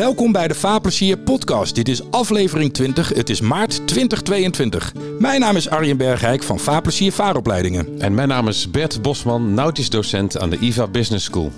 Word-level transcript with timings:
Welkom 0.00 0.32
bij 0.32 0.48
de 0.48 0.54
Vaarplezier 0.54 1.18
podcast. 1.18 1.74
Dit 1.74 1.88
is 1.88 2.10
aflevering 2.10 2.72
20. 2.72 3.08
Het 3.08 3.30
is 3.30 3.40
maart 3.40 3.86
2022. 3.86 4.92
Mijn 5.18 5.40
naam 5.40 5.56
is 5.56 5.68
Arjen 5.68 5.96
Bergijk 5.96 6.42
van 6.42 6.58
Vaarplezier 6.58 7.12
Vaaropleidingen. 7.12 8.00
En 8.00 8.14
mijn 8.14 8.28
naam 8.28 8.48
is 8.48 8.70
Bert 8.70 9.02
Bosman, 9.02 9.54
nautisch 9.54 9.90
docent 9.90 10.38
aan 10.38 10.50
de 10.50 10.58
IVA 10.58 10.86
Business 10.86 11.24
School. 11.24 11.52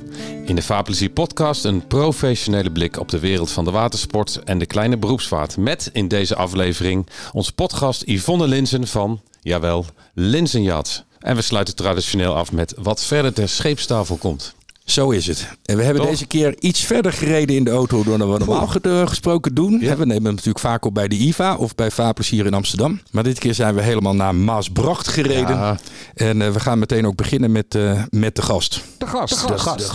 In 0.44 0.54
de 0.54 0.62
Vaarplezier 0.62 1.10
podcast 1.10 1.64
een 1.64 1.86
professionele 1.86 2.72
blik 2.72 2.98
op 2.98 3.08
de 3.08 3.18
wereld 3.18 3.50
van 3.50 3.64
de 3.64 3.70
watersport 3.70 4.40
en 4.44 4.58
de 4.58 4.66
kleine 4.66 4.96
beroepsvaart. 4.96 5.56
Met 5.56 5.90
in 5.92 6.08
deze 6.08 6.36
aflevering 6.36 7.06
onze 7.32 7.52
podcast 7.52 8.02
Yvonne 8.06 8.46
Linzen 8.46 8.86
van, 8.86 9.20
jawel, 9.40 9.84
Linzenjat. 10.14 11.04
En 11.18 11.36
we 11.36 11.42
sluiten 11.42 11.76
traditioneel 11.76 12.34
af 12.34 12.52
met 12.52 12.74
wat 12.78 13.04
verder 13.04 13.32
ter 13.32 13.48
scheepstafel 13.48 14.16
komt. 14.16 14.54
Zo 14.92 15.10
is 15.10 15.26
het. 15.26 15.48
En 15.64 15.76
we 15.76 15.82
hebben 15.82 16.02
Toch? 16.02 16.10
deze 16.10 16.26
keer 16.26 16.54
iets 16.58 16.80
verder 16.80 17.12
gereden 17.12 17.56
in 17.56 17.64
de 17.64 17.70
auto 17.70 18.02
dan 18.04 18.32
we 18.32 18.38
normaal 18.38 18.68
eh, 18.82 19.06
gesproken 19.06 19.54
doen. 19.54 19.78
Ja. 19.80 19.96
We 19.96 20.06
nemen 20.06 20.24
hem 20.24 20.34
natuurlijk 20.34 20.58
vaak 20.58 20.84
op 20.84 20.94
bij 20.94 21.08
de 21.08 21.16
IVA 21.16 21.56
of 21.56 21.74
bij 21.74 21.90
Vaarplezier 21.90 22.46
in 22.46 22.54
Amsterdam. 22.54 23.00
Maar 23.10 23.22
dit 23.22 23.38
keer 23.38 23.54
zijn 23.54 23.74
we 23.74 23.82
helemaal 23.82 24.14
naar 24.14 24.34
Maasbracht 24.34 25.08
gereden. 25.08 25.56
Ja. 25.56 25.78
En 26.14 26.42
eh, 26.42 26.50
we 26.50 26.60
gaan 26.60 26.78
meteen 26.78 27.06
ook 27.06 27.16
beginnen 27.16 27.52
met, 27.52 27.74
eh, 27.74 28.02
met 28.10 28.36
de 28.36 28.42
gast. 28.42 28.82
De 28.98 29.06
gast. 29.06 29.48
De 29.48 29.58
gast. 29.58 29.92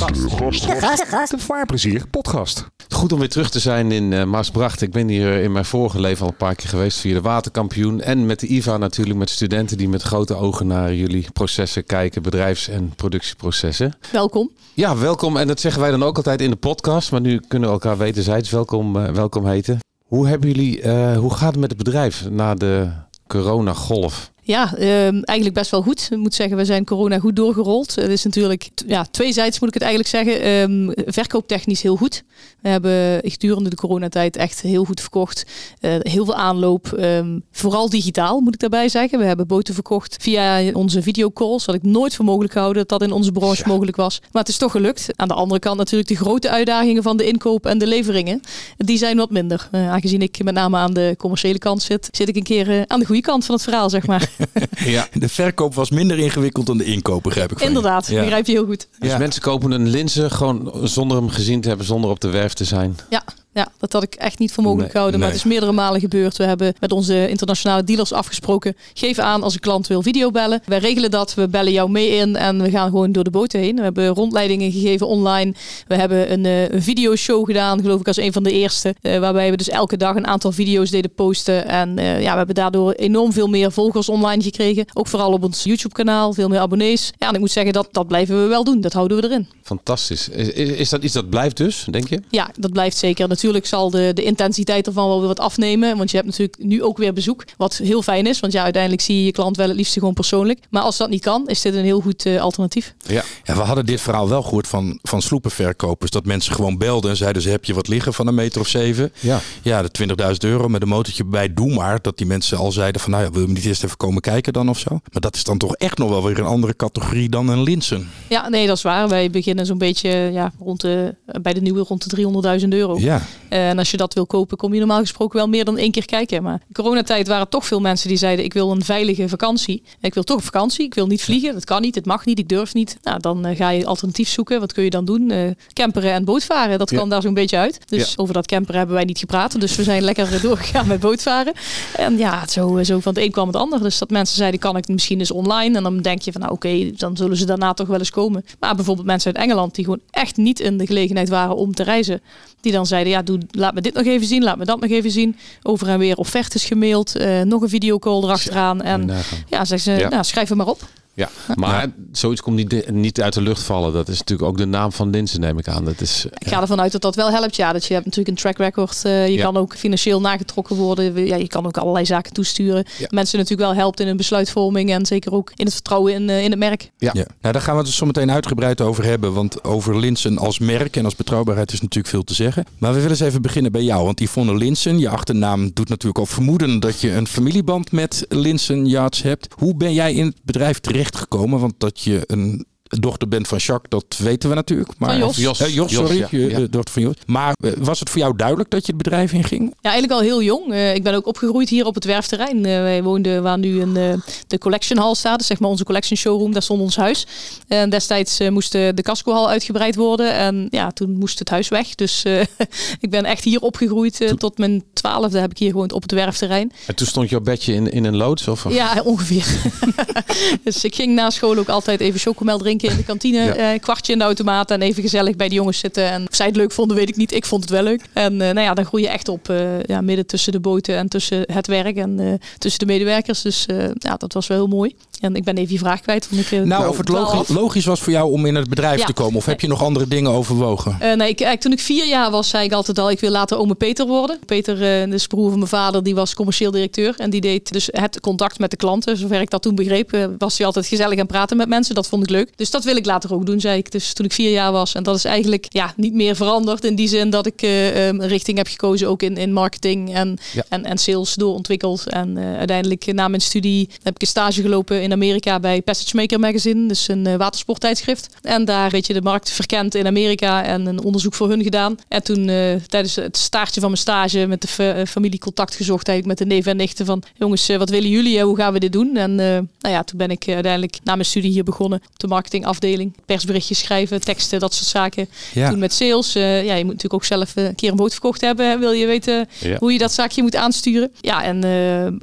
De 1.30 1.38
vaarplezier 1.38 2.08
podcast. 2.08 2.66
Goed 2.90 3.12
om 3.12 3.20
weer 3.20 3.30
terug 3.30 3.50
te 3.50 3.60
zijn 3.60 3.92
in 3.92 4.14
eh, 4.14 4.24
Maasbracht. 4.24 4.82
Ik 4.82 4.92
ben 4.92 5.08
hier 5.08 5.34
in 5.34 5.52
mijn 5.52 5.66
vorige 5.66 6.00
leven 6.00 6.26
al 6.26 6.32
een 6.32 6.38
paar 6.38 6.56
keer 6.56 6.70
geweest 6.70 7.00
via 7.00 7.14
de 7.14 7.22
waterkampioen. 7.22 8.02
En 8.02 8.26
met 8.26 8.40
de 8.40 8.48
IVA 8.48 8.78
natuurlijk, 8.78 9.20
met 9.20 9.30
studenten 9.30 9.78
die 9.78 9.90
met 9.90 10.02
grote 10.02 10.36
ogen 10.36 10.68
naar 10.68 10.94
jullie 10.94 11.28
processen 11.34 11.86
kijken, 11.86 12.22
bedrijfs- 12.22 12.68
en 12.68 12.94
productieprocessen. 12.96 13.94
Welkom. 14.12 14.52
Ja, 14.74 14.87
welkom. 14.96 15.38
En 15.38 15.48
dat 15.48 15.60
zeggen 15.60 15.82
wij 15.82 15.92
dan 15.92 16.04
ook 16.04 16.18
altijd 16.18 16.42
in 16.42 16.50
de 16.50 16.56
podcast. 16.56 17.12
Maar 17.12 17.22
nu 17.22 17.40
kunnen 17.48 17.70
we 17.70 17.76
elkaar 17.76 17.98
wederzijds 17.98 18.50
welkom, 18.50 18.96
eh, 18.98 19.12
welkom 19.12 19.46
heten. 19.46 19.80
Hoe 20.04 20.28
hebben 20.28 20.50
jullie, 20.50 20.82
eh, 20.82 21.18
hoe 21.18 21.34
gaat 21.34 21.52
het 21.52 21.60
met 21.60 21.70
het 21.70 21.84
bedrijf 21.84 22.30
na 22.30 22.56
de 22.56 22.90
coronagolf? 23.28 24.32
Ja, 24.48 24.76
ehm, 24.76 25.22
eigenlijk 25.22 25.54
best 25.54 25.72
wel 25.72 25.82
goed. 25.82 26.08
Ik 26.12 26.18
moet 26.18 26.34
zeggen, 26.34 26.58
we 26.58 26.66
zijn 26.66 26.86
corona 26.86 27.20
goed 27.20 27.36
doorgerold. 27.36 27.96
Het 27.96 28.10
is 28.10 28.24
natuurlijk 28.24 28.70
ja, 28.86 29.06
tweezijds 29.12 29.60
moet 29.60 29.68
ik 29.68 29.74
het 29.74 29.84
eigenlijk 29.84 30.12
zeggen. 30.16 30.42
Ehm, 30.42 31.12
verkooptechnisch 31.12 31.82
heel 31.82 31.96
goed. 31.96 32.24
We 32.62 32.70
hebben 32.70 33.32
gedurende 33.32 33.70
de 33.70 33.76
coronatijd 33.76 34.36
echt 34.36 34.62
heel 34.62 34.84
goed 34.84 35.02
verkocht. 35.02 35.46
Eh, 35.80 35.96
heel 36.00 36.26
veel 36.26 36.36
aanloop. 36.36 36.94
Ehm, 36.94 37.40
vooral 37.52 37.90
digitaal 37.90 38.40
moet 38.40 38.54
ik 38.54 38.60
daarbij 38.60 38.90
zeggen. 38.90 39.20
We 39.20 39.26
hebben 39.26 39.48
boten 39.48 39.74
verkocht 39.74 40.18
via 40.20 40.72
onze 40.72 41.02
videocalls. 41.02 41.66
Had 41.66 41.76
ik 41.76 41.84
nooit 41.84 42.16
voor 42.16 42.26
mogelijk 42.26 42.54
gehouden 42.54 42.88
dat 42.88 43.00
dat 43.00 43.08
in 43.10 43.16
onze 43.16 43.32
branche 43.32 43.68
mogelijk 43.68 43.98
was. 43.98 44.20
Maar 44.32 44.42
het 44.42 44.52
is 44.52 44.58
toch 44.58 44.72
gelukt. 44.72 45.08
Aan 45.16 45.28
de 45.28 45.34
andere 45.34 45.60
kant 45.60 45.78
natuurlijk 45.78 46.10
de 46.10 46.16
grote 46.16 46.50
uitdagingen 46.50 47.04
van 47.04 47.18
de 47.18 47.26
inkoop 47.28 47.66
en 47.66 47.78
de 47.78 47.88
leveringen. 47.88 48.42
Die 48.78 48.98
zijn 48.98 49.18
wat 49.18 49.32
minder. 49.32 49.68
Eh, 49.72 49.92
aangezien 49.92 50.22
ik 50.22 50.44
met 50.44 50.54
name 50.54 50.78
aan 50.78 50.94
de 50.94 51.16
commerciële 51.18 51.58
kant 51.60 51.82
zit, 51.82 52.10
zit 52.12 52.28
ik 52.28 52.36
een 52.36 52.44
keer 52.44 52.70
eh, 52.70 52.82
aan 52.88 53.00
de 53.00 53.06
goede 53.06 53.22
kant 53.22 53.46
van 53.46 53.56
het 53.56 53.64
verhaal, 53.64 53.90
zeg 53.90 54.08
maar. 54.08 54.30
Ja. 54.86 55.08
De 55.14 55.30
verkoop 55.30 55.74
was 55.76 55.90
minder 55.90 56.18
ingewikkeld 56.20 56.66
dan 56.66 56.78
de 56.78 56.84
inkoop, 56.84 57.24
begrijp 57.24 57.52
ik 57.52 57.58
van. 57.58 57.68
Inderdaad, 57.68 58.08
Ja. 58.08 58.20
begrijp 58.20 58.46
je 58.46 58.52
heel 58.52 58.66
goed. 58.66 58.88
Dus 59.00 59.10
Ja. 59.12 59.18
mensen 59.18 59.42
kopen 59.42 59.72
een 59.72 59.88
linzen 59.88 60.32
gewoon 60.32 60.72
zonder 60.84 61.18
hem 61.18 61.30
gezien 61.30 61.62
te 61.62 61.68
hebben, 61.68 61.86
zonder 61.86 62.10
op 62.10 62.20
de 62.20 62.30
werf 62.30 62.54
te 62.54 62.64
zijn. 62.66 62.98
Ja, 63.10 63.24
ja, 63.58 63.72
dat 63.78 63.94
had 63.94 64.04
ik 64.04 64.16
echt 64.16 64.40
niet 64.40 64.52
voor 64.52 64.64
mogelijk 64.64 64.84
Nee, 64.88 64.92
gehouden. 64.96 65.20
Maar 65.20 65.30
het 65.30 65.38
is 65.38 65.44
meerdere 65.44 65.72
malen 65.72 66.00
gebeurd. 66.00 66.38
We 66.38 66.44
hebben 66.44 66.74
met 66.80 66.92
onze 66.92 67.30
internationale 67.30 67.84
dealers 67.84 68.14
afgesproken. 68.14 68.76
Geef 68.94 69.20
aan 69.20 69.44
als 69.44 69.54
een 69.54 69.60
klant 69.60 69.88
wil 69.88 70.02
videobellen. 70.02 70.62
Wij 70.66 70.78
regelen 70.78 71.12
dat. 71.12 71.34
We 71.34 71.48
bellen 71.48 71.72
jou 71.72 71.90
mee 71.90 72.10
in 72.10 72.36
en 72.36 72.62
we 72.62 72.70
gaan 72.70 72.90
gewoon 72.90 73.12
door 73.12 73.24
de 73.24 73.30
boot 73.30 73.52
heen. 73.52 73.76
We 73.76 73.82
hebben 73.82 74.08
rondleidingen 74.08 74.72
gegeven 74.72 75.08
online. 75.08 75.54
We 75.88 75.96
hebben 75.96 76.32
een, 76.32 76.46
eh, 76.46 76.70
een 76.70 76.84
videoshow 76.84 77.46
gedaan, 77.46 77.82
geloof 77.82 78.00
ik, 78.00 78.08
als 78.08 78.18
een 78.18 78.34
van 78.34 78.44
de 78.44 78.52
eerste. 78.52 78.96
eh, 79.02 79.20
waarbij 79.20 79.50
we 79.52 79.58
dus 79.58 79.70
elke 79.70 79.98
dag 79.98 80.16
een 80.16 80.28
aantal 80.28 80.52
video's 80.52 80.90
deden 80.90 81.14
posten. 81.14 81.68
En 81.68 81.98
eh, 81.98 82.22
ja, 82.22 82.32
we 82.32 82.38
hebben 82.38 82.56
daardoor 82.56 82.92
enorm 82.92 83.34
veel 83.34 83.48
meer 83.48 83.72
volgers 83.72 84.10
online 84.10 84.42
gekregen. 84.44 84.86
Ook 84.94 85.08
vooral 85.08 85.32
op 85.32 85.44
ons 85.44 85.64
YouTube-kanaal. 85.64 86.34
Veel 86.34 86.48
meer 86.48 86.60
abonnees. 86.60 87.12
Ja, 87.18 87.28
en 87.28 87.34
ik 87.34 87.40
moet 87.40 87.52
zeggen, 87.52 87.74
dat, 87.74 87.88
dat 87.92 88.08
blijven 88.08 88.42
we 88.42 88.48
wel 88.48 88.64
doen. 88.64 88.82
Dat 88.82 88.94
houden 88.94 89.18
we 89.18 89.24
erin. 89.24 89.48
Fantastisch. 89.64 90.30
Is, 90.30 90.50
is, 90.50 90.70
is 90.70 90.90
dat 90.90 91.04
iets 91.04 91.14
dat 91.14 91.30
blijft 91.30 91.58
dus, 91.58 91.86
denk 91.92 92.08
je? 92.10 92.22
Ja, 92.30 92.50
dat 92.60 92.72
blijft 92.72 92.98
zeker. 92.98 93.28
Natuurlijk 93.28 93.47
zal 93.66 93.90
de, 93.90 94.12
de 94.14 94.24
intensiteit 94.24 94.88
ervan 94.88 95.08
wel 95.08 95.20
weer 95.20 95.28
wat 95.28 95.40
afnemen. 95.40 95.98
Want 95.98 96.12
je 96.12 96.18
hebt 96.18 96.30
natuurlijk 96.30 96.58
nu 96.60 96.84
ook 96.84 96.98
weer 96.98 97.14
bezoek. 97.14 97.44
Wat 97.58 97.78
heel 97.78 98.02
fijn 98.02 98.26
is. 98.28 98.40
Want 98.40 98.54
ja, 98.54 98.64
uiteindelijk 98.64 99.02
zie 99.02 99.18
je 99.18 99.26
je 99.26 99.32
klant 99.32 99.58
wel 99.58 99.68
het 99.68 99.76
liefst 99.76 99.94
gewoon 99.94 100.14
persoonlijk. 100.14 100.60
Maar 100.70 100.82
als 100.82 100.98
dat 100.98 101.10
niet 101.10 101.22
kan, 101.22 101.48
is 101.48 101.62
dit 101.62 101.74
een 101.74 101.84
heel 101.84 102.02
goed 102.02 102.26
eh, 102.26 102.42
alternatief. 102.42 102.94
Ja. 103.08 103.24
Ja, 103.44 103.56
we 103.56 103.62
hadden 103.62 103.86
dit 103.86 104.02
verhaal 104.02 104.30
wel 104.30 104.44
gehoord 104.44 104.68
van, 104.68 105.00
van 105.02 105.22
sloepenverkopers. 105.22 106.12
Dat 106.12 106.26
mensen 106.26 106.56
gewoon 106.56 106.78
belden 106.78 107.10
en 107.10 107.18
zeiden 107.18 107.42
ze 107.42 107.50
heb 107.50 107.66
je 107.66 107.74
wat 107.74 107.88
liggen 107.88 108.14
van 108.14 108.28
een 108.28 108.36
meter 108.36 108.62
of 108.62 108.68
zeven. 108.68 109.12
Ja. 109.20 109.40
Ja, 109.62 109.82
de 109.82 109.90
20.000 110.32 110.38
euro 110.40 110.68
met 110.68 110.82
een 110.82 110.88
motortje 110.88 111.26
bij, 111.26 111.54
doe 111.54 111.74
maar. 111.74 112.02
Dat 112.02 112.18
die 112.18 112.28
mensen 112.28 112.58
al 112.58 112.72
zeiden 112.72 113.02
van 113.02 113.12
nou 113.12 113.24
ja, 113.24 113.32
wil 113.32 113.42
je 113.42 113.48
niet 113.48 113.66
eerst 113.66 113.84
even 113.84 113.98
komen 113.98 114.22
kijken 114.22 114.54
dan 114.54 114.70
of 114.70 114.80
zo. 114.80 114.90
Maar 114.90 115.22
dat 115.22 115.36
is 115.36 115.44
dan 115.44 115.58
toch 115.58 115.76
echt 115.76 115.98
nog 115.98 116.10
wel 116.10 116.24
weer 116.24 116.40
een 116.40 116.46
andere 116.46 116.76
categorie 116.76 117.30
dan 117.30 117.48
een 117.48 117.64
Linsen. 117.64 118.10
Ja, 118.30 118.50
nee, 118.50 118.68
dat 118.68 118.78
is 118.78 118.84
waar. 118.84 119.08
Wij 119.08 119.30
beginnen 119.30 119.66
zo'n 119.66 119.78
beetje 119.78 120.10
ja, 120.10 120.52
rond 120.60 120.82
de, 120.82 121.16
bij 121.42 121.54
de 121.54 121.62
nieuwe 121.62 121.84
rond 121.88 122.10
de 122.10 122.62
300.000 122.62 122.68
euro. 122.68 122.98
Ja, 123.00 123.22
En 123.50 123.78
als 123.78 123.92
je 123.92 123.98
dat 123.98 124.14
wil 124.14 124.26
kopen, 124.26 124.58
kom 124.58 124.74
je 124.74 124.80
normaal 124.80 125.00
gesproken 125.00 125.38
wel 125.38 125.48
meer 125.48 125.66
dan 125.66 125.78
één 125.78 125.92
keer 125.92 126.06
kijken. 126.06 126.44
Maar 126.44 126.62
coronatijd 126.74 127.28
waren 127.28 127.50
toch 127.50 127.66
veel 127.66 127.80
mensen 127.80 128.08
die 128.08 128.18
zeiden: 128.18 128.46
Ik 128.46 128.54
wil 128.54 128.72
een 128.72 128.84
veilige 128.84 129.30
vakantie. 129.30 129.84
Ik 130.02 130.14
wil 130.14 130.24
toch 130.24 130.38
op 130.38 130.44
vakantie. 130.44 130.86
Ik 130.86 130.94
wil 130.94 131.08
niet 131.08 131.24
vliegen. 131.24 131.54
Dat 131.54 131.66
kan 131.66 131.82
niet. 131.82 131.96
Het 131.96 132.06
mag 132.06 132.26
niet. 132.26 132.40
Ik 132.40 132.50
durf 132.50 132.74
niet. 132.74 132.98
Nou, 133.02 133.20
dan 133.20 133.46
eh, 133.46 133.58
ga 133.58 133.70
je 133.70 133.86
alternatief 133.86 134.30
zoeken. 134.30 134.60
Wat 134.60 134.74
kun 134.74 134.84
je 134.84 134.90
dan 134.90 135.06
doen? 135.06 135.32
Eh, 135.32 135.50
camperen 135.74 136.12
en 136.12 136.26
bootvaren. 136.26 136.78
Dat 136.80 136.90
Ja. 136.90 136.96
kwam 136.98 137.10
daar 137.10 137.22
zo'n 137.22 137.34
beetje 137.34 137.58
uit. 137.58 137.80
Dus 137.88 138.18
over 138.18 138.34
dat 138.34 138.48
camperen 138.48 138.78
hebben 138.78 138.96
wij 138.96 139.06
niet 139.06 139.20
gepraat. 139.20 139.60
Dus 139.60 139.76
we 139.76 139.84
zijn 139.84 140.02
lekker 140.04 140.42
doorgegaan 140.42 140.88
met 140.88 141.00
bootvaren. 141.00 141.54
En 141.96 142.18
ja, 142.18 142.48
zo, 142.48 142.84
zo 142.84 143.00
van 143.00 143.14
het 143.14 143.24
een 143.24 143.32
kwam 143.32 143.48
het 143.48 143.56
ander. 143.56 143.82
Dus 143.84 143.98
dat 143.98 144.10
mensen 144.10 144.38
zeiden: 144.38 144.60
Kan 144.60 144.78
ik 144.78 144.88
misschien 144.88 145.20
eens 145.20 145.32
online? 145.32 145.78
En 145.78 145.84
dan 145.84 146.02
denk 146.02 146.22
je 146.22 146.32
van: 146.32 146.42
Nou, 146.42 146.54
oké, 146.54 146.92
dan 146.96 147.18
zullen 147.18 147.38
ze 147.38 147.46
daarna 147.46 147.74
toch 147.74 147.88
wel 147.88 148.00
eens 148.00 148.10
komen. 148.12 148.46
Maar 148.60 148.76
bijvoorbeeld 148.76 149.08
mensen 149.08 149.34
uit 149.34 149.44
Engeland 149.44 149.76
die 149.76 149.84
gewoon 149.84 150.00
echt 150.12 150.38
niet 150.38 150.60
in 150.60 150.78
de 150.78 150.86
gelegenheid 150.86 151.30
waren 151.30 151.56
om 151.56 151.74
te 151.74 151.84
reizen. 151.84 152.22
Die 152.62 152.72
dan 152.72 152.86
zeiden, 152.86 153.12
ja, 153.14 153.22
doe, 153.28 153.40
laat 153.52 153.74
me 153.74 153.82
dit 153.82 153.94
nog 153.94 154.06
even 154.06 154.28
zien, 154.28 154.44
laat 154.44 154.58
me 154.58 154.66
dat 154.66 154.80
nog 154.80 154.90
even 154.90 155.12
zien. 155.12 155.36
Over 155.64 155.88
en 155.88 156.00
weer 156.00 156.16
offertes 156.18 156.66
gemaild, 156.66 157.16
eh, 157.16 157.42
nog 157.42 157.62
een 157.62 157.70
videocall 157.70 158.24
erachteraan. 158.24 158.82
En 158.82 159.10
ja, 159.50 159.66
zeggen 159.66 159.80
ze, 159.94 160.02
Ja. 160.02 160.10
nou, 160.10 160.24
schrijf 160.24 160.48
hem 160.50 160.58
maar 160.58 160.68
op. 160.68 160.82
Ja, 161.18 161.30
maar 161.56 161.88
zoiets 162.12 162.42
komt 162.42 162.56
niet, 162.56 162.92
niet 162.92 163.22
uit 163.22 163.34
de 163.34 163.42
lucht 163.42 163.64
vallen. 163.64 163.94
Dat 163.94 164.08
is 164.08 164.18
natuurlijk 164.20 164.50
ook 164.50 164.58
de 164.58 164.66
naam 164.66 164.92
van 164.92 165.10
Linzen, 165.10 165.40
neem 165.40 165.58
ik 165.58 165.68
aan. 165.68 165.86
Dat 165.86 166.02
is, 166.02 166.26
Ik 166.38 166.48
ga 166.48 166.62
ervan 166.62 166.82
uit 166.82 166.92
dat 166.92 167.02
dat 167.02 167.16
wel 167.16 167.30
helpt. 167.32 167.56
Ja, 167.56 167.74
dat 167.74 167.86
je 167.86 167.94
hebt 167.94 168.06
natuurlijk 168.06 168.38
een 168.38 168.42
track 168.44 168.58
record. 168.58 169.06
eh, 169.06 169.28
je 169.28 169.34
Ja. 169.34 169.44
kan 169.44 169.58
ook 169.58 169.76
financieel 169.78 170.22
nagetrokken 170.22 170.76
worden. 170.76 171.26
Ja, 171.26 171.36
je 171.36 171.48
kan 171.48 171.66
ook 171.66 171.78
allerlei 171.78 172.06
zaken 172.06 172.34
toesturen. 172.34 172.86
Ja. 172.98 173.08
Mensen 173.10 173.38
natuurlijk 173.38 173.70
wel 173.70 173.78
helpt 173.80 174.00
in 174.00 174.08
hun 174.08 174.18
besluitvorming. 174.18 174.92
En 174.92 175.06
zeker 175.06 175.32
ook 175.34 175.52
in 175.56 175.66
het 175.66 175.74
vertrouwen 175.74 176.14
in, 176.14 176.30
eh, 176.30 176.44
in 176.44 176.50
het 176.50 176.60
merk. 176.60 176.92
Ja. 176.98 177.10
ja. 177.14 177.26
Nou, 177.42 177.54
daar 177.54 177.62
gaan 177.62 177.72
we 177.74 177.78
het 177.80 177.88
dus 177.88 177.96
zo 177.98 178.06
meteen 178.06 178.32
uitgebreid 178.32 178.82
over 178.82 179.04
hebben. 179.04 179.34
Want 179.34 179.64
over 179.64 180.00
Linsen 180.00 180.38
als 180.38 180.60
merk 180.60 180.96
en 180.96 181.06
als 181.06 181.16
betrouwbaarheid 181.16 181.72
is 181.74 181.82
natuurlijk 181.82 182.08
veel 182.14 182.24
te 182.24 182.34
zeggen. 182.34 182.66
Maar 182.78 182.90
we 182.92 182.96
willen 182.96 183.12
eens 183.12 183.20
even 183.20 183.42
beginnen 183.42 183.72
bij 183.72 183.84
jou. 183.84 184.04
Want 184.06 184.20
Yvonne 184.20 184.56
Linsen, 184.56 185.00
je 185.00 185.10
achternaam 185.10 185.72
doet 185.74 185.90
natuurlijk 185.90 186.18
al 186.20 186.26
vermoeden 186.26 186.80
dat 186.80 187.02
je 187.02 187.12
een 187.12 187.28
familieband 187.28 187.92
met 187.92 188.26
Linsen 188.30 188.86
Yachts 188.86 189.22
hebt. 189.22 189.48
Hoe 189.58 189.76
ben 189.76 189.94
jij 189.94 190.14
in 190.14 190.26
het 190.26 190.36
bedrijf 190.44 190.80
terechtgekomen? 191.10 191.60
Want 191.60 191.80
dat 191.80 192.00
je 192.00 192.24
een 192.26 192.66
dochter 192.88 193.28
bent 193.28 193.48
van 193.48 193.58
Jacques, 193.58 193.90
dat 193.90 194.18
weten 194.18 194.50
we 194.50 194.56
natuurlijk. 194.56 194.90
Maar, 194.98 195.10
Van 195.10 195.18
Jos. 195.20 195.38
Jos. 195.38 195.60
Eh, 195.60 195.74
Jos, 195.76 195.92
Jos, 195.92 196.00
sorry. 196.00 196.18
ja. 196.18 196.28
je, 196.32 196.40
Ja. 196.50 196.58
eh, 196.58 196.64
dochter 196.70 196.94
van 196.94 197.02
Jos. 197.02 197.16
Maar 197.26 197.56
eh, 197.64 197.72
was 197.78 198.00
het 198.00 198.10
voor 198.10 198.20
jou 198.20 198.36
duidelijk 198.36 198.70
dat 198.70 198.86
je 198.86 198.88
het 198.94 199.04
bedrijf 199.04 199.34
inging? 199.34 199.62
Ja, 199.82 199.90
eigenlijk 199.92 200.14
al 200.22 200.26
heel 200.28 200.42
jong. 200.44 200.72
Eh, 200.74 200.96
ik 200.96 201.04
ben 201.04 201.14
ook 201.14 201.26
opgegroeid 201.28 201.70
hier 201.70 201.86
op 201.86 201.96
het 201.96 202.06
werfterrein. 202.06 202.58
Eh, 202.66 202.82
wij 202.82 203.04
woonden 203.04 203.44
waar 203.44 203.58
nu 203.58 203.82
een, 203.82 203.98
eh, 203.98 204.14
de 204.48 204.58
collection 204.58 205.00
hall 205.00 205.16
staat. 205.16 205.38
Dus 205.38 205.48
zeg 205.48 205.60
maar 205.60 205.70
onze 205.70 205.84
collection 205.84 206.18
showroom. 206.18 206.54
Daar 206.54 206.62
stond 206.62 206.82
ons 206.82 206.96
huis. 206.96 207.26
En 207.68 207.90
destijds 207.90 208.40
eh, 208.40 208.50
moest 208.50 208.72
de, 208.72 208.92
de 208.96 209.02
cascohal 209.02 209.50
uitgebreid 209.50 209.96
worden. 209.96 210.34
En 210.34 210.68
ja, 210.70 210.92
toen 210.92 211.12
moest 211.12 211.40
het 211.40 211.50
huis 211.50 211.68
weg. 211.68 211.96
Dus 211.96 212.24
eh, 212.24 212.40
ik 213.00 213.10
ben 213.10 213.26
echt 213.26 213.44
hier 213.44 213.60
opgegroeid. 213.60 214.34
tot 214.38 214.58
mijn 214.58 214.84
twaalfde 214.94 215.40
heb 215.40 215.52
ik 215.52 215.58
hier 215.58 215.72
gewoond 215.72 215.92
op 215.94 216.02
het 216.02 216.12
werfterrein. 216.12 216.72
En 216.88 216.96
toen 216.96 217.08
stond 217.08 217.30
jouw 217.30 217.42
bedje 217.42 217.74
in, 217.74 217.92
in 217.92 218.06
een 218.06 218.16
loods? 218.16 218.48
Of? 218.48 218.70
Ja, 218.74 219.02
ongeveer. 219.04 219.46
dus 220.64 220.84
ik 220.84 220.96
ging 220.96 221.16
na 221.16 221.30
school 221.30 221.58
ook 221.58 221.70
altijd 221.70 222.00
even 222.00 222.20
chocomel 222.20 222.58
drinken 222.58 222.77
in 222.82 222.98
de 222.98 223.04
kantine. 223.04 223.44
Ja. 223.44 223.56
eh, 223.56 223.80
kwartje 223.80 224.12
in 224.14 224.18
de 224.18 224.24
automaat 224.24 224.72
en 224.72 224.82
even 224.82 225.04
gezellig 225.04 225.36
bij 225.36 225.50
de 225.50 225.56
jongens 225.56 225.80
zitten. 225.80 226.10
En 226.10 226.28
of 226.28 226.36
zij 226.36 226.46
het 226.46 226.56
leuk 226.56 226.72
vonden, 226.72 226.98
weet 226.98 227.10
ik 227.10 227.16
niet. 227.16 227.34
Ik 227.34 227.46
vond 227.46 227.62
het 227.62 227.72
wel 227.72 227.84
leuk. 227.84 228.02
En 228.14 228.32
eh, 228.42 228.54
nou 228.54 228.60
ja, 228.60 228.74
dan 228.74 228.86
groei 228.86 229.04
je 229.04 229.10
echt 229.10 229.28
op 229.28 229.50
eh, 229.50 229.84
ja, 229.84 230.02
midden 230.02 230.26
tussen 230.26 230.52
de 230.52 230.60
boten 230.60 230.96
en 230.96 231.08
tussen 231.08 231.44
het 231.54 231.68
werk 231.68 231.96
en 231.96 232.40
tussen 232.58 232.80
de 232.80 232.86
medewerkers. 232.86 233.42
Dus 233.42 233.66
ja, 233.94 234.16
dat 234.16 234.34
was 234.34 234.48
wel 234.48 234.58
heel 234.58 234.68
mooi. 234.68 234.96
En 235.20 235.36
ik 235.36 235.44
ben 235.44 235.58
even 235.58 235.74
je 235.74 235.80
vraag 235.80 236.02
kwijt. 236.02 236.28
Want 236.30 236.42
ik, 236.42 236.52
eh, 236.52 236.62
Nou, 236.62 236.88
of 236.90 236.98
het 236.98 237.10
logisch, 237.10 237.48
logisch 237.48 237.86
was 237.86 238.00
voor 238.00 238.14
jou 238.14 238.32
om 238.32 238.46
in 238.46 238.56
het 238.56 238.70
bedrijf 238.70 239.00
Ja. 239.00 239.06
te 239.06 239.14
komen. 239.14 239.36
Of 239.36 239.46
heb 239.46 239.62
je 239.62 239.68
nog 239.68 239.84
andere 239.84 240.08
dingen 240.08 240.32
overwogen? 240.32 240.96
Eh, 241.00 241.14
nee, 241.14 241.30
ik, 241.36 241.60
toen 241.62 241.72
ik 241.72 241.80
vier 241.80 242.08
jaar 242.08 242.32
was, 242.32 242.50
zei 242.50 242.66
ik 242.66 242.72
altijd 242.72 243.00
al, 243.00 243.12
ik 243.12 243.20
wil 243.20 243.32
later 243.32 243.58
ome 243.58 243.76
Peter 243.76 244.08
worden. 244.08 244.40
Peter, 244.46 245.02
eh 245.02 245.10
dus 245.12 245.28
broer 245.28 245.50
van 245.50 245.58
mijn 245.58 245.70
vader, 245.70 246.04
die 246.04 246.16
was 246.16 246.34
commercieel 246.34 246.72
directeur. 246.72 247.14
En 247.18 247.30
die 247.30 247.42
deed 247.42 247.72
dus 247.72 247.90
het 247.92 248.20
contact 248.20 248.60
met 248.60 248.70
de 248.72 248.78
klanten. 248.78 249.18
Zover 249.18 249.42
ik 249.42 249.50
dat 249.50 249.62
toen 249.62 249.76
begreep, 249.76 250.30
was 250.38 250.58
hij 250.58 250.66
altijd 250.66 250.88
gezellig 250.88 251.20
aan 251.20 251.26
praten 251.28 251.58
met 251.58 251.68
mensen. 251.68 251.96
Dat 251.96 252.08
vond 252.08 252.24
ik 252.24 252.30
leuk. 252.30 252.52
Dus 252.56 252.72
dat 252.72 252.84
wil 252.84 252.96
ik 252.96 253.06
later 253.06 253.34
ook 253.34 253.46
doen, 253.46 253.60
zei 253.60 253.78
ik. 253.78 253.92
Dus 253.92 254.14
toen 254.14 254.26
ik 254.26 254.34
vier 254.34 254.52
jaar 254.52 254.72
was. 254.72 254.94
En 254.94 255.04
dat 255.04 255.16
is 255.16 255.26
eigenlijk 255.26 255.66
ja, 255.70 255.94
niet 255.96 256.14
meer 256.14 256.36
veranderd. 256.36 256.84
In 256.86 256.96
die 256.96 257.08
zin 257.08 257.30
dat 257.30 257.46
ik 257.46 257.62
eh, 257.62 258.08
ehm, 258.08 258.22
een 258.22 258.28
richting 258.28 258.58
heb 258.58 258.68
gekozen, 258.68 259.08
ook 259.10 259.22
in, 259.22 259.38
in 259.38 259.54
marketing 259.54 260.14
en, 260.14 260.38
Ja. 260.54 260.64
en, 260.70 260.86
en 260.86 260.98
sales 260.98 261.34
doorontwikkeld. 261.34 262.10
En 262.10 262.38
eh, 262.38 262.58
uiteindelijk 262.58 263.14
na 263.14 263.28
mijn 263.28 263.42
studie 263.42 263.90
heb 264.04 264.16
ik 264.16 264.22
een 264.22 264.28
stage 264.28 264.62
gelopen 264.62 265.02
in 265.08 265.14
Amerika 265.14 265.60
bij 265.60 265.82
Passage 265.82 266.16
Maker 266.16 266.40
Magazine. 266.40 266.88
Dus 266.88 267.08
een 267.08 267.28
eh, 267.28 267.36
watersporttijdschrift. 267.36 268.30
En 268.42 268.66
daar 268.66 268.90
weet 268.90 269.08
je 269.08 269.14
de 269.14 269.22
markt 269.22 269.52
verkend 269.52 269.96
in 269.96 270.08
Amerika 270.08 270.64
en 270.64 270.86
een 270.86 271.04
onderzoek 271.04 271.34
voor 271.34 271.50
hun 271.50 271.64
gedaan. 271.64 271.98
En 272.08 272.24
toen 272.24 272.50
eh, 272.50 272.76
tijdens 272.88 273.16
het 273.16 273.38
staartje 273.38 273.80
van 273.80 273.90
mijn 273.90 274.02
stage 274.02 274.46
met 274.48 274.62
de 274.62 274.84
eh, 274.84 275.06
familie 275.06 275.40
contact 275.40 275.76
gezocht 275.76 276.08
eigenlijk 276.08 276.40
met 276.40 276.48
de 276.50 276.56
neven 276.56 276.72
en 276.72 276.78
nichten 276.78 277.06
van 277.06 277.24
jongens, 277.36 277.68
wat 277.68 277.90
willen 277.90 278.10
jullie? 278.10 278.42
Hoe 278.42 278.56
gaan 278.56 278.74
we 278.74 278.80
dit 278.80 278.92
doen? 278.92 279.16
En 279.18 279.36
nou 279.36 279.66
ja, 279.96 280.04
toen 280.04 280.18
ben 280.18 280.30
ik 280.30 280.48
uiteindelijk 280.48 280.98
na 281.04 281.14
mijn 281.14 281.26
studie 281.26 281.52
hier 281.52 281.64
begonnen 281.64 282.00
op 282.12 282.20
de 282.20 282.28
marketingafdeling. 282.28 283.16
Persberichtjes 283.26 283.80
schrijven, 283.80 284.22
teksten, 284.22 284.60
dat 284.60 284.74
soort 284.74 284.88
zaken. 284.90 285.30
Ja. 285.54 285.70
Toen 285.70 285.80
met 285.80 285.94
sales. 285.94 286.34
ja, 286.34 286.60
je 286.60 286.74
moet 286.86 286.94
natuurlijk 286.94 287.14
ook 287.14 287.24
zelf 287.24 287.56
een 287.56 287.76
keer 287.76 287.90
een 287.90 287.96
boot 287.96 288.12
verkocht 288.12 288.42
hebben. 288.42 288.70
hè, 288.70 288.78
Wil 288.78 288.92
je 288.92 289.06
weten 289.06 289.48
Ja. 289.60 289.78
hoe 289.80 289.92
je 289.94 289.98
dat 289.98 290.12
zaakje 290.12 290.42
moet 290.42 290.56
aansturen? 290.56 291.12
Ja, 291.22 291.44
en 291.44 291.64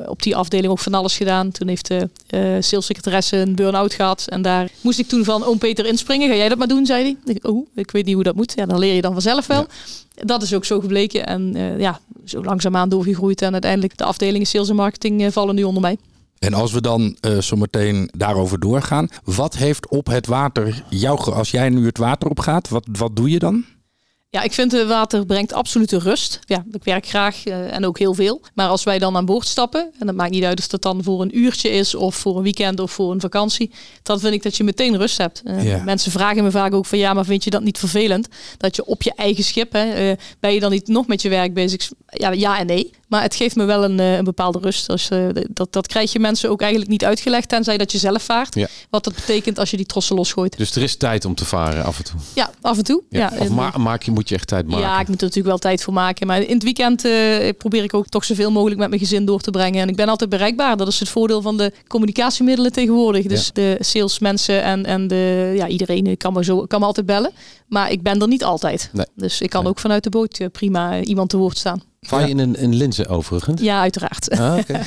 op 0.07 0.23
die 0.23 0.37
afdeling 0.37 0.73
ook 0.73 0.79
van 0.79 0.95
alles 0.95 1.17
gedaan. 1.17 1.51
Toen 1.51 1.69
heeft 1.69 1.87
de 1.89 2.09
salessecretaresse 2.75 3.37
een 3.37 3.55
burn-out 3.55 3.95
gehad. 3.95 4.25
En 4.29 4.43
daar 4.43 4.69
moest 4.81 4.99
ik 4.99 5.09
toen 5.09 5.25
van 5.25 5.45
oom 5.45 5.59
Peter 5.59 5.87
inspringen. 5.87 6.29
Ga 6.29 6.35
jij 6.35 6.49
dat 6.49 6.59
maar 6.59 6.69
doen, 6.69 6.87
zei 6.87 7.03
hij. 7.03 7.35
Ik, 7.35 7.47
oh, 7.47 7.67
ik 7.75 7.91
weet 7.91 8.05
niet 8.05 8.15
hoe 8.15 8.25
dat 8.25 8.35
moet. 8.35 8.53
Ja, 8.57 8.67
dan 8.67 8.79
leer 8.79 8.95
je 8.95 9.01
dan 9.01 9.13
vanzelf 9.13 9.47
wel. 9.47 9.67
Dat 10.15 10.43
is 10.43 10.55
ook 10.55 10.65
zo 10.65 10.81
gebleken. 10.81 11.27
En 11.27 11.57
eh, 11.57 11.81
ja, 11.81 12.01
zo 12.25 12.43
langzaamaan 12.43 12.89
doorgegroeid. 12.89 13.43
En 13.43 13.53
uiteindelijk 13.53 13.97
de 13.97 14.05
afdelingen 14.05 14.47
sales 14.47 14.69
en 14.69 14.75
marketing 14.75 15.23
eh, 15.23 15.31
vallen 15.31 15.55
nu 15.55 15.63
onder 15.63 15.83
mij. 15.83 15.97
En 16.39 16.55
als 16.55 16.73
we 16.73 16.81
dan 16.81 17.17
eh 17.21 17.39
zometeen 17.39 18.11
daarover 18.17 18.61
doorgaan. 18.61 19.09
Wat 19.25 19.57
heeft 19.57 19.89
op 19.89 20.07
het 20.07 20.27
water 20.27 20.85
jou, 20.91 21.33
als 21.33 21.51
jij 21.51 21.69
nu 21.69 21.87
het 21.87 21.99
water 21.99 22.29
op 22.31 22.39
gaat, 22.39 22.69
wat, 22.69 22.87
wat 22.93 23.17
doe 23.17 23.31
je 23.31 23.39
dan? 23.39 23.65
Ja, 24.35 24.43
ik 24.43 24.53
vind 24.53 24.73
het 24.73 24.87
water 24.87 25.27
brengt 25.27 25.53
absolute 25.53 25.99
rust. 25.99 26.39
Ja, 26.45 26.65
ik 26.73 26.85
werk 26.85 27.07
graag 27.07 27.45
eh, 27.45 27.75
en 27.75 27.87
ook 27.87 27.99
heel 27.99 28.15
veel. 28.15 28.41
Maar 28.55 28.69
als 28.69 28.85
wij 28.85 28.99
dan 28.99 29.17
aan 29.17 29.25
boord 29.25 29.47
stappen, 29.47 29.91
en 29.99 30.07
dat 30.07 30.15
maakt 30.15 30.31
niet 30.31 30.45
uit 30.45 30.59
of 30.59 30.67
dat 30.69 30.83
dan 30.83 31.03
voor 31.03 31.23
een 31.23 31.39
uurtje 31.39 31.69
is 31.71 31.95
of 31.95 32.15
voor 32.15 32.37
een 32.37 32.43
weekend 32.43 32.81
of 32.81 32.93
voor 32.93 33.11
een 33.13 33.21
vakantie, 33.21 33.71
dan 34.03 34.21
vind 34.21 34.35
ik 34.35 34.43
dat 34.43 34.57
je 34.57 34.65
meteen 34.65 34.97
rust 34.97 35.19
hebt. 35.19 35.43
Eh, 35.45 35.65
Ja. 35.65 35.83
Mensen 35.85 36.13
vragen 36.13 36.43
me 36.45 36.51
vaak 36.51 36.75
ook 36.75 36.87
van 36.87 36.99
ja, 36.99 37.13
maar 37.15 37.25
vind 37.25 37.45
je 37.45 37.51
dat 37.51 37.63
niet 37.63 37.79
vervelend? 37.79 38.29
Dat 38.59 38.77
je 38.77 38.85
op 38.85 39.03
je 39.03 39.13
eigen 39.17 39.45
schip, 39.45 39.73
hè, 39.73 39.91
eh, 40.11 40.17
ben 40.41 40.53
je 40.55 40.61
dan 40.61 40.71
niet 40.71 40.89
nog 40.89 41.07
met 41.07 41.23
je 41.23 41.29
werk 41.29 41.55
bezig? 41.55 41.91
Ja, 42.09 42.31
ja 42.31 42.59
en 42.59 42.67
nee. 42.67 42.91
Maar 43.09 43.23
het 43.23 43.35
geeft 43.35 43.57
me 43.57 43.65
wel 43.65 43.85
een, 43.85 44.01
eh, 44.01 44.17
een 44.17 44.25
bepaalde 44.25 44.59
rust. 44.59 44.87
Dus, 44.87 45.09
eh, 45.09 45.27
dat, 45.51 45.73
dat 45.73 45.87
krijg 45.87 46.13
je 46.13 46.19
mensen 46.19 46.51
ook 46.51 46.61
eigenlijk 46.61 46.91
niet 46.91 47.05
uitgelegd, 47.05 47.49
tenzij 47.49 47.77
dat 47.79 47.93
je 47.93 47.99
zelf 47.99 48.23
vaart. 48.23 48.55
Ja. 48.55 48.67
Wat 48.91 49.05
dat 49.05 49.15
betekent 49.15 49.59
als 49.59 49.71
je 49.71 49.77
die 49.77 49.87
trossen 49.87 50.17
losgooit. 50.17 50.57
Dus 50.59 50.75
er 50.77 50.83
is 50.83 50.97
tijd 50.97 51.25
om 51.25 51.35
te 51.35 51.45
varen 51.45 51.85
af 51.85 51.99
en 51.99 52.05
toe. 52.05 52.21
Ja, 52.35 52.51
af 52.61 52.77
en 52.79 52.85
toe. 52.85 53.03
Ja. 53.11 53.19
Ja, 53.35 53.39
of 53.39 53.49
ma- 53.49 53.79
maak 53.79 54.03
je, 54.03 54.11
moet 54.11 54.24
je 54.29 54.35
echt 54.35 54.49
tijd 54.49 54.67
maken? 54.67 54.81
ja, 54.85 55.01
ik 55.01 55.09
moet 55.09 55.17
er 55.17 55.27
natuurlijk 55.27 55.47
wel 55.47 55.59
tijd 55.59 55.83
voor 55.83 55.93
maken. 55.93 56.27
Maar 56.27 56.43
in 56.43 56.55
het 56.55 56.63
weekend 56.63 57.05
eh, 57.05 57.49
probeer 57.59 57.83
ik 57.85 57.95
ook 57.95 58.07
toch 58.07 58.25
zoveel 58.25 58.51
mogelijk 58.51 58.81
met 58.81 58.89
mijn 58.89 59.01
gezin 59.01 59.25
door 59.25 59.41
te 59.41 59.51
brengen. 59.51 59.81
En 59.83 59.89
ik 59.89 59.97
ben 59.97 60.09
altijd 60.09 60.31
bereikbaar. 60.31 60.77
Dat 60.77 60.89
is 60.89 61.01
het 61.01 61.09
voordeel 61.09 61.43
van 61.43 61.57
de 61.57 61.73
communicatiemiddelen 61.87 62.73
tegenwoordig. 62.73 63.27
Dus 63.27 63.51
de 63.53 63.77
salesmensen 63.81 64.63
en, 64.63 64.85
en 64.85 65.09
de, 65.09 65.53
ja, 65.57 65.69
iedereen 65.69 66.17
kan 66.17 66.33
me, 66.33 66.45
zo, 66.45 66.67
kan 66.67 66.81
me 66.81 66.87
altijd 66.87 67.07
bellen. 67.07 67.33
Maar 67.69 67.91
ik 67.91 68.03
ben 68.03 68.21
er 68.21 68.29
niet 68.29 68.45
altijd. 68.45 68.91
Nee. 68.93 69.07
Dus 69.15 69.41
ik 69.41 69.51
kan 69.51 69.63
Nee. 69.63 69.71
ook 69.71 69.79
vanuit 69.79 70.03
de 70.05 70.11
boot 70.11 70.39
eh, 70.39 70.47
prima 70.53 71.01
iemand 71.01 71.29
te 71.31 71.37
woord 71.37 71.59
staan. 71.59 71.83
Vaar 72.09 72.23
je 72.23 72.29
in 72.29 72.39
een, 72.39 72.63
een 72.63 72.75
linzen 72.75 73.09
overigens? 73.09 73.61
Ja, 73.61 73.81
uiteraard. 73.81 74.31
Ah. 74.31 74.59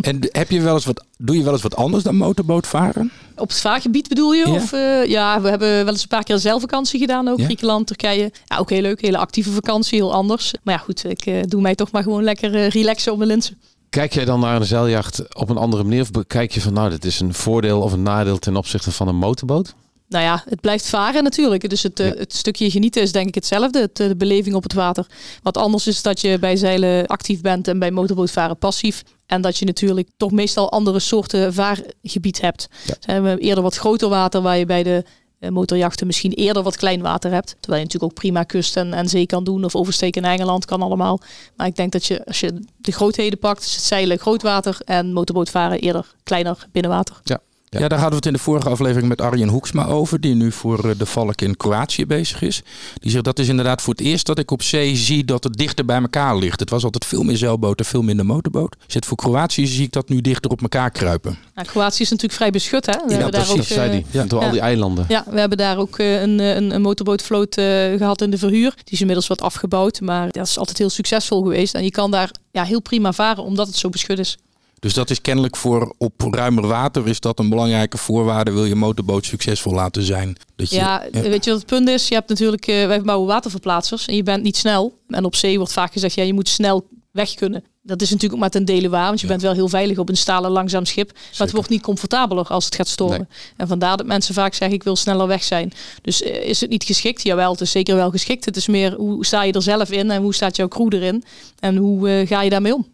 En 0.00 0.28
heb 0.32 0.50
je 0.50 0.60
wel 0.60 0.74
eens 0.74 0.84
wat, 0.84 1.04
doe 1.18 1.36
je 1.36 1.42
wel 1.42 1.52
eens 1.52 1.62
wat 1.62 1.76
anders 1.76 2.02
dan 2.02 2.16
motorboot 2.16 2.66
varen? 2.66 3.10
Op 3.36 3.48
het 3.48 3.60
vaargebied 3.60 4.08
bedoel 4.08 4.32
je? 4.32 4.46
Ja. 4.46 4.52
Of, 4.52 4.72
eh, 4.72 5.04
ja, 5.06 5.40
we 5.40 5.48
hebben 5.48 5.68
wel 5.68 5.88
eens 5.92 6.02
een 6.02 6.08
paar 6.08 6.22
keer 6.22 6.34
een 6.34 6.40
zeilvakantie 6.40 7.00
gedaan 7.00 7.28
ook. 7.28 7.38
Ja. 7.38 7.44
Griekenland, 7.44 7.86
Turkije. 7.86 8.32
Ja, 8.44 8.56
ook 8.56 8.70
heel 8.70 8.80
leuk. 8.80 9.00
Hele 9.00 9.18
actieve 9.18 9.50
vakantie, 9.50 9.98
heel 9.98 10.12
anders. 10.12 10.52
Maar 10.62 10.74
ja, 10.74 10.80
goed. 10.80 11.04
Ik 11.04 11.26
eh, 11.26 11.42
doe 11.42 11.60
mij 11.60 11.74
toch 11.74 11.90
maar 11.90 12.02
gewoon 12.02 12.22
lekker 12.22 12.54
eh, 12.54 12.68
relaxen 12.68 13.12
op 13.12 13.18
mijn 13.18 13.30
linsen. 13.30 13.58
Kijk 13.90 14.12
jij 14.12 14.24
dan 14.24 14.40
naar 14.40 14.56
een 14.56 14.66
zeiljacht 14.66 15.34
op 15.34 15.48
een 15.48 15.56
andere 15.56 15.82
manier? 15.82 16.02
Of 16.02 16.10
bekijk 16.10 16.52
je 16.52 16.60
van 16.60 16.72
nou, 16.72 16.90
dit 16.90 17.04
is 17.04 17.20
een 17.20 17.34
voordeel 17.34 17.80
of 17.80 17.92
een 17.92 18.02
nadeel 18.02 18.38
ten 18.38 18.56
opzichte 18.56 18.90
van 18.90 19.08
een 19.08 19.16
motorboot? 19.16 19.74
Nou 20.08 20.24
ja, 20.24 20.42
het 20.48 20.60
blijft 20.60 20.88
varen 20.88 21.22
natuurlijk. 21.22 21.68
Dus 21.70 21.82
het, 21.82 22.00
eh, 22.00 22.06
Ja. 22.08 22.14
het 22.14 22.34
stukje 22.34 22.70
genieten 22.70 23.02
is 23.02 23.12
denk 23.12 23.26
ik 23.28 23.34
hetzelfde. 23.34 23.80
Het, 23.80 24.00
eh, 24.00 24.08
de 24.08 24.16
beleving 24.16 24.54
op 24.54 24.62
het 24.62 24.72
water. 24.72 25.06
Wat 25.42 25.56
anders 25.56 25.86
is 25.86 26.02
dat 26.02 26.20
je 26.20 26.38
bij 26.38 26.56
zeilen 26.56 27.06
actief 27.06 27.40
bent 27.40 27.68
en 27.68 27.78
bij 27.78 27.90
motorbootvaren 27.90 28.58
passief. 28.58 29.02
En 29.26 29.40
dat 29.40 29.56
je 29.58 29.64
natuurlijk 29.64 30.08
toch 30.16 30.30
meestal 30.30 30.70
andere 30.72 30.98
soorten 30.98 31.54
vaargebied 31.54 32.40
hebt. 32.40 32.68
Ja. 32.86 32.94
Zijn 33.00 33.22
we 33.22 33.38
eerder 33.38 33.62
wat 33.62 33.76
groter 33.76 34.08
water 34.08 34.40
waar 34.42 34.58
je 34.58 34.66
bij 34.66 34.82
de 34.82 35.04
eh, 35.38 35.50
motorjachten 35.50 36.06
misschien 36.06 36.32
eerder 36.32 36.62
wat 36.62 36.76
klein 36.76 37.00
water 37.02 37.32
hebt. 37.32 37.48
Terwijl 37.60 37.76
je 37.82 37.84
natuurlijk 37.86 38.12
ook 38.12 38.18
prima 38.18 38.42
kust 38.42 38.76
en, 38.76 38.92
en 38.92 39.08
zee 39.08 39.26
kan 39.26 39.44
doen. 39.44 39.64
Of 39.64 39.76
oversteken 39.76 40.22
in 40.22 40.30
Engeland 40.30 40.64
kan 40.64 40.82
allemaal. 40.82 41.20
Maar 41.56 41.66
ik 41.66 41.76
denk 41.76 41.92
dat 41.92 42.06
je 42.06 42.24
als 42.24 42.40
je 42.40 42.60
de 42.76 42.92
grootheden 42.92 43.38
pakt. 43.38 43.62
Dus 43.62 43.74
het 43.74 43.84
zeilen 43.84 44.18
groot 44.18 44.42
water 44.42 44.78
en 44.84 45.12
motorbootvaren 45.12 45.80
eerder 45.80 46.14
kleiner 46.22 46.66
binnenwater. 46.72 47.20
Ja. 47.24 47.38
Ja. 47.70 47.78
daar 47.88 47.90
hadden 47.98 48.08
we 48.10 48.16
het 48.16 48.26
in 48.26 48.32
de 48.32 48.38
vorige 48.38 48.68
aflevering 48.68 49.08
met 49.08 49.20
Arjen 49.20 49.48
Hoeksma 49.48 49.86
over. 49.86 50.20
Die 50.20 50.34
nu 50.34 50.52
voor 50.52 50.88
eh, 50.88 50.98
de 50.98 51.06
Valk 51.06 51.40
in 51.40 51.56
Kroatië 51.56 52.06
bezig 52.06 52.42
is. 52.42 52.62
Die 52.94 53.10
zegt 53.10 53.24
dat 53.24 53.38
is 53.38 53.48
inderdaad 53.48 53.82
voor 53.82 53.94
het 53.94 54.02
eerst 54.02 54.26
dat 54.26 54.38
ik 54.38 54.50
op 54.50 54.62
zee 54.62 54.96
zie 54.96 55.24
dat 55.24 55.44
het 55.44 55.52
dichter 55.56 55.84
bij 55.84 56.00
elkaar 56.00 56.36
ligt. 56.36 56.60
Het 56.60 56.70
was 56.70 56.84
altijd 56.84 57.04
veel 57.04 57.22
meer 57.22 57.36
zeilboot 57.36 57.78
en 57.78 57.84
veel 57.84 58.02
minder 58.02 58.26
motorboot. 58.26 58.76
Zit 58.86 59.06
voor 59.06 59.16
Kroatië 59.16 59.66
zie 59.66 59.84
ik 59.84 59.92
dat 59.92 60.08
nu 60.08 60.20
dichter 60.20 60.50
op 60.50 60.62
elkaar 60.62 60.90
kruipen. 60.90 61.38
Nou, 61.54 61.66
Kroatië 61.68 62.02
is 62.02 62.10
natuurlijk 62.10 62.38
vrij 62.38 62.50
beschut. 62.50 62.86
Hè? 62.86 62.92
We 62.92 62.98
hebben 63.12 63.18
daar 63.18 63.30
precies, 63.30 63.50
ook, 63.50 63.56
Dat 63.56 63.66
zei 63.66 63.86
eh, 63.86 63.92
hij. 63.92 64.04
ja. 64.10 64.24
Door 64.24 64.38
al 64.38 64.44
Ja. 64.46 64.50
die 64.52 64.60
eilanden. 64.60 65.04
Ja, 65.08 65.24
we 65.30 65.38
hebben 65.40 65.58
daar 65.58 65.78
ook 65.78 65.98
eh, 65.98 66.20
een, 66.20 66.38
een, 66.38 66.74
een 66.74 66.82
motorbootvloot 66.82 67.56
eh, 67.56 67.64
gehad 67.96 68.22
in 68.22 68.30
de 68.30 68.38
verhuur. 68.38 68.70
Die 68.84 68.92
is 68.94 69.00
inmiddels 69.00 69.26
wat 69.26 69.40
afgebouwd, 69.42 70.00
maar 70.00 70.30
dat 70.30 70.46
is 70.46 70.58
altijd 70.58 70.78
heel 70.78 70.90
succesvol 70.90 71.42
geweest. 71.42 71.74
En 71.74 71.84
je 71.84 71.90
kan 71.90 72.10
daar 72.10 72.30
ja, 72.52 72.64
heel 72.64 72.80
prima 72.82 73.12
varen, 73.12 73.44
omdat 73.44 73.66
het 73.66 73.76
zo 73.76 73.88
beschut 73.88 74.18
is. 74.18 74.36
Dus 74.80 74.94
dat 74.94 75.10
is 75.10 75.20
kennelijk 75.20 75.56
voor 75.56 75.94
op 75.98 76.12
ruimer 76.30 76.66
water 76.66 77.08
is 77.08 77.20
dat 77.20 77.38
een 77.38 77.48
belangrijke 77.48 77.96
voorwaarde. 77.98 78.52
Wil 78.52 78.64
je 78.64 78.74
motorboot 78.74 79.24
succesvol 79.24 79.72
laten 79.72 80.02
zijn. 80.02 80.36
Dat 80.56 80.70
je, 80.70 80.76
Ja, 80.76 81.04
weet 81.12 81.44
je 81.44 81.50
wat 81.50 81.58
het 81.60 81.68
punt 81.68 81.88
is? 81.88 82.08
Je 82.08 82.14
hebt 82.14 82.28
natuurlijk, 82.28 82.66
eh, 82.66 82.86
wij 82.86 83.02
bouwen 83.02 83.26
waterverplaatsers 83.28 84.06
en 84.06 84.16
je 84.16 84.22
bent 84.22 84.42
niet 84.42 84.56
snel. 84.56 84.98
En 85.08 85.24
op 85.24 85.34
zee 85.34 85.56
wordt 85.58 85.72
vaak 85.72 85.92
gezegd, 85.92 86.14
ja, 86.14 86.22
je 86.22 86.34
moet 86.34 86.48
snel 86.48 86.86
weg 87.10 87.34
kunnen. 87.34 87.64
Dat 87.82 88.02
is 88.02 88.06
natuurlijk 88.10 88.34
ook 88.34 88.40
maar 88.40 88.50
ten 88.50 88.64
dele 88.64 88.88
waar, 88.88 89.06
want 89.06 89.20
je 89.20 89.26
Ja. 89.26 89.32
bent 89.32 89.44
wel 89.44 89.52
heel 89.52 89.68
veilig 89.68 89.98
op 89.98 90.08
een 90.08 90.16
stalen 90.16 90.50
langzaam 90.50 90.84
schip. 90.84 91.12
Maar 91.12 91.46
het 91.46 91.52
wordt 91.52 91.68
niet 91.68 91.82
comfortabeler 91.82 92.46
als 92.46 92.64
het 92.64 92.74
gaat 92.74 92.88
stormen. 92.88 93.28
En 93.56 93.68
vandaar 93.68 93.96
dat 93.96 94.06
mensen 94.06 94.34
vaak 94.34 94.54
zeggen, 94.54 94.76
ik 94.76 94.82
wil 94.82 94.96
sneller 94.96 95.26
weg 95.26 95.44
zijn. 95.44 95.72
Dus 96.02 96.22
eh, 96.22 96.48
is 96.48 96.60
het 96.60 96.70
niet 96.70 96.84
geschikt? 96.84 97.22
Jawel, 97.22 97.50
het 97.52 97.60
is 97.60 97.70
zeker 97.70 97.94
wel 97.94 98.10
geschikt. 98.10 98.44
Het 98.44 98.56
is 98.56 98.66
meer, 98.66 98.94
hoe 98.94 99.26
sta 99.26 99.42
je 99.42 99.52
er 99.52 99.62
zelf 99.62 99.90
in 99.90 100.10
en 100.10 100.22
hoe 100.22 100.34
staat 100.34 100.56
jouw 100.56 100.68
crew 100.68 100.94
erin? 100.94 101.24
En 101.60 101.76
hoe 101.76 102.08
eh, 102.10 102.26
ga 102.28 102.42
je 102.42 102.50
daarmee 102.50 102.74
om? 102.74 102.86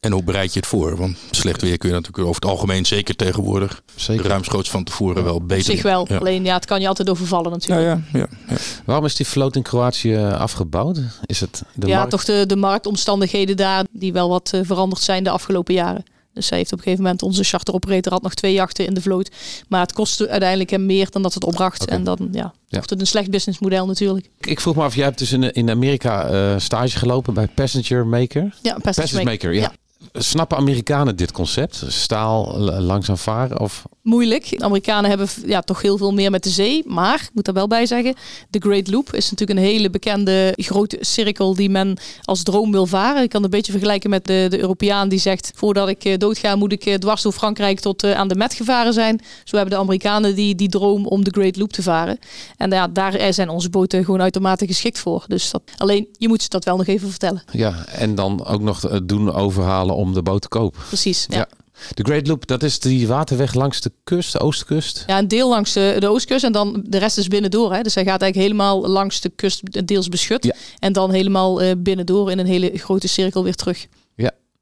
En 0.00 0.12
hoe 0.12 0.22
bereid 0.22 0.52
je 0.52 0.58
het 0.58 0.68
voor? 0.68 0.96
Want 0.96 1.16
slecht 1.30 1.62
weer 1.62 1.78
kun 1.78 1.88
je 1.88 1.94
natuurlijk 1.94 2.24
over 2.28 2.40
het 2.40 2.50
algemeen 2.50 2.86
zeker 2.86 3.16
tegenwoordig 3.16 3.82
Zeker. 3.96 4.26
ruimschoots 4.26 4.70
van 4.70 4.84
tevoren 4.84 5.24
wel 5.24 5.34
Op 5.34 5.48
beter. 5.48 5.64
zich 5.64 5.82
wel. 5.82 6.06
Ja. 6.08 6.16
Alleen 6.18 6.44
ja, 6.44 6.54
het 6.54 6.64
kan 6.64 6.80
je 6.80 6.88
altijd 6.88 7.10
overvallen 7.10 7.50
natuurlijk. 7.50 7.80
ja, 7.80 8.00
ja, 8.12 8.26
ja. 8.48 8.56
Waarom 8.84 9.04
is 9.04 9.14
die 9.16 9.26
vloot 9.26 9.56
in 9.56 9.62
Kroatië 9.62 10.16
afgebouwd? 10.16 10.98
Is 11.26 11.40
het 11.40 11.62
de 11.74 11.86
ja, 11.86 11.96
markt? 11.96 12.10
toch 12.10 12.24
de, 12.24 12.44
de 12.46 12.56
marktomstandigheden 12.56 13.56
daar 13.56 13.84
die 13.90 14.12
wel 14.12 14.28
wat 14.28 14.50
eh, 14.54 14.60
veranderd 14.64 15.02
zijn 15.02 15.24
de 15.24 15.30
afgelopen 15.30 15.74
jaren. 15.74 16.04
Dus 16.34 16.46
zij 16.46 16.58
heeft 16.58 16.72
op 16.72 16.78
een 16.78 16.84
gegeven 16.84 17.04
moment, 17.04 17.22
onze 17.22 17.42
charteroperator 17.44 18.12
had 18.12 18.22
nog 18.22 18.34
twee 18.34 18.52
jachten 18.52 18.86
in 18.86 18.94
de 18.94 19.00
vloot. 19.00 19.30
Maar 19.68 19.80
het 19.80 19.92
kostte 19.92 20.28
uiteindelijk 20.28 20.70
hem 20.70 20.86
meer 20.86 21.10
dan 21.10 21.22
dat 21.22 21.34
het 21.34 21.44
opbracht. 21.44 21.84
En 21.84 22.04
dan 22.04 22.28
ja, 22.32 22.40
Ja. 22.40 22.52
wordt 22.68 22.90
het 22.90 23.00
een 23.00 23.06
slecht 23.06 23.30
businessmodel 23.30 23.86
natuurlijk. 23.86 24.28
Ik 24.40 24.60
vroeg 24.60 24.74
me 24.76 24.82
af, 24.82 24.94
jij 24.94 25.04
hebt 25.04 25.18
dus 25.18 25.32
in, 25.32 25.52
in 25.52 25.70
Amerika 25.70 26.24
eh, 26.28 26.58
stage 26.58 26.98
gelopen 26.98 27.34
bij 27.34 27.46
Passenger 27.46 28.06
Maker. 28.06 28.54
Ja, 28.62 28.76
Passage 28.82 29.24
Maker, 29.24 29.54
ja. 29.54 29.60
Ja. 29.60 29.72
Snappen 30.12 30.56
Amerikanen 30.56 31.16
dit 31.16 31.32
concept? 31.32 31.84
Staal 31.88 32.58
langzaam 32.60 33.16
varen? 33.16 33.58
Of 33.58 33.84
moeilijk. 34.08 34.58
De 34.58 34.64
Amerikanen 34.64 35.10
hebben 35.10 35.28
ja, 35.46 35.60
toch 35.60 35.82
heel 35.82 35.96
veel 35.96 36.12
meer 36.12 36.30
met 36.30 36.42
de 36.42 36.50
zee. 36.50 36.82
Maar, 36.86 37.14
ik 37.14 37.30
moet 37.32 37.46
er 37.46 37.52
wel 37.52 37.66
bij 37.66 37.86
zeggen, 37.86 38.14
de 38.50 38.58
Great 38.58 38.90
Loop 38.90 39.12
is 39.12 39.30
natuurlijk 39.30 39.58
een 39.58 39.64
hele 39.64 39.90
bekende 39.90 40.52
grote 40.56 40.96
cirkel 41.00 41.54
die 41.54 41.70
men 41.70 41.98
als 42.22 42.42
droom 42.42 42.70
wil 42.70 42.86
varen. 42.86 43.22
Ik 43.22 43.28
kan 43.28 43.42
het 43.42 43.52
een 43.52 43.58
beetje 43.58 43.72
vergelijken 43.72 44.10
met 44.10 44.26
de, 44.26 44.46
de 44.50 44.60
Europeaan 44.60 45.08
die 45.08 45.18
zegt, 45.18 45.52
voordat 45.54 45.88
ik 45.88 46.04
eh, 46.04 46.18
doodga 46.18 46.56
moet 46.56 46.72
ik 46.72 46.86
eh, 46.86 46.94
dwars 46.94 47.22
door 47.22 47.32
Frankrijk 47.32 47.80
tot 47.80 48.02
eh, 48.02 48.12
aan 48.12 48.28
de 48.28 48.34
Met 48.34 48.54
gevaren 48.54 48.92
zijn. 48.92 49.20
Zo 49.44 49.56
hebben 49.56 49.74
de 49.74 49.80
Amerikanen 49.80 50.34
die, 50.34 50.54
die 50.54 50.68
droom 50.68 51.06
om 51.06 51.24
de 51.24 51.30
Great 51.30 51.56
Loop 51.56 51.72
te 51.72 51.82
varen. 51.82 52.18
En 52.56 52.70
ja, 52.70 52.88
daar 52.88 53.32
zijn 53.34 53.48
onze 53.48 53.70
boten 53.70 54.04
gewoon 54.04 54.20
uitermate 54.20 54.66
geschikt 54.66 54.98
voor. 54.98 55.24
Dus 55.26 55.50
dat, 55.50 55.62
alleen, 55.76 56.08
je 56.12 56.28
moet 56.28 56.42
ze 56.42 56.48
dat 56.48 56.64
wel 56.64 56.76
nog 56.76 56.86
even 56.86 57.10
vertellen. 57.10 57.42
ja, 57.52 57.86
en 57.86 58.14
dan 58.14 58.44
ook 58.44 58.60
nog 58.60 58.82
het 58.82 59.08
doen 59.08 59.32
overhalen 59.32 59.94
om 59.94 60.14
de 60.14 60.22
boot 60.22 60.42
te 60.42 60.48
kopen. 60.48 60.80
Precies, 60.88 61.26
ja. 61.28 61.36
Ja. 61.38 61.57
De 61.94 62.02
Great 62.04 62.26
Loop, 62.26 62.46
dat 62.46 62.62
is 62.62 62.78
die 62.78 63.06
waterweg 63.08 63.54
langs 63.54 63.80
de 63.80 63.92
kust, 64.04 64.32
de 64.32 64.40
oostkust. 64.40 65.04
Ja, 65.06 65.18
een 65.18 65.28
deel 65.28 65.48
langs 65.48 65.72
de, 65.72 65.96
de 65.98 66.08
oostkust 66.08 66.44
en 66.44 66.52
dan 66.52 66.82
de 66.86 66.98
rest 66.98 67.18
is 67.18 67.28
binnendoor. 67.28 67.74
Hè. 67.74 67.82
Dus 67.82 67.94
hij 67.94 68.04
gaat 68.04 68.22
eigenlijk 68.22 68.52
helemaal 68.52 68.88
langs 68.88 69.20
de 69.20 69.28
kust, 69.36 69.86
deels 69.86 70.08
beschut. 70.08 70.44
Ja. 70.44 70.54
En 70.78 70.92
dan 70.92 71.12
helemaal 71.12 71.60
eh, 71.62 71.70
binnendoor 71.78 72.30
in 72.30 72.38
een 72.38 72.46
hele 72.46 72.70
grote 72.74 73.08
cirkel 73.08 73.44
weer 73.44 73.54
terug. 73.54 73.86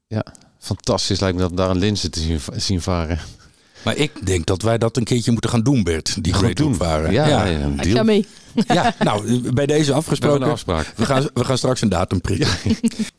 Ja, 0.09 0.25
fantastisch 0.59 1.21
lijkt 1.21 1.37
me 1.37 1.43
dat 1.43 1.57
daar 1.57 1.71
een 1.71 1.79
linzen 1.79 2.11
te 2.11 2.21
zien, 2.21 2.41
zien 2.57 2.81
varen. 2.81 3.19
Maar 3.83 3.97
ik 3.97 4.27
denk 4.27 4.47
dat 4.47 4.63
wij 4.63 4.79
dat 4.79 4.97
een 4.97 5.05
keertje 5.05 5.31
moeten 5.33 5.51
gaan 5.51 5.63
doen, 5.63 5.83
Bert. 5.83 6.25
Die 6.25 6.33
Great 6.33 6.59
Loop 6.59 6.75
varen. 6.75 7.13
Ja, 7.13 7.27
ja. 7.29 7.45
ja, 7.45 7.61
een 7.61 7.73
Ik 7.77 7.83
deal. 7.83 7.97
ga 7.97 8.03
mee. 8.03 8.27
Ja, 8.67 8.95
nou, 8.99 9.41
bij 9.53 9.67
deze 9.67 9.91
We 9.91 9.97
afgesproken. 9.97 10.47
afspraak. 10.51 10.93
We 10.97 11.05
gaan, 11.05 11.29
we 11.35 11.45
gaan 11.45 11.59
straks 11.59 11.81
een 11.81 11.89
datum 11.89 12.21
prikken. 12.21 12.49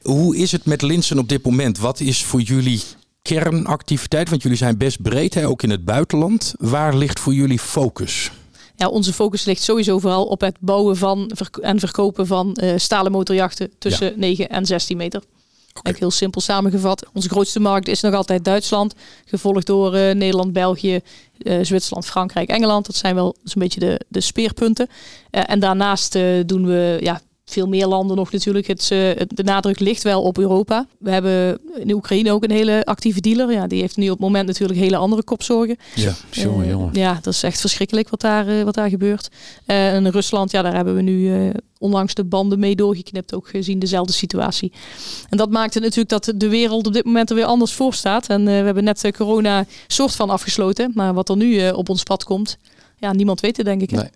Hoe 0.01 0.37
is 0.37 0.51
het 0.51 0.65
met 0.65 0.81
Linsen 0.81 1.19
op 1.19 1.29
dit 1.29 1.43
moment? 1.45 1.77
Wat 1.77 1.99
is 1.99 2.23
voor 2.23 2.41
jullie 2.41 2.81
kernactiviteit? 3.27 4.29
Want 4.29 4.41
jullie 4.41 4.57
zijn 4.57 4.77
best 4.77 5.01
breed, 5.01 5.33
hè? 5.33 5.47
ook 5.47 5.63
in 5.63 5.69
het 5.69 5.85
buitenland. 5.85 6.53
Waar 6.57 6.95
ligt 6.95 7.19
voor 7.19 7.33
jullie 7.33 7.59
focus? 7.59 8.31
Ja, 8.75 8.87
onze 8.87 9.13
focus 9.13 9.45
ligt 9.45 9.61
sowieso 9.61 9.99
vooral 9.99 10.25
op 10.25 10.41
het 10.41 10.57
bouwen 10.59 10.97
van 10.97 11.31
en 11.61 11.79
verkopen 11.79 12.27
van 12.27 12.53
eh, 12.53 12.73
stalen 12.77 13.11
motorjachten 13.11 13.71
tussen 13.79 14.13
9 14.15 14.49
en 14.49 14.65
16 14.65 14.97
meter. 14.97 15.21
Eigenlijk 15.63 15.99
heel 15.99 16.11
simpel 16.11 16.41
samengevat. 16.41 17.05
Onze 17.13 17.29
grootste 17.29 17.59
markt 17.59 17.87
is 17.87 18.01
nog 18.01 18.13
altijd 18.13 18.43
Duitsland, 18.43 18.93
gevolgd 19.25 19.65
door 19.65 19.93
eh, 19.93 20.15
Nederland, 20.15 20.53
België, 20.53 20.99
eh, 21.37 21.59
Zwitserland, 21.61 22.05
Frankrijk, 22.05 22.49
Engeland. 22.49 22.85
Dat 22.85 22.95
zijn 22.95 23.15
wel 23.15 23.35
zo'n 23.43 23.61
beetje 23.61 23.79
de, 23.79 24.01
de 24.07 24.21
speerpunten. 24.21 24.87
En 25.29 25.59
daarnaast 25.59 26.17
doen 26.45 26.65
we 26.65 26.97
ja, 27.01 27.21
veel 27.49 27.67
meer 27.67 27.87
landen 27.87 28.17
nog 28.17 28.31
natuurlijk. 28.31 28.67
Het, 28.67 28.91
eh, 28.91 28.99
het- 28.99 29.31
de 29.35 29.43
nadruk 29.43 29.79
ligt 29.79 30.03
wel 30.03 30.21
op 30.21 30.37
Europa. 30.37 30.87
We 30.99 31.11
hebben 31.11 31.59
in 31.77 31.91
Oekraïne 31.93 32.31
ook 32.31 32.43
een 32.43 32.51
hele 32.51 32.85
actieve 32.85 33.21
dealer. 33.21 33.51
Ja, 33.51 33.67
die 33.67 33.81
heeft 33.81 33.97
nu 33.97 34.03
op 34.05 34.09
het 34.11 34.19
moment 34.19 34.47
natuurlijk 34.47 34.79
hele 34.79 34.97
andere 34.97 35.23
kopzorgen. 35.23 35.77
Ja. 35.95 36.13
Jongen, 36.31 36.63
Eh, 36.65 36.69
jongen. 36.71 36.89
Ja, 36.93 37.19
dat 37.21 37.33
is 37.33 37.43
echt 37.43 37.59
verschrikkelijk 37.59 38.09
wat 38.09 38.21
daar, 38.21 38.47
eh, 38.47 38.63
wat 38.63 38.73
daar 38.73 38.89
gebeurt. 38.89 39.27
En 39.65 40.11
Rusland, 40.11 40.51
ja, 40.51 40.61
daar 40.61 40.75
hebben 40.75 40.95
we 40.95 41.01
nu 41.01 41.33
eh, 41.47 41.49
onlangs 41.79 42.13
de 42.13 42.23
banden 42.23 42.59
mee 42.59 42.75
doorgeknipt, 42.75 43.33
ook 43.33 43.47
gezien 43.49 43.79
dezelfde 43.79 44.13
situatie. 44.13 44.71
En 45.29 45.37
dat 45.37 45.49
maakt 45.49 45.73
het 45.73 45.83
natuurlijk 45.83 46.09
dat 46.09 46.33
de 46.35 46.49
wereld 46.49 46.87
op 46.87 46.93
dit 46.93 47.05
moment 47.05 47.29
er 47.29 47.35
weer 47.35 47.45
anders 47.45 47.73
voor 47.73 47.93
staat. 47.93 48.27
En 48.27 48.45
we 48.45 48.51
hebben 48.51 48.83
net 48.83 49.11
corona 49.17 49.65
soort 49.87 50.15
van 50.15 50.29
afgesloten, 50.29 50.91
maar 50.95 51.13
wat 51.13 51.29
er 51.29 51.37
nu 51.37 51.69
op 51.69 51.89
ons 51.89 52.03
pad 52.03 52.23
komt, 52.23 52.57
ja, 52.97 53.13
niemand 53.13 53.39
weet 53.39 53.57
het 53.57 53.65
denk 53.65 53.81
ik. 53.81 53.91
Nee. 53.91 54.09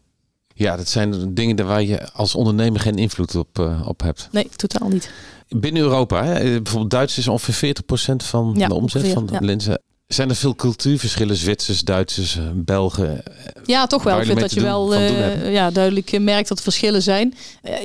Ja, 0.54 0.76
dat 0.76 0.88
zijn 0.88 1.34
dingen 1.34 1.66
waar 1.66 1.84
je 1.84 2.12
als 2.12 2.36
ondernemer 2.36 2.80
geen 2.80 2.98
invloed 2.98 3.36
op, 3.36 3.60
eh, 3.60 3.88
op 3.88 4.02
hebt. 4.02 4.28
nee, 4.32 4.50
totaal 4.56 4.88
niet. 4.88 5.12
Binnen 5.50 5.82
Europa, 5.82 6.24
hè, 6.24 6.34
eh, 6.34 6.62
bijvoorbeeld 6.62 6.92
Duits 6.92 7.18
is 7.18 7.28
ongeveer 7.28 7.54
40% 7.54 8.24
van 8.24 8.54
Ja, 8.58 8.68
de 8.68 8.74
omzet 8.74 8.96
ongeveer, 8.96 9.14
van 9.14 9.26
de 9.26 9.34
ja. 9.34 9.40
linzen. 9.40 9.82
Zijn 10.08 10.30
er 10.30 10.36
veel 10.36 10.56
cultuurverschillen, 10.56 11.36
Zwitsers, 11.36 11.82
Duitsers, 11.82 12.38
eh, 12.38 12.44
Belgen? 12.54 13.24
Ja, 13.66 13.88
toch 13.88 14.04
wel. 14.04 14.20
Ik 14.20 14.26
vind 14.26 14.40
dat 14.40 14.54
je 14.54 14.62
wel 14.62 14.96
ja, 15.50 15.72
duidelijk 15.72 16.20
merkt 16.20 16.48
dat 16.48 16.58
er 16.58 16.64
verschillen 16.64 17.02
zijn. 17.02 17.34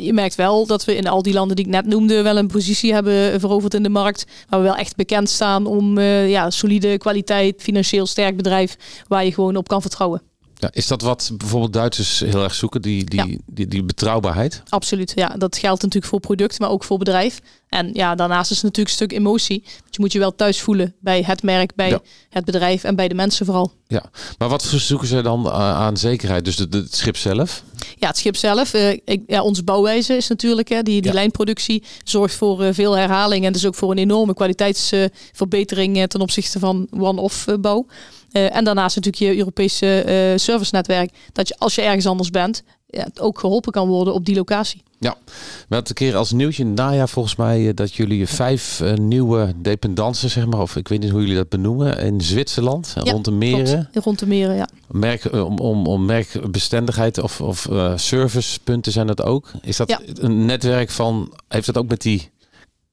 Je 0.00 0.12
merkt 0.12 0.34
wel 0.34 0.66
dat 0.66 0.84
we 0.84 0.96
in 0.96 1.06
al 1.06 1.22
die 1.22 1.32
landen 1.32 1.56
die 1.56 1.64
ik 1.64 1.70
net 1.70 1.86
noemde 1.86 2.22
wel 2.22 2.36
een 2.36 2.46
positie 2.46 2.92
hebben 2.92 3.40
veroverd 3.40 3.74
in 3.74 3.82
de 3.82 3.88
markt. 3.88 4.24
Waar 4.48 4.60
we 4.60 4.66
wel 4.66 4.76
echt 4.76 4.96
bekend 4.96 5.30
staan 5.30 5.66
om 5.66 5.98
eh, 5.98 6.30
ja, 6.30 6.50
solide 6.50 6.98
kwaliteit, 6.98 7.62
financieel 7.62 8.06
sterk 8.06 8.36
bedrijf 8.36 8.76
waar 9.08 9.24
je 9.24 9.32
gewoon 9.32 9.56
op 9.56 9.68
kan 9.68 9.80
vertrouwen. 9.80 10.22
Ja, 10.58 10.68
is 10.72 10.86
dat 10.86 11.02
wat 11.02 11.30
bijvoorbeeld 11.36 11.72
Duitsers 11.72 12.20
heel 12.20 12.42
erg 12.42 12.54
zoeken, 12.54 12.82
die, 12.82 13.04
die, 13.04 13.26
Ja. 13.28 13.36
die, 13.46 13.66
die 13.68 13.82
betrouwbaarheid? 13.84 14.62
Absoluut. 14.68 15.12
Ja, 15.14 15.28
dat 15.28 15.56
geldt 15.58 15.82
natuurlijk 15.82 16.12
voor 16.12 16.20
product, 16.20 16.58
maar 16.58 16.70
ook 16.70 16.84
voor 16.84 16.98
bedrijf. 16.98 17.40
En 17.68 17.90
ja, 17.92 18.14
daarnaast 18.14 18.50
is 18.50 18.56
het 18.56 18.64
natuurlijk 18.64 18.88
een 19.00 19.06
stuk 19.06 19.12
emotie. 19.18 19.60
Want 19.64 19.94
je 19.94 20.00
moet 20.00 20.12
je 20.12 20.18
wel 20.18 20.34
thuis 20.34 20.60
voelen 20.60 20.94
bij 21.00 21.22
het 21.22 21.42
merk, 21.42 21.74
bij 21.74 21.88
Ja. 21.88 22.00
het 22.30 22.44
bedrijf 22.44 22.84
en 22.84 22.96
bij 22.96 23.08
de 23.08 23.14
mensen 23.14 23.46
vooral. 23.46 23.72
Ja, 23.86 24.04
maar 24.38 24.48
wat 24.48 24.62
zoeken 24.62 25.06
ze 25.08 25.22
dan 25.22 25.46
eh, 25.46 25.52
aan 25.52 25.96
zekerheid? 25.96 26.44
Dus 26.44 26.56
de, 26.56 26.68
de- 26.68 26.76
het 26.78 26.94
schip 26.94 27.16
zelf? 27.16 27.62
Ja, 27.98 28.06
het 28.08 28.16
schip 28.18 28.36
zelf. 28.36 28.74
eh, 28.74 28.90
ik, 28.90 29.22
ja, 29.26 29.42
onze 29.42 29.62
bouwwijze 29.64 30.16
is 30.16 30.28
natuurlijk, 30.28 30.68
hè, 30.68 30.82
die, 30.82 31.00
die 31.00 31.10
Ja. 31.10 31.16
lijnproductie 31.16 31.82
zorgt 32.04 32.34
voor 32.34 32.62
eh, 32.62 32.72
veel 32.74 32.96
herhaling 32.96 33.44
en 33.44 33.52
dus 33.52 33.66
ook 33.66 33.74
voor 33.74 33.90
een 33.90 33.98
enorme 33.98 34.34
kwaliteitsverbetering 34.34 36.06
ten 36.08 36.20
opzichte 36.20 36.58
van 36.58 36.86
one-off 36.98 37.46
bouw. 37.60 37.86
Eh, 38.36 38.56
en 38.56 38.64
daarnaast 38.64 38.96
natuurlijk 38.96 39.32
je 39.32 39.38
Europese 39.38 40.00
eh 40.00 40.38
servicenetwerk. 40.38 41.10
Dat 41.32 41.48
je 41.48 41.54
als 41.58 41.74
je 41.74 41.82
ergens 41.82 42.06
anders 42.06 42.30
bent, 42.30 42.62
ja, 42.86 43.06
ook 43.20 43.38
geholpen 43.38 43.72
kan 43.72 43.88
worden 43.88 44.14
op 44.14 44.24
die 44.24 44.34
locatie. 44.34 44.82
Ja, 44.98 45.16
we 45.68 45.74
hadden 45.74 45.88
een 45.88 45.94
keer 45.94 46.16
als 46.16 46.32
nieuwtje 46.32 46.62
in 46.62 46.74
najaar 46.74 47.08
volgens 47.08 47.36
mij 47.36 47.68
eh, 47.68 47.74
dat 47.74 47.94
jullie 47.94 48.26
vijf 48.26 48.82
nieuwe 48.94 49.52
dependances, 49.56 50.32
zeg 50.32 50.46
maar, 50.46 50.60
of 50.60 50.76
ik 50.76 50.88
weet 50.88 51.00
niet 51.00 51.10
hoe 51.10 51.20
jullie 51.20 51.36
dat 51.36 51.48
benoemen, 51.48 51.98
in 51.98 52.20
Zwitserland, 52.20 52.92
Ja, 53.02 53.12
rond 53.12 53.24
de 53.24 53.30
meren. 53.30 53.88
Klopt. 53.92 54.06
Rond 54.06 54.18
de 54.18 54.26
meren, 54.26 54.56
ja. 54.56 54.68
Merk, 54.88 55.32
om, 55.32 55.58
om, 55.58 55.86
om 55.86 56.04
merkbestendigheid 56.04 57.18
of, 57.22 57.40
of 57.40 57.68
servicepunten 57.96 58.92
zijn 58.92 59.06
dat 59.06 59.22
ook. 59.22 59.50
Is 59.62 59.76
dat 59.76 59.88
Ja. 59.88 60.00
een 60.14 60.44
netwerk 60.44 60.90
van, 60.90 61.32
heeft 61.48 61.66
dat 61.66 61.76
ook 61.78 61.88
met 61.88 62.02
die 62.02 62.30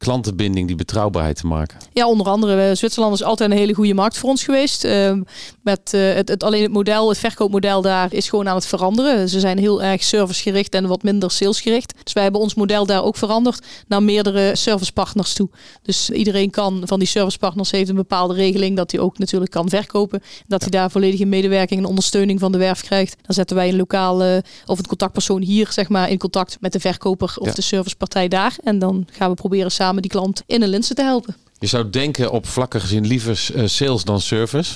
klantenbinding, 0.03 0.67
die 0.67 0.75
betrouwbaarheid 0.75 1.35
te 1.35 1.47
maken? 1.47 1.77
Ja, 1.93 2.07
onder 2.07 2.27
andere. 2.27 2.75
Zwitserland 2.75 3.13
is 3.13 3.23
altijd 3.23 3.51
een 3.51 3.57
hele 3.57 3.73
goede 3.73 3.93
markt 3.93 4.17
voor 4.17 4.29
ons 4.29 4.43
geweest. 4.43 4.83
Ehm, 4.83 5.21
met 5.61 5.93
eh, 5.93 6.13
het, 6.13 6.29
het, 6.29 6.43
alleen 6.43 6.61
het 6.61 6.71
model, 6.71 7.09
het 7.09 7.17
verkoopmodel 7.17 7.81
daar 7.81 8.13
is 8.13 8.29
gewoon 8.29 8.49
aan 8.49 8.55
het 8.55 8.65
veranderen. 8.65 9.29
Ze 9.29 9.39
zijn 9.39 9.57
heel 9.57 9.83
erg 9.83 10.03
servicegericht 10.03 10.73
en 10.75 10.87
wat 10.87 11.03
minder 11.03 11.31
salesgericht. 11.31 11.93
Dus 12.03 12.13
wij 12.13 12.23
hebben 12.23 12.41
ons 12.41 12.55
model 12.55 12.85
daar 12.85 13.03
ook 13.03 13.15
veranderd 13.17 13.65
naar 13.87 14.03
meerdere 14.03 14.55
servicepartners 14.55 15.33
toe. 15.33 15.49
Dus 15.81 16.09
iedereen 16.09 16.49
kan 16.49 16.81
van 16.85 16.99
die 16.99 17.07
servicepartners 17.07 17.71
heeft 17.71 17.89
een 17.89 17.95
bepaalde 17.95 18.33
regeling 18.33 18.77
dat 18.77 18.91
hij 18.91 18.99
ook 18.99 19.17
natuurlijk 19.17 19.51
kan 19.51 19.69
verkopen. 19.69 20.21
Dat 20.47 20.61
hij 20.61 20.69
daar 20.69 20.91
volledige 20.91 21.25
medewerking 21.25 21.79
en 21.79 21.85
ondersteuning 21.85 22.39
van 22.39 22.51
de 22.51 22.57
werf 22.57 22.81
krijgt. 22.81 23.15
Dan 23.21 23.35
zetten 23.35 23.55
wij 23.55 23.69
een 23.69 23.75
lokale 23.75 24.43
of 24.65 24.77
een 24.79 24.87
contactpersoon 24.87 25.41
hier 25.41 25.67
zeg 25.71 25.89
maar 25.89 26.09
in 26.09 26.17
contact 26.17 26.57
met 26.59 26.71
de 26.73 26.79
verkoper 26.79 27.33
of 27.37 27.47
Ja. 27.47 27.53
de 27.53 27.61
servicepartij 27.61 28.27
daar. 28.27 28.55
En 28.63 28.79
dan 28.79 29.07
gaan 29.11 29.29
we 29.29 29.35
proberen 29.35 29.71
samen 29.71 29.92
die 30.01 30.11
klant 30.11 30.41
in 30.45 30.61
een 30.61 30.69
linsen 30.69 30.95
te 30.95 31.01
helpen. 31.03 31.35
Je 31.59 31.67
zou 31.67 31.89
denken 31.89 32.31
op 32.31 32.47
vlakken 32.47 32.81
gezien 32.81 33.07
liever 33.07 33.47
eh, 33.55 33.63
sales 33.67 34.03
dan 34.03 34.21
service. 34.21 34.75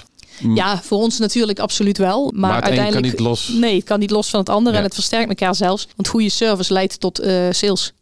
Ja, 0.55 0.81
voor 0.81 0.97
ons 0.97 1.19
natuurlijk 1.19 1.59
absoluut 1.59 1.97
wel. 1.97 2.31
Maar, 2.35 2.49
een 2.55 2.55
kan 2.61 2.63
uiteindelijk. 2.69 3.05
niet 3.11 3.19
los. 3.19 3.47
Nee, 3.47 3.75
het 3.75 3.83
kan 3.83 3.99
niet 3.99 4.11
los 4.11 4.29
van 4.29 4.39
het 4.39 4.49
andere 4.49 4.71
Ja. 4.71 4.77
en 4.77 4.85
het 4.85 4.93
versterkt 4.93 5.29
elkaar 5.29 5.55
zelfs. 5.55 5.87
Want 5.95 6.07
goede 6.07 6.29
service 6.29 6.73
leidt 6.73 6.99
tot 6.99 7.19
eh, 7.19 7.47
sales. 7.51 7.93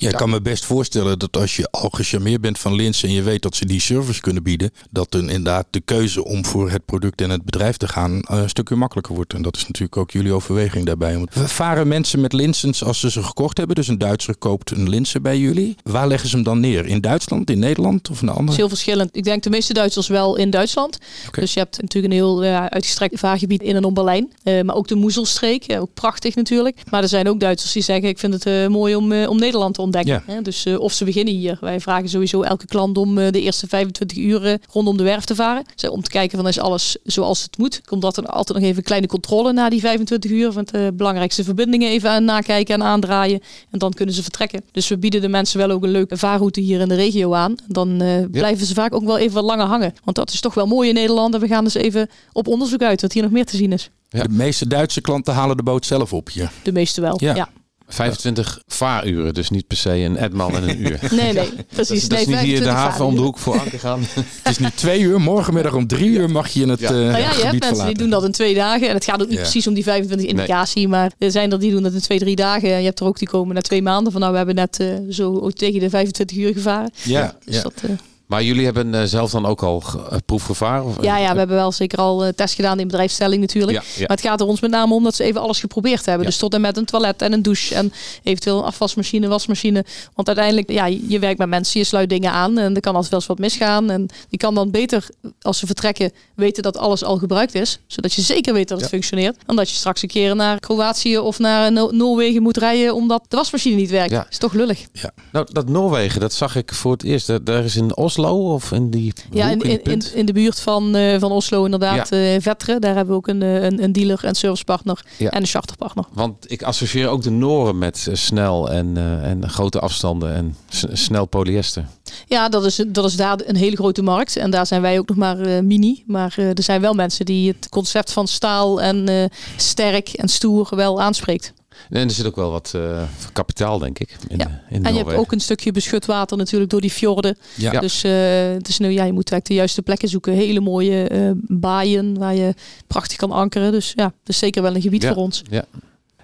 Ja, 0.00 0.08
ik 0.08 0.16
kan 0.16 0.30
me 0.30 0.40
best 0.40 0.64
voorstellen 0.64 1.18
dat 1.18 1.36
als 1.36 1.56
je 1.56 1.68
al 1.70 1.88
gecharmeerd 1.88 2.40
bent 2.40 2.58
van 2.58 2.74
Linsen 2.74 3.08
en 3.08 3.14
je 3.14 3.22
weet 3.22 3.42
dat 3.42 3.56
ze 3.56 3.66
die 3.66 3.80
service 3.80 4.20
kunnen 4.20 4.42
bieden, 4.42 4.70
dat 4.90 5.10
dan 5.10 5.20
inderdaad 5.20 5.66
de 5.70 5.80
keuze 5.80 6.24
om 6.24 6.44
voor 6.44 6.70
het 6.70 6.84
product 6.84 7.20
en 7.20 7.30
het 7.30 7.44
bedrijf 7.44 7.76
te 7.76 7.88
gaan 7.88 8.20
eh, 8.20 8.36
een 8.36 8.48
stukje 8.48 8.74
makkelijker 8.74 9.14
wordt. 9.14 9.32
En 9.32 9.42
dat 9.42 9.56
is 9.56 9.62
natuurlijk 9.62 9.96
ook 9.96 10.10
jullie 10.10 10.32
overweging 10.32 10.86
daarbij. 10.86 11.26
Varen 11.30 11.88
mensen 11.88 12.20
met 12.20 12.32
Linsens 12.32 12.84
als 12.84 13.00
ze 13.00 13.10
ze 13.10 13.22
gekocht 13.22 13.56
hebben, 13.58 13.76
dus 13.76 13.88
een 13.88 13.98
Duitser 13.98 14.36
koopt 14.36 14.70
een 14.70 14.88
Linsen 14.88 15.22
bij 15.22 15.38
jullie, 15.38 15.76
waar 15.82 16.08
leggen 16.08 16.28
ze 16.28 16.34
hem 16.34 16.44
dan 16.44 16.60
neer? 16.60 16.86
In 16.86 17.00
Duitsland, 17.00 17.50
in 17.50 17.58
Nederland 17.58 18.10
of 18.10 18.20
een 18.20 18.26
Dat 18.26 18.34
is 18.34 18.40
andere? 18.40 18.56
heel 18.56 18.68
verschillend. 18.68 19.16
Ik 19.16 19.24
denk 19.24 19.42
de 19.42 19.50
meeste 19.50 19.72
Duitsers 19.72 20.08
wel 20.08 20.36
in 20.36 20.50
Duitsland. 20.50 20.98
Dus 21.30 21.54
je 21.54 21.60
hebt 21.60 21.80
natuurlijk 21.82 22.12
een 22.12 22.18
heel 22.18 22.44
ja, 22.44 22.70
uitgestrekt 22.70 23.18
vaargebied 23.18 23.62
in 23.62 23.76
en 23.76 23.84
om 23.84 23.94
Berlijn. 23.94 24.32
Eh, 24.42 24.60
maar 24.60 24.74
ook 24.74 24.88
de 24.88 24.94
Moezelstreek, 24.94 25.64
eh, 25.64 25.80
ook 25.80 25.94
prachtig 25.94 26.34
natuurlijk. 26.34 26.82
Maar 26.90 27.02
er 27.02 27.08
zijn 27.08 27.28
ook 27.28 27.40
Duitsers 27.40 27.72
die 27.72 27.82
zeggen 27.82 28.08
ik 28.08 28.18
vind 28.18 28.34
het 28.34 28.46
eh, 28.46 28.66
mooi 28.66 28.94
om, 28.94 29.12
eh, 29.12 29.28
om 29.28 29.38
Nederland 29.38 29.74
te 29.74 29.82
ontdekken. 29.94 30.22
Ja. 30.26 30.34
Hè, 30.34 30.42
dus 30.42 30.64
eh, 30.66 30.80
of 30.80 30.92
ze 30.92 31.04
beginnen 31.04 31.34
hier. 31.34 31.58
Wij 31.60 31.80
vragen 31.80 32.08
sowieso 32.08 32.42
elke 32.42 32.66
klant 32.66 32.98
om 32.98 33.18
eh, 33.18 33.32
de 33.32 33.40
eerste 33.40 33.66
25 33.68 34.18
uur 34.18 34.46
eh, 34.46 34.54
rondom 34.72 34.96
de 34.96 35.02
werf 35.02 35.24
te 35.24 35.34
varen. 35.34 35.64
Dus, 35.74 35.90
om 35.90 36.02
te 36.02 36.10
kijken 36.10 36.38
van 36.38 36.48
is 36.48 36.58
alles 36.58 36.96
zoals 37.04 37.42
het 37.42 37.58
moet. 37.58 37.80
Komt 37.84 38.02
dat 38.02 38.16
er 38.16 38.26
altijd 38.26 38.58
nog 38.58 38.66
even 38.66 38.78
een 38.78 38.84
kleine 38.84 39.06
controle 39.06 39.52
na 39.52 39.68
die 39.68 39.80
25 39.80 40.30
uur. 40.30 40.52
Van 40.52 40.68
de 40.70 40.92
belangrijkste 40.94 41.44
verbindingen 41.44 41.90
even 41.90 42.10
aan 42.10 42.24
nakijken 42.24 42.74
en 42.74 42.82
aandraaien. 42.82 43.40
En 43.70 43.78
dan 43.78 43.92
kunnen 43.92 44.14
ze 44.14 44.22
vertrekken. 44.22 44.62
Dus 44.72 44.88
we 44.88 44.98
bieden 44.98 45.20
de 45.20 45.28
mensen 45.28 45.58
wel 45.58 45.70
ook 45.70 45.82
een 45.82 45.90
leuke 45.90 46.16
vaarroute 46.16 46.60
hier 46.60 46.80
in 46.80 46.88
de 46.88 46.94
regio 46.94 47.34
aan. 47.34 47.54
Dan 47.68 48.00
eh, 48.00 48.24
blijven 48.30 48.66
ze 48.66 48.74
vaak 48.74 48.94
ook 48.94 49.04
wel 49.04 49.18
even 49.18 49.34
wat 49.34 49.44
langer 49.44 49.66
hangen. 49.66 49.94
Want 50.04 50.16
dat 50.16 50.32
is 50.32 50.40
toch 50.40 50.54
wel 50.54 50.66
mooi 50.66 50.88
in 50.88 50.94
Nederland. 50.94 51.34
En 51.34 51.40
we 51.40 51.46
gaan 51.46 51.64
dus 51.64 51.74
even 51.74 52.08
op 52.32 52.48
onderzoek 52.48 52.82
uit 52.82 53.00
wat 53.00 53.12
hier 53.12 53.22
nog 53.22 53.32
meer 53.32 53.46
te 53.46 53.56
zien 53.56 53.72
is. 53.72 53.90
Ja. 54.08 54.22
De 54.22 54.28
meeste 54.28 54.66
Duitse 54.66 55.00
klanten 55.00 55.34
halen 55.34 55.56
de 55.56 55.62
boot 55.62 55.86
zelf 55.86 56.12
op 56.12 56.30
hier. 56.30 56.52
De 56.62 56.72
meeste 56.72 57.00
wel. 57.00 57.16
Ja. 57.16 57.34
Ja. 57.34 57.48
25 57.94 58.62
vaaruren, 58.66 59.34
dus 59.34 59.50
niet 59.50 59.66
per 59.66 59.76
se 59.76 59.90
een 59.90 60.16
Edman 60.24 60.54
en 60.56 60.68
een 60.68 60.80
uur. 60.86 60.98
Nee, 61.10 61.32
nee. 61.32 61.34
Dat 61.56 61.66
Precies. 61.68 61.96
is, 62.02 62.08
dat 62.08 62.18
is 62.20 62.26
niet 62.26 62.38
hier 62.38 62.56
in 62.56 62.62
de 62.62 62.64
25 62.64 62.72
haven 62.74 63.04
om 63.04 63.14
de 63.14 63.20
hoek 63.20 63.38
voor 63.38 63.58
anker 63.60 63.78
gaan. 63.78 64.00
Het 64.42 64.50
is 64.52 64.58
nu 64.58 64.66
twee 64.74 65.00
uur, 65.00 65.20
morgenmiddag 65.20 65.74
om 65.74 65.86
drie 65.86 66.08
uur 66.10 66.30
mag 66.30 66.48
je 66.48 66.62
in 66.62 66.68
het 66.68 66.80
Ja. 66.80 66.88
eh, 66.88 66.94
Nou 66.94 67.08
ja, 67.10 67.16
je 67.18 67.24
hebt 67.24 67.40
mensen 67.42 67.58
verlaten. 67.60 67.86
die 67.86 67.96
doen 67.96 68.10
dat 68.10 68.24
in 68.24 68.32
twee 68.32 68.54
dagen. 68.54 68.88
En 68.88 68.94
het 68.94 69.04
gaat 69.04 69.20
ook 69.22 69.28
niet 69.28 69.36
Ja. 69.36 69.42
precies 69.42 69.66
om 69.66 69.74
die 69.74 69.82
25 69.84 70.28
indicatie. 70.28 70.88
Maar 70.88 71.12
er 71.18 71.30
zijn 71.30 71.52
er 71.52 71.58
die 71.60 71.70
doen 71.70 71.82
dat 71.82 71.92
in 71.92 72.00
twee, 72.00 72.18
drie 72.18 72.36
dagen. 72.36 72.72
En 72.72 72.78
je 72.78 72.84
hebt 72.84 73.00
er 73.00 73.06
ook 73.06 73.18
die 73.18 73.28
komen 73.28 73.54
na 73.54 73.60
twee 73.60 73.82
maanden. 73.82 74.12
Van 74.12 74.20
nou, 74.20 74.32
we 74.32 74.38
hebben 74.38 74.54
net 74.56 74.80
eh, 74.80 74.86
zo 75.10 75.50
tegen 75.50 75.80
de 75.80 75.90
25 75.90 76.36
uur 76.36 76.52
gevaren. 76.52 76.90
Ja, 77.02 77.36
Dus 77.44 77.54
ja. 77.54 77.62
dat, 77.62 77.72
eh, 77.82 77.90
Maar 78.30 78.42
jullie 78.42 78.64
hebben 78.64 78.94
uh, 78.94 79.02
zelf 79.02 79.30
dan 79.30 79.46
ook 79.46 79.62
al 79.62 79.82
uh, 79.96 80.16
proefgevaar? 80.26 80.84
Of, 80.84 81.02
ja, 81.02 81.18
ja, 81.18 81.32
we 81.32 81.38
hebben 81.38 81.56
wel 81.56 81.72
zeker 81.72 81.98
al 81.98 82.26
uh, 82.26 82.32
test 82.32 82.54
gedaan 82.54 82.78
in 82.80 82.86
bedrijfsstelling 82.86 83.40
natuurlijk. 83.40 83.72
Ja, 83.78 83.82
ja. 83.94 84.00
Maar 84.00 84.16
het 84.16 84.20
gaat 84.20 84.40
er 84.40 84.46
ons 84.46 84.60
met 84.60 84.70
name 84.70 84.94
om 84.94 85.04
dat 85.04 85.14
ze 85.14 85.24
even 85.24 85.40
alles 85.40 85.60
geprobeerd 85.60 86.04
hebben. 86.06 86.24
Ja. 86.24 86.30
Dus 86.30 86.38
tot 86.38 86.54
en 86.54 86.60
met 86.60 86.76
een 86.76 86.84
toilet 86.84 87.22
en 87.22 87.32
een 87.32 87.42
douche 87.42 87.74
en 87.74 87.92
eventueel 88.22 88.58
een 88.58 88.64
afwasmachine, 88.64 89.28
wasmachine. 89.28 89.84
Want 90.14 90.28
uiteindelijk, 90.28 90.70
ja, 90.70 90.86
je 90.86 91.18
werkt 91.18 91.38
met 91.38 91.48
mensen, 91.48 91.80
je 91.80 91.86
sluit 91.86 92.08
dingen 92.08 92.32
aan 92.32 92.58
en 92.58 92.74
er 92.74 92.80
kan 92.80 92.92
altijd 92.94 93.10
wel 93.10 93.20
eens 93.20 93.28
wat 93.28 93.38
misgaan. 93.38 93.90
En 93.90 94.06
je 94.28 94.36
kan 94.36 94.54
dan 94.54 94.70
beter, 94.70 95.06
als 95.40 95.58
ze 95.58 95.66
vertrekken, 95.66 96.12
weten 96.34 96.62
dat 96.62 96.76
alles 96.76 97.04
al 97.04 97.16
gebruikt 97.16 97.54
is. 97.54 97.78
Zodat 97.86 98.12
je 98.12 98.22
zeker 98.22 98.52
weet 98.52 98.68
dat 98.68 98.76
het 98.80 98.90
Ja. 98.90 98.96
functioneert. 98.96 99.36
Dan 99.46 99.56
dat 99.56 99.70
je 99.70 99.76
straks 99.76 100.02
een 100.02 100.08
keer 100.08 100.36
naar 100.36 100.58
Kroatië 100.60 101.18
of 101.18 101.38
naar 101.38 101.72
No- 101.72 101.90
Noorwegen 101.90 102.42
moet 102.42 102.56
rijden 102.56 102.94
omdat 102.94 103.24
de 103.28 103.36
wasmachine 103.36 103.76
niet 103.76 103.90
werkt. 103.90 104.10
Ja. 104.10 104.26
Is 104.30 104.38
toch 104.38 104.52
lullig. 104.52 104.86
Nou, 105.32 105.46
dat 105.52 105.68
Noorwegen, 105.68 106.20
dat 106.20 106.32
zag 106.32 106.56
ik 106.56 106.74
voor 106.74 106.92
het 106.92 107.02
eerst. 107.02 107.46
Daar 107.46 107.64
is 107.64 107.76
in 107.76 107.96
Oslo 107.96 108.18
of 108.28 108.72
in 108.72 108.90
die 108.90 109.12
Ja, 109.30 109.50
in, 109.50 109.82
in, 109.82 110.02
in, 110.14 110.26
de 110.26 110.32
buurt 110.32 110.60
van, 110.60 110.94
eh, 110.96 111.20
van 111.20 111.32
Oslo 111.32 111.64
inderdaad. 111.64 112.12
eh 112.12 112.36
Vetteren, 112.40 112.80
daar 112.80 112.94
hebben 112.94 113.12
we 113.14 113.18
ook 113.20 113.28
een, 113.28 113.42
eh, 113.42 113.62
een, 113.62 113.82
een 113.82 113.92
dealer 113.92 114.24
en 114.24 114.34
servicepartner 114.34 115.04
Ja. 115.18 115.30
en 115.30 115.40
een 115.40 115.46
charterpartner. 115.46 116.04
Want 116.12 116.50
ik 116.50 116.62
associeer 116.62 117.08
ook 117.08 117.22
de 117.22 117.30
Noren 117.30 117.78
met 117.78 118.08
snel 118.12 118.70
en, 118.70 118.96
en 119.22 119.48
grote 119.48 119.80
afstanden 119.80 120.34
en 120.34 120.56
snel 120.92 121.26
polyester. 121.26 121.84
Ja, 122.26 122.48
dat 122.48 122.64
is, 122.64 122.84
dat 122.88 123.04
is 123.04 123.16
daar 123.16 123.38
een 123.44 123.56
hele 123.56 123.76
grote 123.76 124.02
markt. 124.02 124.36
En 124.36 124.50
daar 124.50 124.66
zijn 124.66 124.82
wij 124.82 124.98
ook 124.98 125.08
nog 125.08 125.16
maar 125.16 125.64
mini. 125.64 126.02
Maar 126.06 126.34
er 126.38 126.62
zijn 126.62 126.80
wel 126.80 126.94
mensen 126.94 127.24
die 127.24 127.48
het 127.48 127.68
concept 127.68 128.12
van 128.12 128.26
staal 128.28 128.80
en 128.80 129.30
sterk 129.56 130.08
en 130.08 130.28
stoer 130.28 130.68
wel 130.76 131.00
aanspreekt. 131.00 131.52
En 131.88 132.02
er 132.08 132.10
zit 132.10 132.26
ook 132.26 132.36
wel 132.36 132.50
wat 132.50 132.72
eh, 132.74 133.02
kapitaal, 133.32 133.78
denk 133.78 133.98
ik, 133.98 134.16
in, 134.28 134.38
Ja. 134.38 134.62
in 134.70 134.84
En 134.84 134.92
je 134.94 134.98
hebt 135.04 135.14
ook 135.16 135.32
een 135.32 135.40
stukje 135.40 135.72
beschut 135.72 136.06
water 136.06 136.36
natuurlijk 136.36 136.70
door 136.70 136.80
die 136.80 136.90
fjorden. 136.90 137.38
Ja. 137.56 137.80
Dus, 137.80 138.04
eh, 138.04 138.12
dus 138.58 138.78
nu, 138.78 138.88
ja, 138.88 139.04
je 139.04 139.12
moet 139.12 139.30
eigenlijk 139.30 139.46
de 139.46 139.54
juiste 139.54 139.82
plekken 139.82 140.08
zoeken. 140.08 140.32
Hele 140.32 140.60
mooie 140.60 141.08
eh, 141.08 141.30
baaien 141.36 142.18
waar 142.18 142.34
je 142.34 142.54
prachtig 142.86 143.16
kan 143.16 143.30
ankeren. 143.30 143.72
Dus 143.72 143.92
ja, 143.96 144.04
dat 144.04 144.12
is 144.24 144.38
zeker 144.38 144.62
wel 144.62 144.74
een 144.74 144.82
gebied 144.82 145.02
Ja. 145.02 145.12
voor 145.12 145.22
ons. 145.22 145.42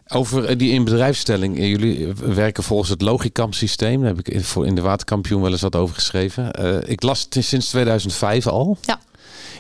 Over 0.09 0.45
eh, 0.45 0.59
die 0.59 0.71
inbedrijfstelling. 0.73 1.59
eh, 1.59 1.69
Jullie 1.69 2.07
eh, 2.07 2.13
werken 2.15 2.63
volgens 2.63 2.91
het 2.91 3.03
Logicam 3.03 3.53
systeem. 3.53 3.99
Daar 4.01 4.09
heb 4.09 4.19
ik 4.19 4.29
in- 4.29 4.45
voor 4.45 4.67
in 4.67 4.75
de 4.75 4.81
Waterkampioen 4.81 5.43
wel 5.43 5.51
eens 5.53 5.61
wat 5.61 5.77
over 5.77 5.95
geschreven. 5.95 6.53
Eh, 6.53 6.91
ik 6.91 7.03
las 7.03 7.27
het 7.31 7.45
sinds 7.45 7.69
2005 7.69 8.47
al. 8.47 8.79
Ja. 8.83 9.01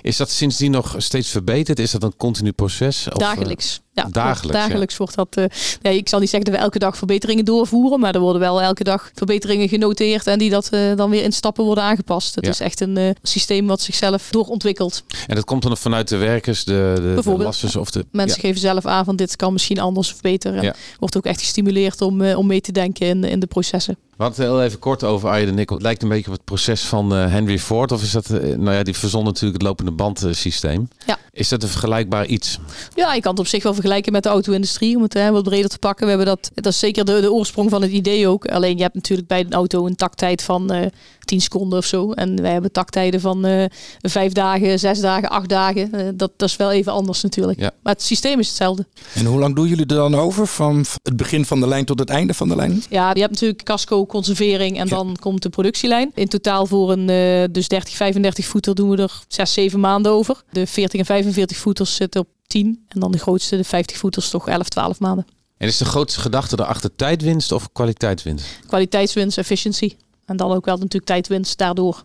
Is 0.02 0.16
dat 0.16 0.30
sindsdien 0.30 0.70
nog 0.70 0.94
steeds 0.98 1.28
verbeterd? 1.30 1.78
Is 1.78 1.90
dat 1.90 2.02
een 2.02 2.16
continu 2.16 2.52
proces? 2.52 3.06
Of, 3.06 3.12
eh, 3.12 3.18
dagelijks. 3.18 3.80
Ja, 3.96 4.06
dagelijks, 4.10 4.40
wordt- 4.42 4.56
dagelijks 4.58 4.96
wordt 4.96 5.14
dat. 5.14 5.36
eh 5.36 5.44
ja, 5.82 5.90
ik 5.90 6.08
zal 6.08 6.18
niet 6.20 6.30
zeggen 6.30 6.50
dat 6.50 6.58
we 6.58 6.64
elke 6.64 6.78
dag 6.78 6.96
verbeteringen 6.96 7.44
doorvoeren, 7.44 8.00
maar 8.00 8.14
er 8.14 8.20
worden 8.20 8.40
wel 8.40 8.62
elke 8.62 8.84
dag 8.84 9.10
verbeteringen 9.14 9.68
genoteerd 9.68 10.26
en 10.26 10.38
die 10.38 10.50
dat 10.50 10.68
eh, 10.68 10.80
dan 10.96 11.10
weer 11.10 11.22
in 11.22 11.32
stappen 11.32 11.64
worden 11.64 11.84
aangepast. 11.84 12.34
Het 12.34 12.44
Ja. 12.44 12.50
is 12.50 12.60
echt 12.60 12.80
een 12.80 12.96
eh, 12.96 13.10
systeem 13.22 13.66
wat 13.66 13.80
zichzelf 13.80 14.28
doorontwikkelt. 14.30 15.02
En 15.26 15.34
dat 15.34 15.44
komt 15.44 15.62
dan 15.62 15.76
vanuit 15.76 16.08
de 16.08 16.16
werkers, 16.16 16.64
de, 16.64 16.92
de, 16.94 17.00
de 17.02 17.12
Bijvoorbeeld. 17.14 17.44
lasters 17.44 17.76
of 17.76 17.90
de... 17.90 18.06
Mensen 18.12 18.40
geven 18.40 18.60
zelf 18.60 18.86
aan 18.86 19.04
van 19.04 19.16
dit 19.16 19.36
kan 19.36 19.52
misschien 19.52 19.78
anders 19.80 20.12
of 20.12 20.20
beter. 20.20 20.54
En 20.56 20.74
wordt 20.98 21.16
ook 21.16 21.24
echt 21.26 21.40
gestimuleerd 21.40 22.00
om, 22.02 22.22
om 22.30 22.46
mee 22.46 22.60
te 22.60 22.72
denken 22.72 23.06
in, 23.06 23.24
in 23.24 23.40
de 23.40 23.46
processen. 23.46 23.96
We 24.16 24.22
hadden 24.22 24.40
het 24.44 24.52
heel 24.54 24.62
even 24.62 24.78
kort 24.78 25.04
over 25.04 25.28
Arjen 25.28 25.46
de 25.46 25.52
Nikkel. 25.52 25.74
Het 25.76 25.84
lijkt 25.84 26.02
een 26.02 26.08
beetje 26.08 26.26
op 26.30 26.32
het 26.32 26.44
proces 26.44 26.82
van 26.82 27.10
Henry 27.12 27.58
Ford. 27.58 27.92
Of 27.92 28.02
is 28.02 28.10
dat, 28.10 28.28
nou 28.28 28.72
ja, 28.72 28.82
die 28.82 28.94
verzon 28.96 29.24
natuurlijk 29.24 29.52
het 29.52 29.62
lopende 29.62 29.90
band 29.90 30.22
eh, 30.24 30.32
systeem. 30.32 30.88
Ja. 31.06 31.18
Is 31.36 31.48
dat 31.48 31.62
een 31.62 31.68
vergelijkbaar 31.68 32.26
iets? 32.26 32.58
Ja, 32.94 33.14
je 33.14 33.20
kan 33.20 33.30
het 33.30 33.40
op 33.40 33.46
zich 33.46 33.62
wel 33.62 33.72
vergelijken 33.74 34.12
met 34.12 34.22
de 34.22 34.28
auto-industrie, 34.28 34.96
om 34.96 35.02
het 35.02 35.14
eh, 35.14 35.28
wat 35.28 35.42
breder 35.44 35.70
te 35.70 35.78
pakken. 35.78 36.04
We 36.04 36.08
hebben 36.08 36.26
dat, 36.28 36.50
dat 36.54 36.66
is 36.72 36.78
zeker 36.78 37.04
de, 37.04 37.20
de 37.20 37.32
oorsprong 37.32 37.70
van 37.70 37.82
het 37.82 37.90
idee 37.90 38.28
ook. 38.28 38.46
Alleen 38.48 38.76
je 38.76 38.82
hebt 38.82 38.94
natuurlijk 38.94 39.28
bij 39.28 39.40
een 39.40 39.52
auto 39.52 39.86
een 39.86 39.96
taktijd 39.96 40.42
van 40.42 40.70
eh 40.72 40.86
10 41.24 41.40
seconden 41.40 41.78
of 41.78 41.84
zo. 41.84 42.12
En 42.12 42.42
wij 42.42 42.52
hebben 42.52 42.72
taktijden 42.72 43.20
van 43.20 43.44
eh 43.44 43.64
vijf 44.00 44.32
dagen, 44.32 44.78
zes 44.78 45.00
dagen, 45.00 45.28
acht 45.28 45.48
dagen. 45.48 45.92
Eh, 45.92 46.08
dat, 46.14 46.30
dat 46.36 46.48
is 46.48 46.56
wel 46.56 46.70
even 46.72 46.92
anders 46.92 47.22
natuurlijk. 47.22 47.60
Ja. 47.60 47.70
Maar 47.82 47.92
het 47.92 48.02
systeem 48.02 48.38
is 48.38 48.46
hetzelfde. 48.46 48.86
En 49.14 49.24
hoe 49.24 49.38
lang 49.38 49.54
doen 49.54 49.68
jullie 49.68 49.86
er 49.86 49.94
dan 49.96 50.14
over? 50.14 50.46
Van 50.46 50.84
het 51.02 51.16
begin 51.16 51.44
van 51.44 51.60
de 51.60 51.68
lijn 51.68 51.84
tot 51.84 51.98
het 51.98 52.08
einde 52.10 52.34
van 52.34 52.48
de 52.48 52.56
lijn? 52.56 52.82
Ja, 52.90 53.10
je 53.14 53.20
hebt 53.20 53.32
natuurlijk 53.32 53.64
casco, 53.64 54.06
conservering 54.06 54.78
en 54.78 54.88
Ja. 54.88 54.94
dan 54.96 55.16
komt 55.20 55.42
de 55.42 55.48
productielijn. 55.48 56.10
In 56.14 56.28
totaal 56.28 56.66
voor 56.66 56.92
een 56.92 57.08
eh, 57.10 57.44
dus 57.50 57.68
30, 57.68 57.94
35 57.94 58.46
voeter 58.46 58.74
doen 58.74 58.90
we 58.90 58.96
er 59.02 59.20
6, 59.28 59.52
7 59.52 59.80
maanden 59.80 60.12
over. 60.12 60.42
De 60.50 60.66
40 60.66 61.00
en 61.00 61.06
45 61.32 61.56
voeters 61.56 61.94
zitten 61.94 62.20
op 62.20 62.28
10. 62.46 62.84
En 62.88 63.00
dan 63.00 63.12
de 63.12 63.18
grootste, 63.18 63.56
de 63.56 63.64
50 63.64 63.96
voeters, 63.96 64.30
toch 64.30 64.48
11, 64.48 64.68
12 64.68 65.00
maanden. 65.00 65.26
En 65.56 65.68
is 65.68 65.76
de 65.76 65.84
grootste 65.84 66.20
gedachte 66.20 66.60
erachter 66.60 66.94
tijdwinst 66.96 67.52
of 67.52 67.72
kwaliteitswinst? 67.72 68.46
Kwaliteitswinst, 68.66 69.38
efficiency. 69.38 69.96
En 70.24 70.36
dan 70.36 70.52
ook 70.52 70.64
wel 70.64 70.76
natuurlijk 70.76 71.04
tijdwinst 71.04 71.58
daardoor. 71.58 72.04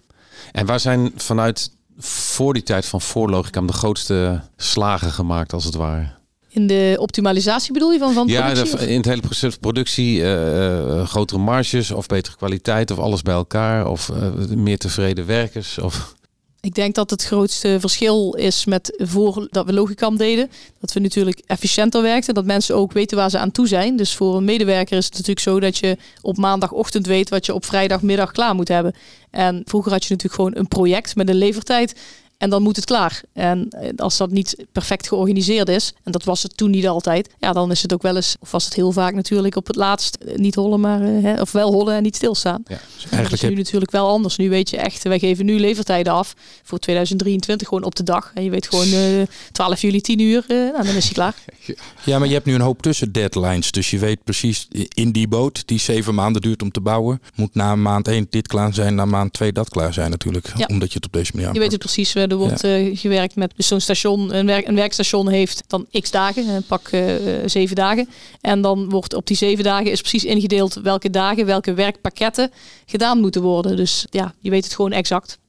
En 0.51 0.66
waar 0.66 0.80
zijn 0.80 1.12
vanuit 1.16 1.72
voor 1.98 2.54
die 2.54 2.63
tijd 2.63 2.86
van 2.86 3.01
voorlogicam 3.01 3.68
de 3.68 3.74
grootste 3.74 4.42
slagen 4.58 5.12
gemaakt 5.12 5.54
als 5.54 5.63
het 5.63 5.75
ware? 5.75 6.20
In 6.50 6.68
de 6.68 6.96
optimalisatie 7.00 7.74
bedoel 7.74 7.92
je 7.92 8.00
van, 8.00 8.13
van 8.13 8.28
Ja, 8.28 8.51
productie? 8.51 8.88
in 8.88 8.98
het 8.98 9.06
hele 9.06 9.22
proces 9.22 9.58
productie, 9.58 10.22
eh, 10.22 11.00
eh, 11.00 11.08
grotere 11.08 11.40
marges 11.40 11.92
of 11.92 12.08
betere 12.08 12.36
kwaliteit 12.36 12.92
of 12.92 13.00
alles 13.00 13.22
bij 13.22 13.34
elkaar 13.34 13.88
of 13.88 14.10
eh, 14.10 14.55
meer 14.55 14.77
tevreden 14.77 15.25
werkers 15.25 15.77
of 15.77 16.16
Ik 16.62 16.74
denk 16.74 16.96
dat 16.96 17.10
het 17.10 17.24
grootste 17.24 17.78
verschil 17.80 18.34
is 18.34 18.66
met 18.66 18.94
voor 18.98 19.48
dat 19.52 19.66
we 19.66 19.74
Logicam 19.74 20.18
deden. 20.18 20.52
Dat 20.80 20.94
we 20.94 21.00
natuurlijk 21.00 21.42
efficiënter 21.46 22.02
werkten. 22.02 22.34
Dat 22.34 22.46
mensen 22.46 22.76
ook 22.76 22.92
weten 22.92 23.18
waar 23.18 23.30
ze 23.30 23.38
aan 23.38 23.52
toe 23.52 23.68
zijn. 23.68 23.96
Dus 23.96 24.16
voor 24.16 24.36
een 24.38 24.44
medewerker 24.44 24.98
is 24.98 25.06
het 25.06 25.14
natuurlijk 25.14 25.40
zo 25.40 25.60
dat 25.60 25.78
je 25.78 25.98
op 26.22 26.38
maandagochtend 26.38 27.06
weet 27.06 27.30
wat 27.30 27.46
je 27.46 27.54
op 27.54 27.66
vrijdagmiddag 27.66 28.32
klaar 28.32 28.56
moet 28.56 28.68
hebben. 28.68 28.94
En 29.30 29.62
vroeger 29.66 29.92
had 29.92 30.04
je 30.04 30.10
natuurlijk 30.10 30.42
gewoon 30.42 30.58
een 30.58 30.68
project 30.68 31.16
met 31.16 31.30
een 31.30 31.36
levertijd. 31.36 31.96
En 32.42 32.50
dan 32.50 32.62
moet 32.62 32.75
het 32.75 32.86
klaar. 32.86 33.22
En 33.34 33.68
eh, 33.70 33.90
als 33.96 34.18
dat 34.18 34.32
niet 34.32 34.66
perfect 34.72 35.08
georganiseerd 35.08 35.70
is, 35.70 35.94
en 36.04 36.12
dat 36.12 36.24
was 36.24 36.44
het 36.44 36.58
toen 36.58 36.70
niet 36.70 36.88
altijd, 36.88 37.30
ja, 37.40 37.54
dan 37.54 37.72
is 37.72 37.82
het 37.82 37.94
ook 37.94 38.01
wel 38.01 38.16
eens, 38.16 38.36
of 38.40 38.51
was 38.51 38.66
het 38.66 38.74
heel 38.74 38.92
vaak 38.92 39.14
natuurlijk 39.14 39.56
op 39.56 39.68
het 39.68 39.75
laatst 39.75 40.16
eh, 40.16 40.36
niet 40.36 40.56
hollen, 40.56 40.80
maar 40.80 41.01
eh, 41.01 41.24
hè, 41.24 41.42
of 41.42 41.51
wel 41.51 41.72
hollen 41.72 41.96
en 41.96 42.04
niet 42.04 42.16
stilstaan. 42.16 42.64
Ja. 42.68 42.75
dat 42.75 42.84
is 42.98 43.06
Eigenlijk 43.12 43.42
nu 43.42 43.50
heb, 43.50 43.58
natuurlijk 43.58 43.92
wel 43.92 44.08
anders. 44.08 44.36
Nu 44.36 44.50
weet 44.50 44.70
je 44.70 44.77
echt, 44.77 45.04
wij 45.04 45.20
geven 45.20 45.46
nu 45.46 45.60
levertijden 45.60 46.14
af 46.14 46.36
voor 46.64 46.80
2023 46.80 47.68
gewoon 47.68 47.84
op 47.84 47.96
de 47.96 48.04
dag. 48.04 48.32
En 48.34 48.44
je 48.44 48.50
weet 48.50 48.68
gewoon 48.68 48.92
eh 48.92 49.22
12 49.51 49.82
juli 49.82 50.01
10 50.01 50.20
uur, 50.20 50.44
eh, 50.48 50.58
nou, 50.58 50.86
dan 50.86 50.96
is 50.96 51.04
hij 51.04 51.14
klaar. 51.14 51.36
ja, 52.06 52.20
maar 52.20 52.27
je 52.27 52.34
hebt 52.34 52.46
nu 52.46 52.54
een 52.54 52.62
hoop 52.62 52.82
tussen 52.82 53.12
deadlines. 53.12 53.72
Dus 53.72 53.90
je 53.90 54.00
weet 54.00 54.24
precies, 54.24 54.68
in 54.94 55.12
die 55.12 55.27
boot 55.27 55.64
die 55.68 55.80
zeven 55.80 56.16
maanden 56.16 56.42
duurt 56.42 56.62
om 56.62 56.72
te 56.72 56.82
bouwen, 56.82 57.22
moet 57.36 57.56
na 57.56 57.75
maand 57.75 58.08
één 58.08 58.27
dit 58.30 58.48
klaar 58.48 58.74
zijn, 58.74 58.96
na 58.96 59.06
maand 59.06 59.34
twee 59.34 59.51
dat 59.51 59.70
klaar 59.70 59.94
zijn 59.94 60.10
natuurlijk. 60.10 60.51
Ja. 60.58 60.66
Omdat 60.66 60.90
je 60.90 60.96
het 60.96 61.06
op 61.06 61.14
deze 61.14 61.32
manier 61.34 61.54
Je 61.54 61.60
weet 61.60 61.64
aanpakt. 61.64 61.84
het 61.84 61.94
precies. 61.94 62.14
Er 62.31 62.37
wordt 62.37 62.63
eh, 62.63 62.98
gewerkt 62.98 63.35
met 63.35 63.53
dus 63.55 63.67
zo'n 63.67 63.79
station. 63.79 64.35
Een, 64.35 64.46
werk, 64.46 64.67
een 64.67 64.75
werkstation 64.75 65.29
heeft 65.29 65.63
dan 65.67 65.85
x 65.91 66.11
dagen, 66.11 66.48
eh, 66.48 66.55
pak 66.67 66.87
eh, 66.87 67.13
zeven 67.46 67.75
dagen. 67.75 68.09
En 68.41 68.61
dan 68.61 68.89
wordt 68.89 69.13
op 69.13 69.27
die 69.27 69.37
zeven 69.37 69.63
dagen 69.63 69.91
is 69.91 70.00
precies 70.00 70.25
ingedeeld 70.25 70.74
welke 70.74 71.09
dagen, 71.09 71.46
welke 71.46 71.74
werkpakketten 71.74 72.51
gedaan 72.85 73.20
moeten 73.20 73.41
worden. 73.41 73.75
Dus 73.75 74.05
ja, 74.09 74.33
je 74.39 74.50
weet 74.50 74.63
het 74.63 74.75
gewoon 74.75 74.91
exact. 74.91 75.39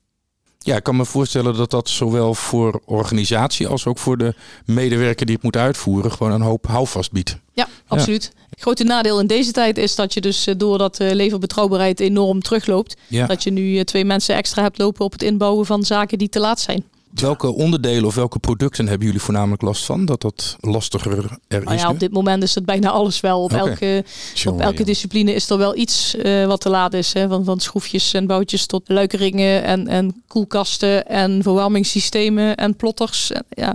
Ja, 0.58 0.76
ik 0.76 0.82
kan 0.82 0.96
me 0.96 1.04
voorstellen 1.04 1.56
dat 1.56 1.70
dat 1.70 1.88
zowel 1.88 2.34
voor 2.34 2.80
organisatie 2.84 3.68
als 3.68 3.86
ook 3.86 3.98
voor 3.98 4.18
de 4.18 4.34
medewerker 4.64 5.26
die 5.26 5.34
het 5.34 5.44
moet 5.44 5.56
uitvoeren 5.56 6.12
gewoon 6.12 6.32
een 6.32 6.40
hoop 6.40 6.66
houvast 6.66 7.12
biedt. 7.12 7.38
Ja, 7.52 7.68
absoluut. 7.86 8.24
Het 8.24 8.41
grote 8.62 8.85
nadeel 8.85 9.20
in 9.20 9.27
deze 9.27 9.53
tijd 9.53 9.79
is 9.79 9.94
dat 9.94 10.14
je 10.14 10.20
dus 10.20 10.46
eh, 10.46 10.55
doordat 10.57 10.96
de 10.96 11.14
leverbetrouwbaarheid 11.14 12.01
enorm 12.01 12.42
terugloopt, 12.42 12.96
Ja. 13.09 13.27
dat 13.27 13.42
je 13.42 13.51
nu 13.51 13.79
eh, 13.79 13.85
twee 13.85 14.05
mensen 14.05 14.37
extra 14.37 14.62
hebt 14.62 14.79
lopen 14.79 15.05
op 15.05 15.12
het 15.12 15.22
inbouwen 15.22 15.66
van 15.66 15.85
zaken 15.85 16.18
die 16.18 16.29
te 16.29 16.40
laat 16.40 16.61
zijn. 16.61 16.85
Welke 17.14 17.53
onderdelen 17.53 18.05
of 18.05 18.14
welke 18.14 18.38
producten 18.38 18.87
hebben 18.88 19.07
jullie 19.07 19.22
voornamelijk 19.22 19.62
last 19.62 19.85
van? 19.85 20.05
Dat 20.05 20.20
dat 20.20 20.57
lastiger 20.61 21.38
er 21.48 21.62
Nou 21.64 21.75
is 21.75 21.83
ja, 21.83 21.88
op 21.90 22.01
dit 22.01 22.12
moment 22.12 22.42
is 22.42 22.55
het 22.55 22.64
bijna 22.64 22.90
alles 22.90 23.20
wel. 23.20 23.42
Op 23.42 23.53
elke, 23.53 24.05
op 24.46 24.61
elke 24.61 24.85
discipline 24.85 25.35
is 25.35 25.51
er 25.51 25.59
wel 25.59 25.77
iets 25.77 26.16
eh, 26.16 26.46
wat 26.46 26.61
te 26.61 26.68
laat 26.68 26.94
is. 26.94 27.12
Hè? 27.12 27.29
Van, 27.29 27.44
van 27.44 27.61
schroefjes 27.61 28.12
en 28.12 28.27
boutjes 28.27 28.66
tot 28.66 28.83
luikeringen 28.87 29.64
en, 29.64 29.88
en 29.88 30.22
koelkasten 30.27 31.07
en 31.07 31.42
verwarmingssystemen 31.42 32.57
en 32.57 32.77
plotters. 32.77 33.33
En, 33.33 33.44
Ja, 33.48 33.75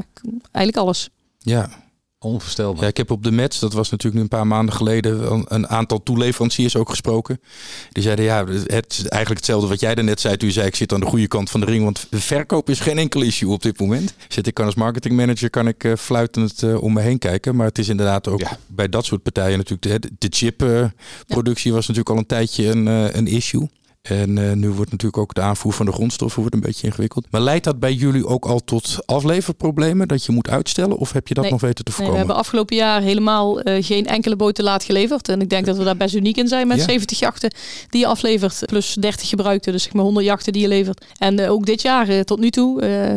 eigenlijk 0.52 0.78
alles. 0.78 1.10
Ja. 1.38 1.70
Onvoorstelbaar. 2.28 2.82
ja, 2.82 2.88
ik 2.88 2.98
heb 2.98 3.12
op 3.12 3.24
de 3.24 3.32
Mets, 3.32 3.60
dat 3.60 3.74
was 3.74 3.90
natuurlijk 3.90 4.16
nu 4.16 4.22
een 4.22 4.38
paar 4.38 4.48
maanden 4.48 4.76
geleden, 4.76 5.46
een 5.48 5.68
aantal 5.68 6.04
toeleveranciers 6.04 6.76
ook 6.76 6.90
gesproken. 6.90 7.40
Die 7.92 8.04
zeiden 8.04 8.26
ja, 8.26 8.46
het 8.66 8.92
is 8.92 8.98
eigenlijk 9.08 9.30
hetzelfde 9.40 9.68
wat 9.68 9.80
jij 9.80 9.96
daarnet 9.96 10.20
zei 10.20 10.38
toen 10.38 10.48
je 10.48 10.54
zei 10.54 10.68
ik 10.68 10.76
zit 10.76 10.94
aan 10.94 11.00
de 11.00 11.06
goede 11.06 11.28
kant 11.28 11.50
van 11.50 11.60
de 11.60 11.66
ring. 11.66 11.84
Want 11.84 12.08
verkoop 12.12 12.70
is 12.70 12.80
geen 12.80 12.98
enkel 12.98 13.22
issue 13.22 13.50
op 13.50 13.62
dit 13.62 13.80
moment. 13.80 14.14
Zit 14.28 14.48
ik 14.48 14.54
kan 14.54 14.66
als 14.66 14.76
marketingmanager 14.76 15.50
kan 15.50 15.68
ik 15.68 15.84
eh, 15.84 15.96
fluitend 15.96 16.64
eh, 16.64 16.84
om 16.84 16.94
me 16.94 17.02
heen 17.02 17.20
kijken. 17.20 17.56
Maar 17.56 17.68
het 17.68 17.78
is 17.78 17.88
inderdaad 17.90 18.28
ook 18.28 18.40
Ja. 18.40 18.58
bij 18.68 18.90
dat 18.90 19.06
soort 19.06 19.24
partijen 19.24 19.58
natuurlijk. 19.58 20.02
De, 20.02 20.10
de 20.18 20.28
chipproductie 20.30 21.74
was 21.74 21.88
natuurlijk 21.88 22.10
al 22.10 22.18
een 22.18 22.26
tijdje 22.26 22.68
een, 22.68 22.88
eh, 22.88 23.16
een 23.16 23.28
issue. 23.28 23.70
En 24.10 24.38
eh, 24.38 24.56
nu 24.56 24.70
wordt 24.70 24.92
natuurlijk 24.92 25.18
ook 25.22 25.34
de 25.34 25.42
aanvoer 25.42 25.74
van 25.74 25.86
de 25.86 25.92
grondstoffen 25.92 26.40
wordt 26.40 26.56
een 26.56 26.62
beetje 26.62 26.88
ingewikkeld. 26.88 27.26
Maar 27.32 27.42
leidt 27.42 27.64
dat 27.64 27.80
bij 27.80 27.94
jullie 27.94 28.26
ook 28.28 28.46
al 28.46 28.60
tot 28.66 28.98
afleverproblemen? 29.06 30.08
Dat 30.08 30.26
je 30.26 30.32
moet 30.32 30.50
uitstellen? 30.50 30.98
Of 30.98 31.12
heb 31.12 31.28
je 31.28 31.34
dat 31.34 31.44
Nee. 31.44 31.52
nog 31.52 31.62
weten 31.62 31.84
te 31.86 31.92
Nee, 31.92 31.94
voorkomen? 31.96 32.20
we 32.22 32.26
hebben 32.28 32.44
afgelopen 32.46 32.76
jaar 32.76 33.02
helemaal 33.02 33.60
eh, 33.62 33.84
geen 33.84 34.06
enkele 34.06 34.36
boot 34.36 34.56
te 34.56 34.64
laat 34.64 34.84
geleverd. 34.84 35.30
En 35.30 35.42
ik 35.42 35.50
denk 35.50 35.66
dat 35.66 35.78
we 35.78 35.84
daar 35.84 35.98
best 35.98 36.16
uniek 36.16 36.38
in 36.38 36.48
zijn 36.48 36.68
met 36.68 36.78
Ja. 36.78 36.84
70 36.84 37.20
jachten 37.20 37.52
die 37.90 38.00
je 38.02 38.08
aflevert. 38.08 38.62
Plus 38.66 38.94
30 39.00 39.30
gebruikte, 39.30 39.72
dus 39.72 39.84
zeg 39.84 39.94
maar 39.94 40.04
100 40.04 40.26
jachten 40.26 40.54
die 40.54 40.62
je 40.62 40.68
levert. 40.68 41.06
En 41.18 41.40
eh, 41.40 41.52
ook 41.52 41.66
dit 41.66 41.82
jaar 41.82 42.24
tot 42.24 42.40
nu 42.40 42.50
toe. 42.50 42.66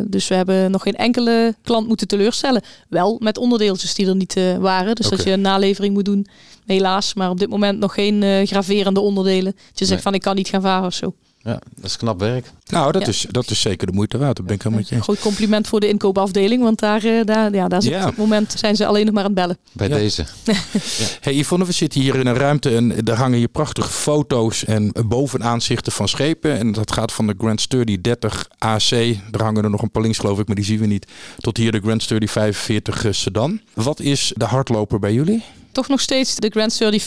dus 0.08 0.28
we 0.28 0.34
hebben 0.34 0.70
nog 0.70 0.82
geen 0.82 0.96
enkele 0.96 1.54
klant 1.62 1.86
moeten 1.88 2.08
teleurstellen. 2.08 2.62
Wel 2.88 3.16
met 3.22 3.38
onderdeeltjes 3.38 3.94
die 3.94 4.06
er 4.06 4.16
niet 4.16 4.36
waren. 4.58 4.94
Dus 4.94 5.08
dat 5.08 5.20
Oké. 5.20 5.28
je 5.28 5.34
een 5.34 5.40
nalevering 5.40 5.94
moet 5.94 6.04
doen. 6.04 6.26
Helaas, 6.70 7.14
maar 7.14 7.30
op 7.30 7.38
dit 7.38 7.48
moment 7.48 7.78
nog 7.78 7.94
geen 7.94 8.22
eh, 8.22 8.46
graverende 8.46 9.00
onderdelen. 9.00 9.52
Dat 9.52 9.78
je 9.78 9.84
zegt 9.84 9.90
Nee. 9.90 10.00
van 10.00 10.14
ik 10.14 10.20
kan 10.22 10.34
niet 10.36 10.48
gaan 10.48 10.62
varen 10.62 10.86
of 10.86 10.94
zo. 10.94 11.14
Ja, 11.42 11.58
dat 11.74 11.84
is 11.84 11.96
knap 11.96 12.18
werk. 12.20 12.50
Nou, 12.66 12.92
dat, 12.92 13.02
Ja. 13.02 13.08
is, 13.08 13.26
dat 13.30 13.50
is 13.50 13.60
zeker 13.60 13.86
de 13.86 13.92
moeite 13.92 14.18
waard. 14.18 14.36
Dat 14.36 14.46
ben 14.46 14.54
ik 14.54 14.60
helemaal 14.62 14.80
met 14.80 14.88
je 14.90 14.94
eens. 14.96 15.04
Groot 15.04 15.18
compliment 15.20 15.66
voor 15.68 15.80
de 15.80 15.88
inkoopafdeling. 15.88 16.62
Want 16.62 16.78
daar, 16.78 17.04
eh, 17.04 17.24
daar, 17.24 17.54
ja, 17.54 17.68
daar 17.68 17.82
Ja. 17.82 18.00
op 18.00 18.06
dit 18.08 18.16
moment 18.16 18.54
zijn 18.56 18.76
ze 18.76 18.86
alleen 18.86 19.04
nog 19.04 19.14
maar 19.14 19.24
aan 19.24 19.30
het 19.30 19.38
bellen. 19.40 19.58
Bij 19.72 19.88
Ja. 19.88 19.94
deze. 19.96 20.24
Hey 21.20 21.34
Yvonne, 21.34 21.64
we 21.66 21.72
zitten 21.72 22.00
hier 22.00 22.14
in 22.14 22.26
een 22.26 22.34
ruimte 22.34 22.76
en 22.76 22.94
daar 23.04 23.16
hangen 23.16 23.38
hier 23.38 23.48
prachtige 23.48 23.88
foto's 23.90 24.64
en 24.64 24.92
bovenaanzichten 25.06 25.92
van 25.92 26.08
schepen. 26.08 26.58
En 26.58 26.72
dat 26.72 26.92
gaat 26.92 27.12
van 27.12 27.26
de 27.26 27.34
Grand 27.38 27.60
Sturdy 27.60 28.00
30 28.00 28.48
AC, 28.58 28.90
daar 29.30 29.42
hangen 29.42 29.64
er 29.64 29.70
nog 29.70 29.82
een 29.82 29.90
paar 29.90 30.02
links 30.02 30.18
geloof 30.18 30.38
ik, 30.38 30.46
maar 30.46 30.56
die 30.56 30.64
zien 30.64 30.78
we 30.78 30.86
niet, 30.86 31.06
tot 31.38 31.56
hier 31.56 31.72
de 31.72 31.80
Grand 31.80 32.02
Sturdy 32.02 32.26
45 32.26 33.14
sedan. 33.14 33.60
Wat 33.74 34.00
is 34.00 34.32
de 34.36 34.44
hardloper 34.44 34.98
bij 34.98 35.12
jullie? 35.12 35.42
Toch 35.72 35.88
nog 35.88 36.00
steeds 36.00 36.34
de 36.34 36.48
Grand 36.50 36.72
Sturdy 36.72 37.00
40.0 37.00 37.06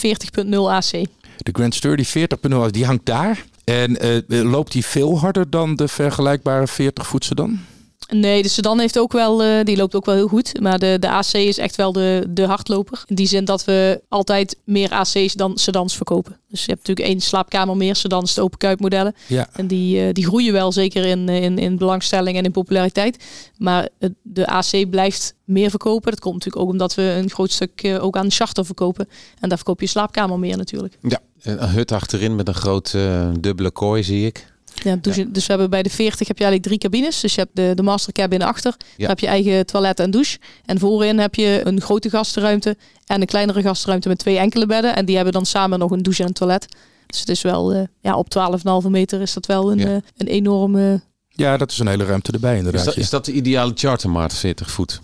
AC. 0.49 0.91
De 1.37 1.51
Grand 1.51 1.75
Sturdy 1.75 2.05
40.0, 2.05 2.69
die 2.69 2.85
hangt 2.85 3.05
daar. 3.05 3.45
En 3.63 3.99
eh, 3.99 4.17
loopt 4.27 4.71
die 4.71 4.85
veel 4.85 5.19
harder 5.19 5.49
dan 5.49 5.75
de 5.75 5.87
vergelijkbare 5.87 6.67
40 6.67 7.07
voet 7.07 7.25
sedan? 7.25 7.59
Nee, 8.09 8.41
de 8.41 8.49
sedan 8.49 8.79
heeft 8.79 8.99
ook 8.99 9.11
wel, 9.11 9.43
eh, 9.43 9.63
die 9.63 9.77
loopt 9.77 9.95
ook 9.95 10.05
wel 10.05 10.15
heel 10.15 10.27
goed. 10.27 10.59
Maar 10.61 10.79
de, 10.79 10.97
de 10.99 11.09
AC 11.09 11.33
is 11.33 11.57
echt 11.57 11.75
wel 11.75 11.91
de, 11.91 12.25
de 12.29 12.45
hardloper. 12.45 13.03
In 13.05 13.15
die 13.15 13.27
zin 13.27 13.45
dat 13.45 13.65
we 13.65 14.01
altijd 14.09 14.57
meer 14.63 14.91
AC's 14.91 15.33
dan 15.33 15.57
sedans 15.57 15.95
verkopen. 15.95 16.37
Dus 16.49 16.65
je 16.65 16.71
hebt 16.71 16.87
natuurlijk 16.87 17.07
één 17.07 17.21
slaapkamer 17.21 17.77
meer, 17.77 17.95
sedans 17.95 18.33
de 18.33 18.41
open 18.41 18.57
kuipmodellen. 18.57 19.15
Ja. 19.27 19.49
En 19.53 19.67
die, 19.67 20.05
eh, 20.05 20.13
die 20.13 20.25
groeien 20.25 20.53
wel 20.53 20.71
zeker 20.71 21.05
in, 21.05 21.29
eh, 21.29 21.43
in, 21.43 21.57
in 21.57 21.77
belangstelling 21.77 22.37
en 22.37 22.43
in 22.43 22.51
populariteit. 22.51 23.23
Maar 23.57 23.89
de 24.21 24.47
AC 24.47 24.89
blijft 24.89 25.35
meer 25.43 25.69
verkopen. 25.69 26.11
Dat 26.11 26.19
komt 26.19 26.33
natuurlijk 26.33 26.63
ook 26.63 26.71
omdat 26.71 26.95
we 26.95 27.01
een 27.01 27.29
groot 27.29 27.51
stuk 27.51 27.97
ook 27.99 28.17
aan 28.17 28.31
charter 28.31 28.65
verkopen. 28.65 29.07
En 29.39 29.49
daar 29.49 29.57
verkoop 29.57 29.81
je 29.81 29.87
slaapkamer 29.87 30.39
meer 30.39 30.57
natuurlijk. 30.57 30.97
Ja. 31.01 31.19
Een 31.43 31.69
hut 31.69 31.91
achterin 31.91 32.35
met 32.35 32.47
een 32.47 32.53
groot 32.53 32.93
eh, 32.93 33.29
dubbele 33.39 33.71
kooi 33.71 34.03
zie 34.03 34.25
ik. 34.25 34.52
Ja, 34.83 34.95
dus, 35.01 35.15
dus 35.15 35.45
we 35.45 35.51
hebben 35.51 35.69
bij 35.69 35.83
de 35.83 35.89
40 35.89 36.27
heb 36.27 36.37
je 36.37 36.43
eigenlijk 36.43 36.63
drie 36.63 36.77
cabines. 36.91 37.19
Dus 37.19 37.35
je 37.35 37.41
hebt 37.41 37.55
de, 37.55 37.71
de 37.75 37.83
master 37.83 38.13
cabin 38.13 38.41
achter. 38.41 38.75
Daar 38.97 39.09
heb 39.09 39.19
je 39.19 39.27
eigen 39.27 39.65
toilet 39.65 39.99
en 39.99 40.11
douche. 40.11 40.37
En 40.65 40.79
voorin 40.79 41.19
heb 41.19 41.35
je 41.35 41.61
een 41.63 41.81
grote 41.81 42.09
gastenruimte 42.09 42.77
en 43.05 43.21
een 43.21 43.27
kleinere 43.27 43.61
gastenruimte 43.61 44.07
met 44.07 44.17
twee 44.17 44.37
enkele 44.37 44.65
bedden. 44.65 44.95
En 44.95 45.05
die 45.05 45.15
hebben 45.15 45.33
dan 45.33 45.45
samen 45.45 45.79
nog 45.79 45.91
een 45.91 46.03
douche 46.03 46.21
en 46.21 46.27
een 46.27 46.33
toilet. 46.33 46.65
Dus 47.07 47.19
het 47.19 47.29
is 47.29 47.41
wel, 47.41 47.73
eh, 47.73 47.81
ja, 48.01 48.17
op 48.17 48.29
12,5 48.29 48.89
meter 48.89 49.21
is 49.21 49.33
dat 49.33 49.45
wel 49.45 49.71
een, 49.71 49.77
Ja. 49.79 49.85
eh, 49.85 49.93
een 50.17 50.27
enorme 50.27 51.01
Ja, 51.29 51.57
dat 51.57 51.71
is 51.71 51.79
een 51.79 51.87
hele 51.87 52.05
ruimte 52.05 52.31
erbij 52.31 52.57
inderdaad. 52.57 52.79
Is 52.79 52.85
dat, 52.85 52.95
ja. 52.95 53.01
is 53.01 53.09
dat 53.09 53.25
de 53.25 53.31
ideale 53.31 53.71
chartermaat, 53.75 54.33
40 54.33 54.71
voet? 54.71 55.01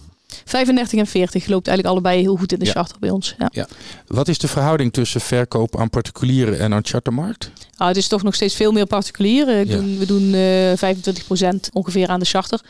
35 0.49 0.99
en 0.99 1.07
40 1.07 1.47
loopt 1.47 1.67
eigenlijk 1.67 1.87
allebei 1.97 2.21
heel 2.21 2.35
goed 2.35 2.51
in 2.51 2.59
de 2.59 2.65
Ja. 2.65 2.71
charter 2.71 2.99
bij 2.99 3.09
ons. 3.09 3.35
Ja. 3.51 3.67
Wat 4.07 4.27
is 4.27 4.37
de 4.37 4.47
verhouding 4.47 4.93
tussen 4.93 5.21
verkoop 5.21 5.77
aan 5.79 5.89
particulieren 5.89 6.59
en 6.59 6.73
aan 6.73 6.85
chartermarkt? 6.85 7.51
Ah, 7.77 7.87
het 7.87 7.97
is 7.97 8.07
toch 8.07 8.23
nog 8.23 8.35
steeds 8.35 8.55
veel 8.55 8.71
meer 8.71 8.85
particulier. 8.85 9.47
Eh, 9.47 9.65
Ja. 9.65 9.77
we 9.97 10.05
doen 10.05 10.33
eh 10.33 10.77
25% 10.77 11.69
ongeveer 11.73 12.07
aan 12.07 12.19
de 12.19 12.25
charter. 12.25 12.61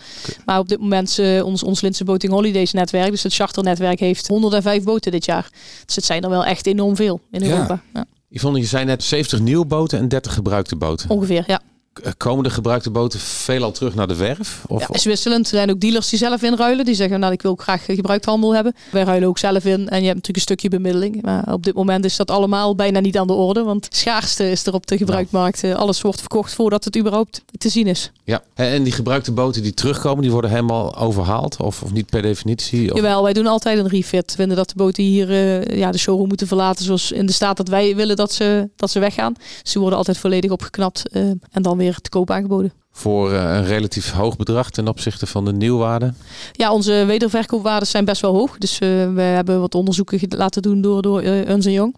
Maar 0.45 0.59
op 0.59 0.69
dit 0.69 0.79
moment 0.79 1.19
eh, 1.19 1.45
ons, 1.45 1.63
ons 1.63 1.81
Linse 1.81 2.03
Boating 2.03 2.31
Holidays 2.33 2.71
netwerk, 2.73 3.11
dus 3.11 3.23
het 3.23 3.33
charternetwerk, 3.33 3.99
heeft 3.99 4.27
105 4.27 4.83
boten 4.83 5.11
dit 5.11 5.25
jaar. 5.25 5.49
Dus 5.85 5.95
het 5.95 6.05
zijn 6.05 6.23
er 6.23 6.29
wel 6.29 6.45
echt 6.45 6.65
enorm 6.65 6.95
veel 6.95 7.19
in 7.31 7.43
Ja. 7.43 7.49
Europa. 7.49 7.81
Ja. 7.93 8.05
Yvonne, 8.29 8.59
je 8.59 8.65
zei 8.65 8.85
net 8.85 9.03
70 9.03 9.39
nieuwe 9.39 9.65
boten 9.65 9.99
en 9.99 10.07
30 10.07 10.33
gebruikte 10.33 10.75
boten. 10.75 11.09
Ongeveer, 11.09 11.43
ja. 11.47 11.61
K- 12.01 12.13
Komen 12.17 12.43
de 12.43 12.49
gebruikte 12.49 12.89
boten 12.89 13.19
veelal 13.19 13.71
terug 13.71 13.95
naar 13.95 14.07
de 14.07 14.15
werf? 14.15 14.63
Of, 14.67 14.81
ja. 14.81 14.87
is 14.91 15.03
wisselend. 15.05 15.45
Er 15.51 15.55
zijn 15.57 15.69
ook 15.69 15.79
dealers 15.79 16.09
die 16.09 16.19
zelf 16.19 16.41
inruilen. 16.43 16.85
Die 16.85 16.95
zeggen, 16.95 17.19
nou, 17.19 17.33
ik 17.33 17.41
wil 17.41 17.51
ook 17.51 17.61
graag 17.61 17.85
gebruikt 17.85 18.25
handel 18.25 18.55
hebben. 18.55 18.75
Wij 18.91 19.03
ruilen 19.03 19.27
ook 19.27 19.37
zelf 19.37 19.65
in. 19.65 19.89
En 19.89 19.99
je 19.99 20.05
hebt 20.05 20.15
natuurlijk 20.15 20.35
een 20.35 20.41
stukje 20.41 20.69
bemiddeling. 20.69 21.21
Maar 21.21 21.53
op 21.53 21.63
dit 21.63 21.73
moment 21.75 22.05
is 22.05 22.15
dat 22.15 22.31
allemaal 22.31 22.75
bijna 22.75 22.99
niet 22.99 23.17
aan 23.17 23.27
de 23.27 23.33
orde. 23.33 23.63
Want 23.63 23.87
schaarste 23.89 24.51
is 24.51 24.65
er 24.65 24.73
op 24.73 24.87
de 24.87 24.97
gebruiktmarkt. 24.97 25.63
Eh, 25.63 25.75
Alles 25.75 26.01
wordt 26.01 26.19
verkocht 26.19 26.53
voordat 26.53 26.83
het 26.83 26.97
überhaupt 26.97 27.41
te 27.57 27.69
zien 27.69 27.87
is. 27.87 28.11
Ja, 28.23 28.43
en 28.53 28.83
die 28.83 28.93
gebruikte 28.93 29.31
boten 29.31 29.63
die 29.63 29.73
terugkomen, 29.73 30.21
die 30.21 30.31
worden 30.31 30.49
helemaal 30.49 30.97
overhaald? 30.97 31.57
Of, 31.59 31.81
of 31.83 31.91
niet 31.91 32.09
per 32.09 32.21
definitie? 32.21 32.89
Of... 32.91 32.95
Jawel, 32.95 33.23
wij 33.23 33.33
doen 33.33 33.47
altijd 33.47 33.77
een 33.79 33.87
refit. 33.87 34.29
We 34.29 34.35
vinden 34.35 34.57
dat 34.57 34.69
de 34.69 34.75
boten 34.75 35.03
hier 35.03 35.29
eh, 35.29 35.77
ja, 35.77 35.91
de 35.91 35.97
showroom 35.97 36.27
moeten 36.27 36.47
verlaten 36.47 36.85
zoals 36.85 37.11
in 37.11 37.25
de 37.25 37.31
staat 37.33 37.57
dat 37.57 37.67
wij 37.67 37.95
willen 37.95 38.15
dat 38.15 38.33
ze, 38.33 38.69
dat 38.75 38.89
ze 38.91 38.99
weggaan. 38.99 39.33
Die 39.63 39.81
worden 39.81 39.97
altijd 39.97 40.17
volledig 40.17 40.51
opgeknapt 40.51 41.09
eh, 41.09 41.21
en 41.51 41.61
dan 41.61 41.77
weer 41.77 41.88
te 41.97 42.09
koop 42.09 42.31
aangeboden. 42.31 42.73
Voor 42.91 43.33
eh, 43.33 43.55
een 43.55 43.65
relatief 43.65 44.11
hoog 44.11 44.37
bedrag 44.37 44.69
ten 44.69 44.87
opzichte 44.87 45.27
van 45.27 45.45
de 45.45 45.53
nieuwwaarde? 45.53 46.13
Ja, 46.51 46.71
onze 46.71 47.03
wederverkoopwaarden 47.07 47.87
zijn 47.87 48.05
best 48.05 48.21
wel 48.21 48.33
hoog. 48.33 48.57
Dus 48.57 48.79
eh, 48.79 48.89
we 49.13 49.21
hebben 49.21 49.59
wat 49.59 49.75
onderzoeken 49.75 50.19
laten 50.29 50.61
doen 50.61 50.81
door, 50.81 51.01
door 51.01 51.23
uh, 51.23 51.49
Ernst 51.49 51.67
Young. 51.67 51.95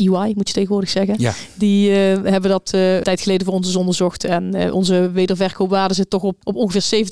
EY 0.00 0.32
moet 0.34 0.48
je 0.48 0.54
tegenwoordig 0.54 0.90
zeggen. 0.90 1.14
Ja. 1.18 1.34
Die 1.54 1.90
eh, 1.90 1.96
hebben 2.22 2.50
dat 2.50 2.70
eh, 2.72 2.96
een 2.96 3.02
tijd 3.02 3.20
geleden 3.20 3.46
voor 3.46 3.54
ons 3.54 3.66
eens 3.66 3.76
onderzocht. 3.76 4.24
En 4.24 4.54
eh, 4.54 4.74
onze 4.74 5.10
wederverkoopwaarde 5.10 5.94
zit 5.94 6.10
toch 6.10 6.22
op, 6.22 6.36
op 6.42 6.56
ongeveer 6.56 7.06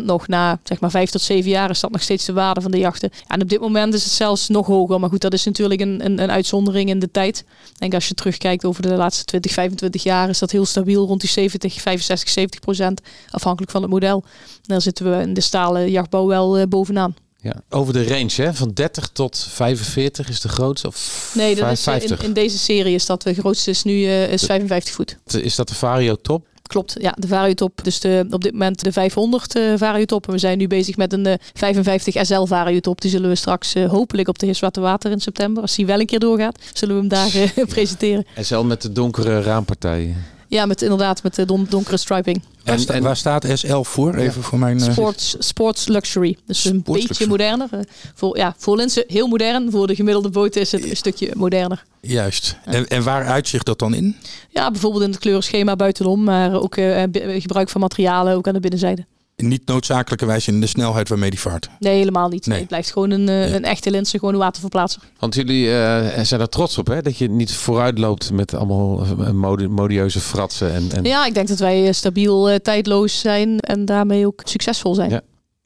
70% 0.00 0.04
nog. 0.04 0.28
Na 0.28 0.60
zeg 0.62 0.80
maar 0.80 0.90
5 0.90 1.10
tot 1.10 1.20
7 1.20 1.50
jaar 1.50 1.70
is 1.70 1.80
dat 1.80 1.90
nog 1.90 2.02
steeds 2.02 2.24
de 2.24 2.32
waarde 2.32 2.60
van 2.60 2.70
de 2.70 2.78
jachten. 2.78 3.10
Ja, 3.12 3.34
en 3.34 3.42
op 3.42 3.48
dit 3.48 3.60
moment 3.60 3.94
is 3.94 4.04
het 4.04 4.12
zelfs 4.12 4.48
nog 4.48 4.66
hoger. 4.66 5.00
Maar 5.00 5.10
goed, 5.10 5.20
dat 5.20 5.32
is 5.32 5.44
natuurlijk 5.44 5.80
een, 5.80 6.04
een, 6.04 6.22
een 6.22 6.30
uitzondering 6.30 6.88
in 6.88 6.98
de 6.98 7.10
tijd. 7.10 7.38
Ik 7.72 7.78
denk 7.78 7.94
als 7.94 8.08
je 8.08 8.14
terugkijkt 8.14 8.64
over 8.64 8.82
de 8.82 8.96
laatste 8.96 9.24
20, 9.24 9.52
25 9.52 10.02
jaar 10.02 10.28
is 10.28 10.38
dat 10.38 10.50
heel 10.50 10.66
stabiel 10.66 11.06
rond 11.06 11.20
die 11.20 11.30
70, 11.30 11.80
65, 11.80 12.28
70 12.28 12.60
procent. 12.60 13.00
Afhankelijk 13.30 13.72
van 13.72 13.82
het 13.82 13.90
model. 13.90 14.22
En 14.24 14.60
daar 14.62 14.80
zitten 14.80 15.10
we 15.10 15.22
in 15.22 15.34
de 15.34 15.40
stalen 15.40 15.90
jachtbouw 15.90 16.26
wel 16.26 16.68
bovenaan. 16.68 17.14
Ja. 17.42 17.54
Over 17.70 17.92
de 17.92 18.06
range, 18.06 18.32
hè? 18.34 18.54
van 18.54 18.70
30 18.74 19.08
tot 19.08 19.46
45 19.50 20.28
is 20.28 20.40
de 20.40 20.48
grootste? 20.48 20.86
Of 20.86 21.32
Nee, 21.34 21.54
dat 21.54 21.70
is, 21.70 21.86
eh, 21.86 21.92
50? 21.92 22.18
in, 22.20 22.24
in 22.26 22.32
deze 22.32 22.58
serie 22.58 22.94
is 22.94 23.06
dat 23.06 23.22
de 23.22 23.34
grootste 23.34 23.70
is 23.70 23.82
nu 23.82 24.04
eh, 24.04 24.32
is 24.32 24.44
55 24.44 24.94
voet. 24.94 25.18
Is 25.26 25.54
dat 25.54 25.68
de 25.68 25.74
Vario 25.74 26.16
top? 26.22 26.46
Klopt, 26.62 26.96
ja, 27.00 27.14
de 27.18 27.26
variotop. 27.26 27.84
Dus 27.84 28.00
de, 28.00 28.26
op 28.30 28.42
dit 28.42 28.52
moment 28.52 28.82
de 28.82 28.92
500 28.92 29.56
eh 29.56 29.62
variotop. 29.76 30.26
En 30.26 30.32
we 30.32 30.38
zijn 30.38 30.58
nu 30.58 30.66
bezig 30.66 30.96
met 30.96 31.12
een 31.12 31.26
eh, 31.26 31.34
55 31.54 32.26
SL 32.26 32.44
variotop. 32.44 33.00
Die 33.00 33.10
zullen 33.10 33.28
we 33.28 33.34
straks 33.34 33.74
hopelijk 33.74 34.28
op 34.28 34.38
de 34.38 34.46
Heerswater 34.46 34.82
Water 34.82 35.10
in 35.10 35.20
september, 35.20 35.62
als 35.62 35.74
die 35.74 35.86
wel 35.86 36.00
een 36.00 36.06
keer 36.06 36.18
doorgaat, 36.18 36.58
zullen 36.72 36.94
we 36.94 37.00
hem 37.00 37.08
daar 37.08 37.52
presenteren. 37.74 38.26
SL 38.40 38.58
met 38.60 38.82
de 38.82 38.92
donkere 38.92 39.42
raampartijen. 39.42 40.24
Ja, 40.52 40.66
met 40.66 40.82
inderdaad 40.82 41.22
met 41.22 41.34
de 41.34 41.44
don- 41.44 41.66
donkere 41.70 41.96
striping. 41.96 42.42
Waar, 42.64 42.78
En- 42.86 43.02
waar 43.02 43.16
staat 43.16 43.46
SL 43.54 43.80
voor? 43.82 44.14
Even 44.14 44.42
voor 44.42 44.58
mijn... 44.58 44.80
eh, 44.80 44.90
Sports, 44.92 45.36
sports 45.38 45.86
luxury. 45.88 46.36
Dus 46.46 46.64
een 46.64 46.82
beetje 46.82 47.02
luxury. 47.08 47.28
moderner. 47.28 47.68
Eh, 47.72 47.80
voor, 48.14 48.36
ja, 48.36 48.54
voor 48.58 48.76
Linsen 48.76 49.04
heel 49.06 49.26
modern. 49.26 49.70
Voor 49.70 49.86
de 49.86 49.94
gemiddelde 49.94 50.30
boot 50.30 50.56
is 50.56 50.72
het 50.72 50.90
een 50.90 50.96
stukje 50.96 51.30
moderner. 51.36 51.82
Juist. 52.00 52.56
En, 52.64 52.86
en 52.88 53.02
waar 53.02 53.26
uitzicht 53.26 53.66
dat 53.66 53.78
dan 53.78 53.94
in? 53.94 54.16
Ja, 54.50 54.70
bijvoorbeeld 54.70 55.04
in 55.04 55.10
het 55.10 55.18
kleurenschema 55.18 55.76
buitenom, 55.76 56.22
maar 56.24 56.60
ook 56.60 56.76
eh, 56.76 57.02
gebruik 57.40 57.68
van 57.68 57.80
materialen, 57.80 58.36
ook 58.36 58.46
aan 58.46 58.54
de 58.54 58.60
binnenzijde. 58.60 59.06
Niet 59.42 59.66
noodzakelijkerwijs 59.66 60.48
in 60.48 60.60
de 60.60 60.66
snelheid 60.66 61.08
waarmee 61.08 61.30
die 61.30 61.40
vaart. 61.40 61.68
Nee, 61.78 61.96
helemaal 61.96 62.28
niet. 62.28 62.40
Nee. 62.40 62.50
Nee. 62.50 62.58
het 62.58 62.68
blijft 62.68 62.92
gewoon 62.92 63.10
een, 63.10 63.28
eh, 63.28 63.48
Ja. 63.48 63.54
een 63.56 63.64
echte 63.64 63.90
Linse, 63.90 64.18
gewoon 64.18 64.34
een 64.34 64.40
waterverplaatser. 64.40 65.02
Want 65.18 65.34
jullie 65.34 65.74
eh, 65.74 66.24
zijn 66.24 66.40
er 66.40 66.48
trots 66.48 66.78
op, 66.78 66.86
hè? 66.86 67.02
Dat 67.02 67.16
je 67.16 67.28
niet 67.30 67.52
vooruit 67.54 67.98
loopt 67.98 68.30
met 68.32 68.54
allemaal 68.54 69.02
eh, 69.02 69.30
mode, 69.30 69.68
modieuze 69.68 70.20
fratsen. 70.20 70.72
En, 70.74 70.88
en... 70.94 71.04
Ja, 71.04 71.26
ik 71.26 71.34
denk 71.34 71.48
dat 71.48 71.58
wij 71.58 71.92
stabiel, 71.92 72.58
tijdloos 72.62 73.20
zijn 73.20 73.60
en 73.60 73.84
daarmee 73.84 74.26
ook 74.26 74.40
succesvol 74.44 74.94
zijn. 74.94 75.10
Ja. 75.10 75.20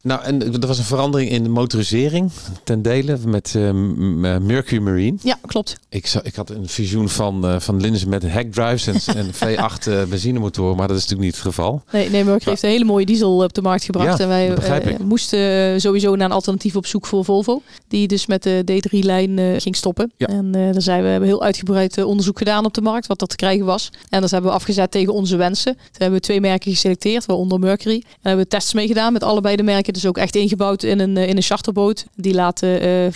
Nou, 0.06 0.22
en 0.22 0.52
er 0.52 0.66
was 0.66 0.78
een 0.78 0.84
verandering 0.84 1.30
in 1.30 1.42
de 1.42 1.48
motorisering 1.48 2.30
ten 2.64 2.82
dele 2.82 3.18
met 3.26 3.52
eh, 3.56 3.68
eh, 3.68 3.74
Mercury 4.40 4.82
Marine. 4.82 5.16
Ja, 5.22 5.38
klopt. 5.46 5.76
Ik, 5.88 6.14
ik 6.22 6.34
had 6.34 6.50
een 6.50 6.68
visioen 6.68 7.08
van, 7.08 7.46
eh 7.46 7.60
van 7.60 7.80
Linzen 7.80 8.08
met 8.08 8.30
hackdrives 8.30 8.86
en, 8.86 9.16
en 9.16 9.34
V8 9.34 9.88
eh, 9.88 10.02
benzinemotoren, 10.04 10.76
maar 10.76 10.88
dat 10.88 10.96
is 10.96 11.02
natuurlijk 11.02 11.28
niet 11.28 11.42
het 11.42 11.54
geval. 11.54 11.82
Nee, 11.92 12.10
nee 12.10 12.24
Mercury 12.24 12.50
heeft 12.50 12.62
een 12.62 12.70
hele 12.70 12.84
mooie 12.84 13.06
diesel 13.06 13.36
op 13.36 13.54
de 13.54 13.62
markt 13.62 13.84
gebracht. 13.84 14.18
Ja, 14.18 14.24
en 14.24 14.28
wij 14.28 14.96
moesten 15.04 15.80
sowieso 15.80 16.16
naar 16.16 16.26
een 16.26 16.32
alternatief 16.34 16.76
op 16.76 16.86
zoek 16.86 17.06
voor 17.06 17.24
Volvo. 17.24 17.62
Die 17.88 18.08
dus 18.08 18.26
met 18.26 18.42
de 18.42 18.62
D3-lijn 18.72 19.38
eh, 19.38 19.60
ging 19.60 19.76
stoppen. 19.76 20.12
Ja. 20.16 20.26
En 20.26 20.52
daar 20.52 20.82
zijn 20.82 21.02
we, 21.02 21.08
hebben 21.08 21.28
heel 21.28 21.42
uitgebreid 21.42 22.04
onderzoek 22.04 22.38
gedaan 22.38 22.64
op 22.64 22.74
de 22.74 22.80
markt, 22.80 23.06
wat 23.06 23.18
dat 23.18 23.28
te 23.28 23.36
krijgen 23.36 23.66
was. 23.66 23.90
En 24.08 24.20
dat 24.20 24.30
hebben 24.30 24.50
we 24.50 24.56
afgezet 24.56 24.90
tegen 24.90 25.12
onze 25.12 25.36
wensen. 25.36 25.74
Toen 25.74 25.84
hebben 25.90 26.18
we 26.18 26.24
twee 26.24 26.40
merken 26.40 26.70
geselecteerd, 26.70 27.26
waaronder 27.26 27.58
Mercury. 27.58 28.02
En 28.04 28.18
hebben 28.20 28.44
we 28.44 28.50
tests 28.50 28.74
mee 28.74 28.86
gedaan 28.86 29.12
met 29.12 29.22
allebei 29.22 29.56
de 29.56 29.62
merken 29.62 29.94
dus 30.00 30.06
ook 30.06 30.18
echt 30.18 30.36
ingebouwd 30.36 30.82
in 30.82 31.00
een, 31.00 31.16
in 31.16 31.36
een 31.36 31.42
charterboot. 31.42 32.06
Die 32.14 32.34
laten 32.34 32.68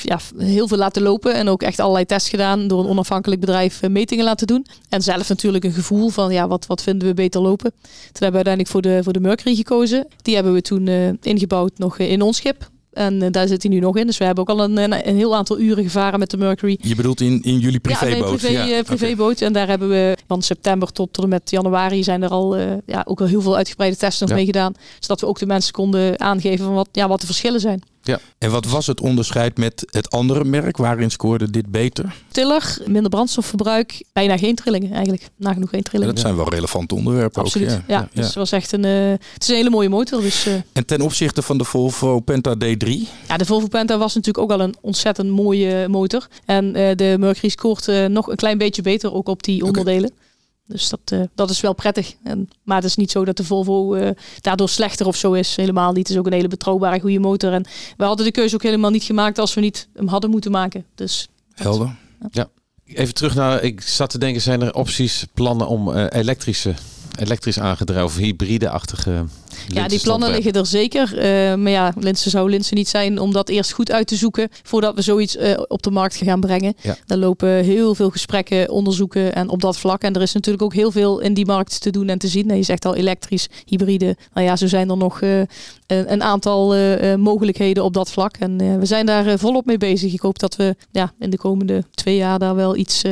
ja, 0.03 0.19
heel 0.39 0.69
veel 0.69 0.77
laten 0.77 1.03
lopen 1.03 1.35
en 1.35 1.49
ook 1.49 1.63
echt 1.63 1.79
allerlei 1.79 2.07
tests 2.07 2.29
gedaan 2.29 2.69
door 2.69 2.81
een 2.81 2.89
onafhankelijk 2.89 3.41
bedrijf 3.41 3.89
metingen 3.89 4.25
laten 4.25 4.47
doen. 4.47 4.67
En 4.89 5.03
zelf 5.03 5.29
natuurlijk 5.29 5.65
een 5.65 5.73
gevoel 5.73 6.09
van 6.09 6.33
ja, 6.33 6.49
wat, 6.49 6.67
wat 6.67 6.83
vinden 6.83 7.09
we 7.09 7.15
beter 7.15 7.41
lopen. 7.41 7.73
Toen 7.81 8.23
hebben 8.23 8.41
we 8.41 8.47
uiteindelijk 8.47 8.69
voor 8.69 8.83
de, 8.83 9.01
voor 9.03 9.13
de 9.13 9.21
Mercury 9.21 9.55
gekozen. 9.55 10.07
Die 10.23 10.35
hebben 10.35 10.53
we 10.53 10.63
toen 10.63 10.89
ingebouwd 11.23 11.79
nog 11.79 11.99
in 11.99 12.23
ons 12.23 12.37
schip. 12.37 12.69
En 12.93 13.23
uh, 13.23 13.27
daar 13.31 13.49
zit 13.49 13.63
hij 13.63 13.73
nu 13.73 13.79
nog 13.79 13.97
in. 13.97 14.07
Dus 14.07 14.19
we 14.19 14.25
hebben 14.25 14.49
ook 14.49 14.59
al 14.59 14.65
een, 14.65 15.09
een, 15.09 15.17
heel 15.17 15.37
aantal 15.37 15.59
uren 15.59 15.85
gevaren 15.85 16.19
met 16.19 16.31
de 16.31 16.37
Mercury. 16.37 16.79
Je 16.83 16.95
bedoelt 16.95 17.21
in, 17.21 17.43
in 17.43 17.59
jullie 17.59 17.81
privéboot? 17.81 18.41
Ja, 18.41 18.49
privé, 18.49 18.63
ja. 18.63 18.83
privéboot. 18.83 19.41
En 19.41 19.53
daar 19.53 19.69
hebben 19.69 19.89
we 19.89 20.17
van 20.27 20.43
september 20.43 20.93
tot, 20.93 21.13
tot 21.13 21.25
en 21.25 21.31
met 21.31 21.51
januari 21.51 22.03
zijn 22.03 22.23
er 22.23 22.31
al 22.31 22.59
uh, 22.59 22.73
ja, 22.87 23.03
ook 23.07 23.21
al 23.21 23.27
heel 23.27 23.41
veel 23.41 23.57
uitgebreide 23.57 23.97
testen 23.97 24.27
nog 24.27 24.37
mee 24.37 24.47
gedaan. 24.47 24.75
Zodat 24.99 25.21
we 25.21 25.27
ook 25.27 25.39
de 25.39 25.47
mensen 25.47 25.73
konden 25.73 26.21
aangeven 26.21 26.65
van 26.65 26.75
wat, 26.75 26.89
ja, 26.93 27.09
wat 27.09 27.21
de 27.21 27.27
verschillen 27.27 27.61
zijn. 27.61 27.83
Ja. 28.03 28.19
En 28.39 28.51
wat 28.51 28.67
was 28.67 28.87
het 28.87 29.01
onderscheid 29.01 29.59
met 29.59 29.87
het 29.91 30.11
andere 30.11 30.45
merk? 30.45 30.77
Waarin 30.77 31.11
scoorde 31.11 31.51
dit 31.51 31.71
beter? 31.71 32.15
Tiller, 32.29 32.79
minder 32.87 33.11
brandstofverbruik, 33.11 34.05
bijna 34.13 34.37
geen 34.37 34.55
trillingen 34.55 34.93
eigenlijk. 34.93 35.29
Nagenoeg 35.37 35.71
geen 35.71 35.83
trillingen. 35.83 36.15
dat 36.15 36.23
zijn 36.25 36.37
wel 36.37 36.49
relevante 36.49 36.95
onderwerpen 36.95 37.43
Absoluut. 37.43 37.73
ook. 37.73 37.79
Ja, 37.87 37.99
ja. 37.99 38.09
Dus 38.13 38.27
het 38.27 38.35
was 38.35 38.53
echt 38.53 38.73
een, 38.73 38.85
uh, 38.85 39.11
het 39.11 39.43
is 39.43 39.49
een 39.49 39.55
hele 39.55 39.71
mooie 39.71 39.89
motor. 39.89 40.21
Dus, 40.21 40.47
uh, 40.47 40.55
en 40.73 40.87
ten 40.87 41.01
opzichte 41.01 41.43
van 41.43 41.59
de 41.59 41.65
Volvo 41.65 42.21
Penta 42.21 42.55
D3? 42.55 42.89
Ja, 43.29 43.37
de 43.37 43.45
Volvo 43.45 43.67
Penta 43.67 43.99
was 43.99 44.15
natuurlijk 44.15 44.45
ook 44.45 44.59
al 44.59 44.65
een 44.65 44.75
ontzettend 44.81 45.31
mooie 45.31 45.89
motor. 45.89 46.27
En 46.45 46.65
uh, 46.65 46.91
de 46.95 47.17
Mercury 47.19 47.49
scoort 47.49 48.09
nog 48.09 48.29
een 48.29 48.37
klein 48.37 48.59
beetje 48.59 48.83
beter 48.83 49.13
ook 49.13 49.29
op 49.29 49.43
die 49.43 49.65
onderdelen. 49.65 50.11
Okay. 50.11 50.29
Dus 50.71 50.89
dat, 50.89 51.01
uh, 51.13 51.23
dat 51.35 51.51
is 51.51 51.61
wel 51.61 51.73
prettig. 51.73 52.15
En, 52.23 52.49
maar 52.63 52.77
het 52.77 52.85
is 52.85 52.97
niet 52.97 53.11
zo 53.11 53.25
dat 53.25 53.37
de 53.37 53.45
Volvo 53.45 53.95
uh, 53.95 54.11
daardoor 54.41 54.69
slechter 54.69 55.07
of 55.07 55.17
zo 55.17 55.33
is. 55.33 55.57
Helemaal 55.57 55.93
niet. 55.93 56.09
Het 56.09 56.11
is 56.11 56.17
ook 56.17 56.27
een 56.27 56.33
hele 56.33 56.49
betrouwbare, 56.49 57.01
goede 57.01 57.19
motor. 57.19 57.53
En 57.53 57.65
we 57.97 58.05
hadden 58.05 58.27
de 58.27 58.33
keuze 58.33 58.55
ook 58.55 58.63
helemaal 58.63 58.91
niet 58.91 59.03
gemaakt 59.03 59.39
als 59.39 59.55
we 59.55 59.61
niet 59.61 59.89
hem 59.95 60.09
hadden 60.09 60.31
moeten 60.31 60.51
maken. 60.51 60.85
Dus, 60.95 61.29
Helder. 61.55 61.97
Ja. 62.21 62.29
ja. 62.31 62.49
Even 62.85 63.15
terug 63.15 63.35
naar, 63.35 63.63
ik 63.63 63.81
zat 63.81 64.11
te 64.11 64.19
denken, 64.19 64.43
zijn 64.43 64.63
er 64.63 64.75
opties, 64.75 65.27
plannen 65.35 65.67
om 65.67 65.89
uh, 65.89 66.07
elektrische, 66.09 66.75
elektrisch 67.21 67.61
aangedreven, 67.61 68.23
hybride-achtige 68.23 69.25
ja, 69.69 69.89
die 69.89 70.01
plannen 70.01 70.31
liggen 70.31 70.53
er 70.53 70.67
zeker. 70.67 71.15
Uh, 71.15 71.55
maar 71.55 71.73
ja, 71.73 71.93
Linse 71.99 72.31
zou 72.31 72.51
Linse 72.51 72.75
niet 72.75 72.89
zijn 72.89 73.19
om 73.19 73.33
dat 73.33 73.49
eerst 73.49 73.73
goed 73.73 73.93
uit 73.93 74.07
te 74.07 74.17
zoeken 74.17 74.49
voordat 74.63 74.95
we 74.95 75.03
zoiets 75.03 75.37
uh, 75.37 75.61
op 75.69 75.83
de 75.83 75.91
markt 75.91 76.17
gaan 76.17 76.41
brengen. 76.41 76.75
Ja. 76.83 76.97
Daar 77.07 77.19
lopen 77.19 77.49
heel 77.49 77.95
veel 77.95 78.11
gesprekken, 78.11 78.71
onderzoeken 78.71 79.35
en 79.35 79.49
op 79.49 79.61
dat 79.61 79.79
vlak. 79.79 80.03
En 80.03 80.15
er 80.15 80.23
is 80.23 80.33
natuurlijk 80.33 80.65
ook 80.65 80.75
heel 80.75 80.91
veel 80.91 81.21
in 81.21 81.35
die 81.35 81.47
markt 81.47 81.81
te 81.81 81.91
doen 81.91 82.09
en 82.09 82.19
te 82.19 82.29
zien. 82.29 82.57
je 82.57 82.63
zegt 82.63 82.85
al 82.85 82.95
elektrisch, 82.95 83.49
hybride. 83.65 84.17
Nou 84.35 84.47
ja, 84.47 84.57
zo 84.57 84.67
zijn 84.67 84.91
er 84.91 84.97
nog 84.97 85.21
uh, 85.21 85.43
een 85.87 86.23
aantal 86.23 86.75
mogelijkheden 87.17 87.85
op 87.85 87.95
dat 87.95 88.11
vlak. 88.11 88.37
En 88.37 88.79
we 88.79 88.87
zijn 88.87 89.07
daar 89.07 89.39
volop 89.39 89.67
mee 89.67 89.79
bezig. 89.79 90.13
Ik 90.13 90.21
hoop 90.21 90.39
dat 90.39 90.57
we 90.57 90.77
ja, 90.91 91.13
in 91.19 91.31
de 91.31 91.37
komende 91.37 91.85
twee 91.91 92.17
jaar 92.17 92.39
daar 92.39 92.55
wel 92.55 92.77
iets 92.77 93.03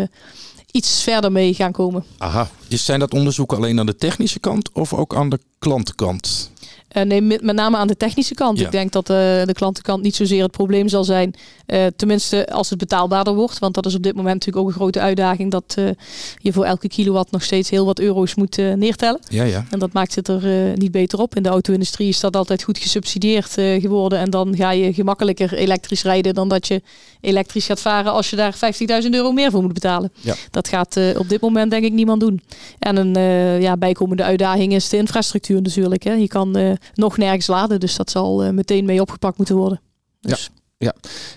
iets 0.72 1.02
verder 1.02 1.32
mee 1.32 1.54
gaan 1.54 1.72
komen. 1.72 2.04
Aha. 2.18 2.50
Dus 2.68 2.84
zijn 2.84 3.00
dat 3.00 3.14
onderzoeken 3.14 3.56
alleen 3.56 3.78
aan 3.78 3.86
de 3.86 3.96
technische 3.96 4.40
kant 4.40 4.72
of 4.72 4.92
ook 4.94 5.14
aan 5.14 5.28
de 5.28 5.38
klantenkant? 5.58 6.50
Uh, 6.96 7.02
nee, 7.02 7.20
met, 7.20 7.42
met, 7.42 7.54
name 7.54 7.76
aan 7.76 7.86
de 7.86 7.96
technische 7.96 8.34
kant. 8.34 8.58
Ja. 8.58 8.64
Ik 8.64 8.70
denk 8.70 8.92
dat 8.92 9.10
uh, 9.10 9.16
de 9.16 9.52
klantenkant 9.52 10.02
niet 10.02 10.16
zozeer 10.16 10.42
het 10.42 10.50
probleem 10.50 10.88
zal 10.88 11.04
zijn. 11.04 11.34
Uh, 11.66 11.86
tenminste, 11.96 12.48
als 12.52 12.70
het 12.70 12.78
betaalbaarder 12.78 13.34
wordt. 13.34 13.58
Want 13.58 13.74
dat 13.74 13.86
is 13.86 13.94
op 13.94 14.02
dit 14.02 14.14
moment 14.14 14.34
natuurlijk 14.34 14.64
ook 14.64 14.68
een 14.72 14.80
grote 14.80 15.00
uitdaging. 15.00 15.50
Dat 15.50 15.76
je 16.38 16.52
voor 16.52 16.64
elke 16.64 16.88
kilowatt 16.88 17.30
nog 17.30 17.42
steeds 17.42 17.70
heel 17.70 17.84
wat 17.84 17.98
euro's 17.98 18.34
moet 18.34 18.56
neertellen. 18.56 19.20
Ja, 19.28 19.44
ja. 19.44 19.64
En 19.70 19.78
dat 19.78 19.92
maakt 19.92 20.14
het 20.14 20.28
er 20.28 20.72
niet 20.78 20.90
beter 20.90 21.18
op. 21.18 21.36
In 21.36 21.42
de 21.42 21.48
auto-industrie 21.48 22.08
is 22.08 22.20
dat 22.20 22.36
altijd 22.36 22.62
goed 22.62 22.78
gesubsidieerd 22.78 23.52
geworden. 23.52 24.18
En 24.18 24.30
dan 24.30 24.56
ga 24.56 24.70
je 24.70 24.94
gemakkelijker 24.94 25.54
elektrisch 25.54 26.02
rijden 26.02 26.34
dan 26.34 26.48
dat 26.48 26.66
je 26.66 26.82
elektrisch 27.20 27.66
gaat 27.66 27.80
varen 27.80 28.12
als 28.12 28.30
je 28.30 28.36
daar 28.36 28.54
50.000 29.02 29.10
euro 29.10 29.32
meer 29.32 29.50
voor 29.50 29.62
moet 29.62 29.72
betalen. 29.72 30.12
Ja. 30.20 30.34
Dat 30.50 30.68
gaat 30.68 30.96
op 31.16 31.28
dit 31.28 31.40
moment 31.40 31.70
denk 31.70 31.84
ik 31.84 31.92
niemand 31.92 32.20
doen. 32.20 32.40
En 32.78 32.96
een 32.96 33.60
ja, 33.60 33.76
bijkomende 33.76 34.22
uitdaging 34.22 34.72
is 34.72 34.88
de 34.88 34.96
infrastructuur 34.96 35.62
natuurlijk. 35.62 36.02
Hè. 36.02 36.12
Je 36.12 36.28
kan 36.28 36.77
nog 36.94 37.16
nergens 37.16 37.46
laden. 37.46 37.80
Dus 37.80 37.96
dat 37.96 38.10
zal 38.10 38.44
uh, 38.44 38.50
meteen 38.50 38.84
mee 38.84 39.00
opgepakt 39.00 39.36
moeten 39.36 39.56
worden. 39.56 39.80
Dus. 40.20 40.50
Ja. 40.52 40.56
Ja, 40.80 40.94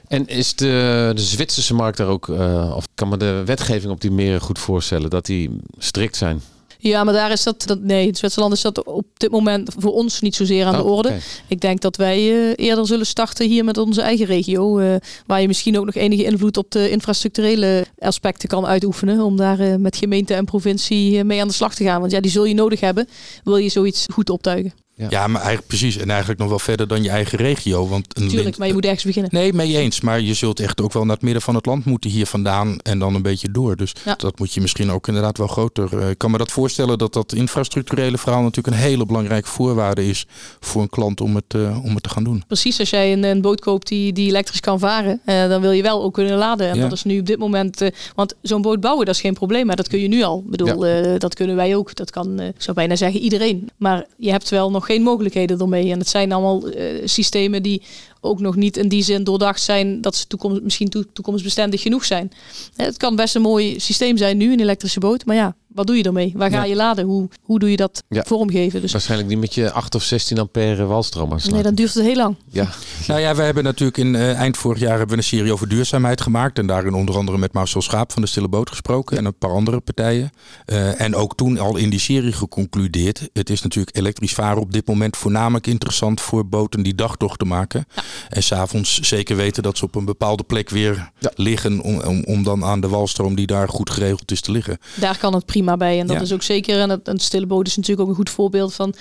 en 0.08 0.28
is 0.28 0.56
de, 0.56 1.12
de 1.16 1.22
Zwitserse 1.22 1.74
markt 1.74 1.98
daar 1.98 2.08
ook, 2.08 2.28
uh, 2.28 2.74
of 2.76 2.88
kan 2.96 3.10
me 3.10 3.18
de 3.18 3.42
wetgeving 3.46 3.92
op 3.92 4.02
die 4.02 4.12
meren 4.12 4.42
goed 4.42 4.60
voorstellen, 4.60 5.10
dat 5.10 5.26
die 5.26 5.50
strikt 5.78 6.16
zijn? 6.16 6.42
Ja, 6.78 7.04
maar 7.04 7.14
daar 7.14 7.32
is 7.32 7.44
dat, 7.44 7.64
dat 7.66 7.80
nee, 7.80 8.08
in 8.08 8.16
Zwitserland 8.16 8.54
is 8.54 8.62
dat 8.62 8.84
op 8.84 9.06
dit 9.14 9.32
moment 9.32 9.74
voor 9.78 9.94
ons 9.94 10.22
niet 10.22 10.36
zozeer 10.36 10.66
aan 10.66 10.74
oh, 10.74 10.80
de 10.80 10.88
orde. 10.88 11.08
Okay. 11.08 11.22
Ik 11.48 11.62
denk 11.62 11.82
dat 11.82 11.96
wij 11.96 12.20
uh, 12.20 12.54
eerder 12.56 12.88
zullen 12.88 13.06
starten 13.06 13.48
hier 13.48 13.64
met 13.64 13.78
onze 13.78 14.02
eigen 14.02 14.26
regio, 14.26 14.80
uh, 14.80 14.96
waar 15.26 15.42
je 15.42 15.48
misschien 15.48 15.78
ook 15.80 15.86
nog 15.86 15.96
enige 15.96 16.24
invloed 16.24 16.58
op 16.58 16.72
de 16.72 16.90
infrastructurele 16.90 17.86
aspecten 18.00 18.50
kan 18.50 18.66
uitoefenen, 18.66 19.22
om 19.22 19.38
daar 19.38 19.80
met 19.80 19.96
gemeente 19.96 20.34
en 20.34 20.46
provincie 20.46 21.24
mee 21.24 21.42
aan 21.42 21.48
de 21.48 21.54
slag 21.54 21.76
te 21.76 21.84
gaan. 21.84 22.00
Want 22.00 22.12
ja, 22.12 22.20
die 22.20 22.32
zul 22.32 22.46
je 22.46 22.54
nodig 22.54 22.80
hebben, 22.80 23.08
wil 23.44 23.58
je 23.58 23.70
zoiets 23.70 24.06
goed 24.14 24.30
optuigen. 24.30 24.74
Ja. 25.02 25.08
ja, 25.10 25.28
maar 25.28 25.42
eigenlijk 25.42 25.68
precies. 25.68 25.98
En 25.98 26.10
eigenlijk 26.10 26.40
nog 26.40 26.50
wel 26.50 26.60
verder 26.60 26.88
dan 26.88 27.04
je 27.04 27.10
eigen 27.10 27.38
regio. 27.38 27.88
Want 27.88 28.20
een 28.20 28.28
Tuurlijk, 28.28 28.58
maar 28.58 28.68
je 28.68 28.74
moet 28.74 28.86
ergens 28.86 29.04
beginnen. 29.04 29.32
Nee, 29.34 29.54
mee 29.54 29.78
eens. 29.78 30.02
Maar 30.02 30.22
je 30.22 30.34
zult 30.34 30.60
echt 30.60 30.82
ook 30.82 30.94
wel 30.94 31.06
naar 31.06 31.16
het 31.16 31.24
midden 31.24 31.42
van 31.42 31.56
het 31.56 31.66
land 31.66 31.86
moeten 31.86 32.10
hier 32.10 32.26
vandaan 32.26 32.80
en 32.80 33.00
dan 33.00 33.16
een 33.16 33.22
beetje 33.22 33.52
door. 33.52 33.76
Dus 33.76 33.94
ja. 34.06 34.16
dat 34.16 34.40
moet 34.40 34.54
je 34.54 34.62
misschien 34.62 34.92
ook 34.92 35.08
inderdaad 35.08 35.38
wel 35.38 35.48
groter. 35.48 36.10
Ik 36.10 36.18
kan 36.18 36.32
me 36.32 36.38
dat 36.38 36.52
voorstellen 36.52 36.98
dat 36.98 37.14
dat 37.14 37.34
infrastructurele 37.34 38.18
verhaal 38.18 38.42
natuurlijk 38.42 38.76
een 38.76 38.82
hele 38.82 39.06
belangrijke 39.06 39.48
voorwaarde 39.48 40.08
is 40.08 40.26
voor 40.60 40.82
een 40.82 40.90
klant 40.90 41.22
om 41.22 41.36
het, 41.36 41.54
uh, 41.56 41.84
om 41.84 41.94
het 41.94 42.04
te 42.04 42.10
gaan 42.10 42.24
doen. 42.24 42.44
Precies, 42.48 42.80
als 42.80 42.90
jij 42.90 43.14
een, 43.14 43.24
een 43.24 43.42
boot 43.42 43.60
koopt 43.60 43.88
die, 43.88 44.14
die 44.14 44.28
elektrisch 44.28 44.60
kan 44.60 44.80
varen, 44.80 45.22
uh, 45.26 45.48
dan 45.48 45.62
wil 45.62 45.72
je 45.72 45.82
wel 45.82 46.04
ook 46.04 46.14
kunnen 46.14 46.38
laden. 46.38 46.70
En 46.70 46.76
ja. 46.76 46.82
dat 46.82 46.92
is 46.92 47.04
nu 47.04 47.20
op 47.20 47.26
dit 47.26 47.40
moment, 47.40 47.82
uh, 47.82 47.90
want 48.16 48.36
zo'n 48.42 48.62
boot 48.62 48.80
bouwen, 48.80 49.06
dat 49.06 49.16
is 49.16 49.22
geen 49.22 49.34
probleem. 49.34 49.66
Maar 49.66 49.76
dat 49.76 49.88
kun 49.88 50.00
je 50.00 50.08
nu 50.08 50.24
al. 50.24 50.42
Ik 50.46 50.52
bedoel, 50.52 50.80
dat 51.18 51.36
kunnen 51.36 51.56
wij 51.56 51.76
ook. 51.76 51.96
Dat 51.96 52.12
kan, 52.12 52.40
ik 52.40 52.62
zou 52.62 52.76
bijna 52.76 52.96
zeggen, 52.96 53.20
iedereen. 53.20 53.70
Maar 53.78 54.06
je 54.18 54.32
hebt 54.32 54.50
wel 54.50 54.72
nog 54.72 54.86
geen 54.92 55.02
mogelijkheden 55.02 55.60
ermee. 55.60 55.92
En 55.92 56.00
het 56.00 56.08
zijn 56.08 56.32
allemaal 56.32 56.68
uh, 56.68 57.02
systemen 57.06 57.64
die 57.64 57.82
ook 58.22 58.40
nog 58.40 58.56
niet 58.56 58.78
in 58.78 58.88
die 58.88 59.04
zin 59.04 59.24
doordacht 59.24 59.62
zijn 59.62 60.02
dat 60.02 60.16
ze 60.16 60.28
toekomst, 60.28 60.62
misschien 60.62 60.90
to, 60.90 61.04
toekomstbestendig 61.14 61.82
genoeg 61.82 62.06
zijn. 62.06 62.32
Het 62.76 62.98
kan 62.98 63.16
best 63.16 63.36
een 63.36 63.42
mooi 63.42 63.80
systeem 63.80 64.18
zijn 64.18 64.38
nu, 64.38 64.54
een 64.54 64.60
elektrische 64.60 65.00
boot. 65.00 65.26
Maar 65.26 65.36
ja, 65.36 65.56
wat 65.74 65.88
doe 65.88 65.98
je 65.98 66.04
ermee? 66.04 66.34
Waar 66.36 66.50
ga 66.50 66.58
ja. 66.58 66.64
je 66.64 66.76
laden? 66.76 67.06
Hoe, 67.06 67.30
hoe 67.42 67.60
doe 67.60 67.70
je 67.70 67.78
dat 67.78 68.04
ja. 68.10 68.24
vormgeven? 68.28 68.82
Dus 68.82 68.92
Waarschijnlijk 68.92 69.30
niet 69.30 69.40
met 69.40 69.54
je 69.54 69.72
8 69.72 69.96
of 69.96 70.04
16 70.04 70.40
ampère 70.40 70.86
walstroom 70.86 71.32
aansluiten. 71.32 71.54
Nee, 71.54 71.64
dan 71.64 71.76
duurt 71.76 71.94
het 71.94 72.04
heel 72.04 72.16
lang. 72.16 72.36
Ja. 72.50 72.70
nou 73.08 73.20
ja, 73.20 73.36
we 73.36 73.42
hebben 73.42 73.64
natuurlijk 73.64 73.98
in 73.98 74.14
uh, 74.14 74.40
eind 74.40 74.58
vorig 74.58 74.80
jaar 74.80 74.98
hebben 74.98 75.10
we 75.10 75.16
een 75.16 75.24
serie 75.24 75.54
over 75.54 75.68
duurzaamheid 75.68 76.22
gemaakt. 76.22 76.58
En 76.58 76.68
daarin 76.68 76.94
onder 76.94 77.16
andere 77.16 77.38
met 77.38 77.54
Marcel 77.54 77.82
Schaap 77.82 78.12
van 78.12 78.22
de 78.22 78.28
Stille 78.28 78.48
Boot 78.48 78.70
gesproken. 78.70 79.18
En 79.18 79.26
een 79.26 79.38
paar 79.38 79.52
andere 79.52 79.80
partijen. 79.80 80.32
Uh, 80.66 81.02
en 81.02 81.16
ook 81.16 81.36
toen 81.36 81.60
al 81.60 81.78
in 81.78 81.90
die 81.90 82.00
serie 82.00 82.32
geconcludeerd. 82.32 83.30
Het 83.34 83.50
is 83.50 83.62
natuurlijk 83.62 83.98
elektrisch 83.98 84.34
varen 84.34 84.62
op 84.62 84.72
dit 84.72 84.88
moment 84.88 85.18
voornamelijk 85.18 85.68
interessant 85.68 86.22
voor 86.22 86.48
boten 86.48 86.84
die 86.84 86.96
dagtochten 86.96 87.48
maken. 87.48 87.86
Ja. 87.96 88.02
En 88.30 88.44
s'avonds 88.44 89.00
zeker 89.00 89.36
weten 89.36 89.64
dat 89.64 89.78
ze 89.78 89.86
op 89.86 89.96
een 89.96 90.06
bepaalde 90.06 90.44
plek 90.44 90.70
weer 90.70 91.12
ja. 91.20 91.32
liggen. 91.36 91.82
Om, 91.82 92.02
om, 92.02 92.24
om 92.24 92.44
dan 92.44 92.64
aan 92.64 92.82
de 92.82 92.88
walstroom 92.88 93.36
die 93.36 93.48
daar 93.48 93.70
goed 93.70 93.90
geregeld 93.90 94.32
is 94.32 94.42
te 94.42 94.52
liggen. 94.52 94.78
Daar 94.96 95.18
kan 95.18 95.34
het 95.34 95.46
prima 95.46 95.61
bij. 95.64 96.00
En 96.00 96.08
dat 96.08 96.16
ja. 96.16 96.22
is 96.22 96.34
ook 96.34 96.42
zeker. 96.42 96.80
En 96.80 96.90
het, 96.90 97.08
een 97.08 97.20
stille 97.20 97.46
boot 97.46 97.68
is 97.68 97.76
natuurlijk 97.76 98.02
ook 98.02 98.10
een 98.10 98.16
goed 98.16 98.30
voorbeeld 98.30 98.74
van 98.74 98.94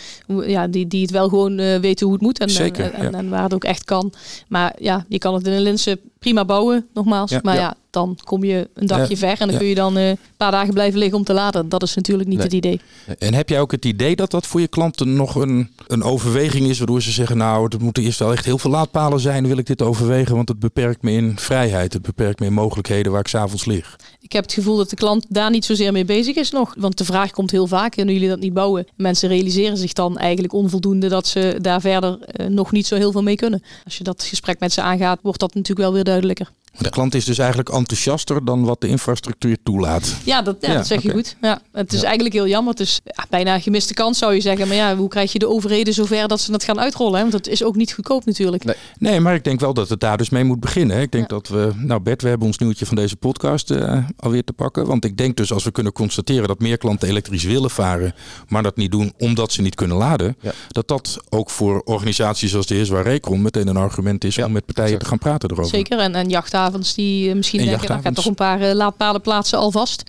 ja, 0.46 0.66
die, 0.66 0.86
die 0.86 1.02
het 1.02 1.10
wel 1.10 1.28
gewoon 1.28 1.58
uh, 1.58 1.76
weten 1.76 2.06
hoe 2.06 2.14
het 2.14 2.24
moet. 2.24 2.38
En, 2.38 2.50
zeker, 2.50 2.92
en, 2.92 3.06
en, 3.06 3.14
en, 3.14 3.28
waar 3.28 3.42
het 3.42 3.54
ook 3.54 3.64
echt 3.64 3.84
kan. 3.84 4.12
Maar 4.48 4.74
ja, 4.78 5.04
je 5.08 5.18
kan 5.18 5.34
het 5.34 5.46
in 5.46 5.52
een 5.52 5.62
linse 5.62 6.00
prima 6.20 6.44
bouwen, 6.44 6.86
nogmaals. 6.94 7.30
Ja, 7.30 7.40
maar 7.42 7.54
ja. 7.54 7.60
ja. 7.60 7.74
dan 7.90 8.18
kom 8.24 8.44
je 8.44 8.68
een 8.74 8.86
dagje 8.86 9.16
ver 9.16 9.40
en 9.40 9.48
dan 9.48 9.56
kun 9.56 9.66
je 9.66 9.74
dan 9.74 9.98
uh, 9.98 10.08
een 10.08 10.18
paar 10.36 10.50
dagen 10.50 10.74
blijven 10.74 10.98
liggen 10.98 11.18
om 11.18 11.24
te 11.24 11.32
laden. 11.32 11.68
Dat 11.68 11.82
is 11.82 11.94
natuurlijk 11.94 12.28
niet 12.28 12.38
nee. 12.38 12.46
het 12.46 12.56
idee. 12.56 12.80
En 13.18 13.34
heb 13.34 13.48
jij 13.48 13.60
ook 13.60 13.70
het 13.70 13.84
idee 13.84 14.16
dat 14.16 14.30
dat 14.30 14.46
voor 14.46 14.60
je 14.60 14.68
klanten 14.68 15.16
nog 15.16 15.34
een, 15.34 15.70
een 15.86 16.02
overweging 16.02 16.66
is, 16.66 16.78
waardoor 16.78 17.02
ze 17.02 17.10
zeggen, 17.10 17.36
nou, 17.36 17.68
er 17.68 17.82
moeten 17.82 18.02
eerst 18.02 18.18
wel 18.18 18.32
echt 18.32 18.44
heel 18.44 18.58
veel 18.58 18.70
laadpalen 18.70 19.20
zijn, 19.20 19.46
wil 19.46 19.58
ik 19.58 19.66
dit 19.66 19.82
overwegen, 19.82 20.34
want 20.36 20.48
het 20.48 20.58
beperkt 20.58 21.02
me 21.02 21.10
in 21.12 21.38
vrijheid, 21.38 21.92
het 21.92 22.02
beperkt 22.02 22.40
me 22.40 22.46
in 22.46 22.52
mogelijkheden 22.52 23.12
waar 23.12 23.20
ik 23.20 23.28
s'avonds 23.28 23.64
lig. 23.64 23.98
Ik 24.20 24.32
heb 24.32 24.44
het 24.44 24.52
gevoel 24.52 24.76
dat 24.76 24.90
de 24.90 24.96
klant 24.96 25.26
daar 25.28 25.50
niet 25.50 25.64
zozeer 25.64 25.92
mee 25.92 26.04
bezig 26.04 26.36
is 26.36 26.50
nog, 26.50 26.74
want 26.78 26.98
de 26.98 27.04
vraag 27.04 27.30
komt 27.30 27.50
heel 27.50 27.66
vaak, 27.66 27.96
en 27.96 28.08
jullie 28.08 28.28
dat 28.28 28.40
niet 28.40 28.54
bouwen, 28.54 28.86
mensen 28.96 29.28
realiseren 29.28 29.76
zich 29.76 29.92
dan 29.92 30.18
eigenlijk 30.18 30.52
onvoldoende 30.52 31.08
dat 31.08 31.26
ze 31.26 31.58
daar 31.60 31.80
verder 31.80 32.18
uh, 32.40 32.46
nog 32.46 32.72
niet 32.72 32.86
zo 32.86 32.96
heel 32.96 33.12
veel 33.12 33.22
mee 33.22 33.36
kunnen. 33.36 33.62
Als 33.84 33.98
je 33.98 34.04
dat 34.04 34.22
gesprek 34.22 34.58
met 34.58 34.72
ze 34.72 34.82
aangaat, 34.82 35.18
wordt 35.22 35.40
dat 35.40 35.54
natuurlijk 35.54 35.80
wel 35.80 35.92
weer 35.92 36.04
döguleika 36.10 36.50
De 36.78 36.90
klant 36.90 37.14
is 37.14 37.24
dus 37.24 37.38
eigenlijk 37.38 37.68
enthousiaster 37.68 38.44
dan 38.44 38.64
wat 38.64 38.80
de 38.80 38.86
infrastructuur 38.88 39.56
toelaat. 39.62 40.14
Ja, 40.24 40.42
dat, 40.42 40.56
ja, 40.60 40.68
Ja, 40.68 40.74
dat 40.76 40.86
zeg 40.86 41.02
je 41.02 41.10
goed. 41.10 41.36
Ja, 41.40 41.60
het 41.72 41.92
is 41.92 42.02
eigenlijk 42.02 42.34
heel 42.34 42.46
jammer. 42.46 42.72
Het 42.72 42.80
is 42.82 43.00
ja, 43.04 43.24
bijna 43.30 43.54
een 43.54 43.60
gemiste 43.60 43.94
kans 43.94 44.18
zou 44.18 44.34
je 44.34 44.40
zeggen. 44.40 44.68
Maar 44.68 44.76
ja, 44.76 44.96
hoe 44.96 45.08
krijg 45.08 45.32
je 45.32 45.38
de 45.38 45.48
overheden 45.48 45.94
zover 45.94 46.28
dat 46.28 46.40
ze 46.40 46.50
dat 46.50 46.64
gaan 46.64 46.80
uitrollen? 46.80 47.14
Hè? 47.14 47.20
Want 47.20 47.32
dat 47.32 47.46
is 47.46 47.64
ook 47.64 47.76
niet 47.76 47.92
goedkoop 47.92 48.24
natuurlijk. 48.24 48.64
Nee. 48.64 48.74
Nee, 48.98 49.20
maar 49.20 49.34
ik 49.34 49.44
denk 49.44 49.60
wel 49.60 49.74
dat 49.74 49.88
het 49.88 50.00
daar 50.00 50.16
dus 50.16 50.30
mee 50.30 50.44
moet 50.44 50.60
beginnen. 50.60 50.96
hè. 50.96 51.02
Ik 51.02 51.12
denk 51.12 51.30
Ja. 51.30 51.36
dat 51.36 51.48
we, 51.48 51.70
nou 51.76 52.00
Bert, 52.00 52.22
we 52.22 52.28
hebben 52.28 52.46
ons 52.46 52.58
nieuwtje 52.58 52.86
van 52.86 52.96
deze 52.96 53.16
podcast 53.16 53.70
eh, 53.70 53.98
alweer 54.18 54.44
te 54.44 54.52
pakken. 54.52 54.86
Want 54.86 55.04
ik 55.04 55.16
denk 55.16 55.36
dus 55.36 55.52
als 55.52 55.64
we 55.64 55.70
kunnen 55.70 55.92
constateren 55.92 56.48
dat 56.48 56.60
meer 56.60 56.78
klanten 56.78 57.08
elektrisch 57.08 57.44
willen 57.44 57.70
varen, 57.70 58.14
maar 58.48 58.62
dat 58.62 58.76
niet 58.76 58.90
doen 58.90 59.12
omdat 59.18 59.52
ze 59.52 59.62
niet 59.62 59.74
kunnen 59.74 59.96
laden, 59.96 60.36
Ja. 60.40 60.52
dat 60.68 60.88
dat 60.88 61.16
ook 61.28 61.50
voor 61.50 61.80
organisaties 61.84 62.54
als 62.56 62.66
de 62.66 62.74
Heerswaar 62.74 63.02
Recon 63.02 63.42
meteen 63.42 63.68
een 63.68 63.76
argument 63.76 64.24
is 64.24 64.34
Ja, 64.34 64.44
om 64.46 64.52
met 64.52 64.66
partijen 64.66 64.88
exact. 64.92 65.04
te 65.04 65.10
gaan 65.10 65.18
praten 65.30 65.50
erover. 65.50 65.70
Zeker. 65.76 65.98
En, 65.98 66.14
en 66.14 66.28
die 66.68 67.28
eh, 67.30 67.36
misschien 67.36 67.60
En 67.60 67.66
denken, 67.66 67.86
nou, 67.86 67.98
ik 67.98 68.04
heb 68.04 68.14
toch 68.14 68.26
een 68.26 68.34
paar 68.34 68.60
eh, 68.60 68.74
laadpalen 68.74 69.20
plaatsen 69.20 69.58
alvast. 69.58 70.02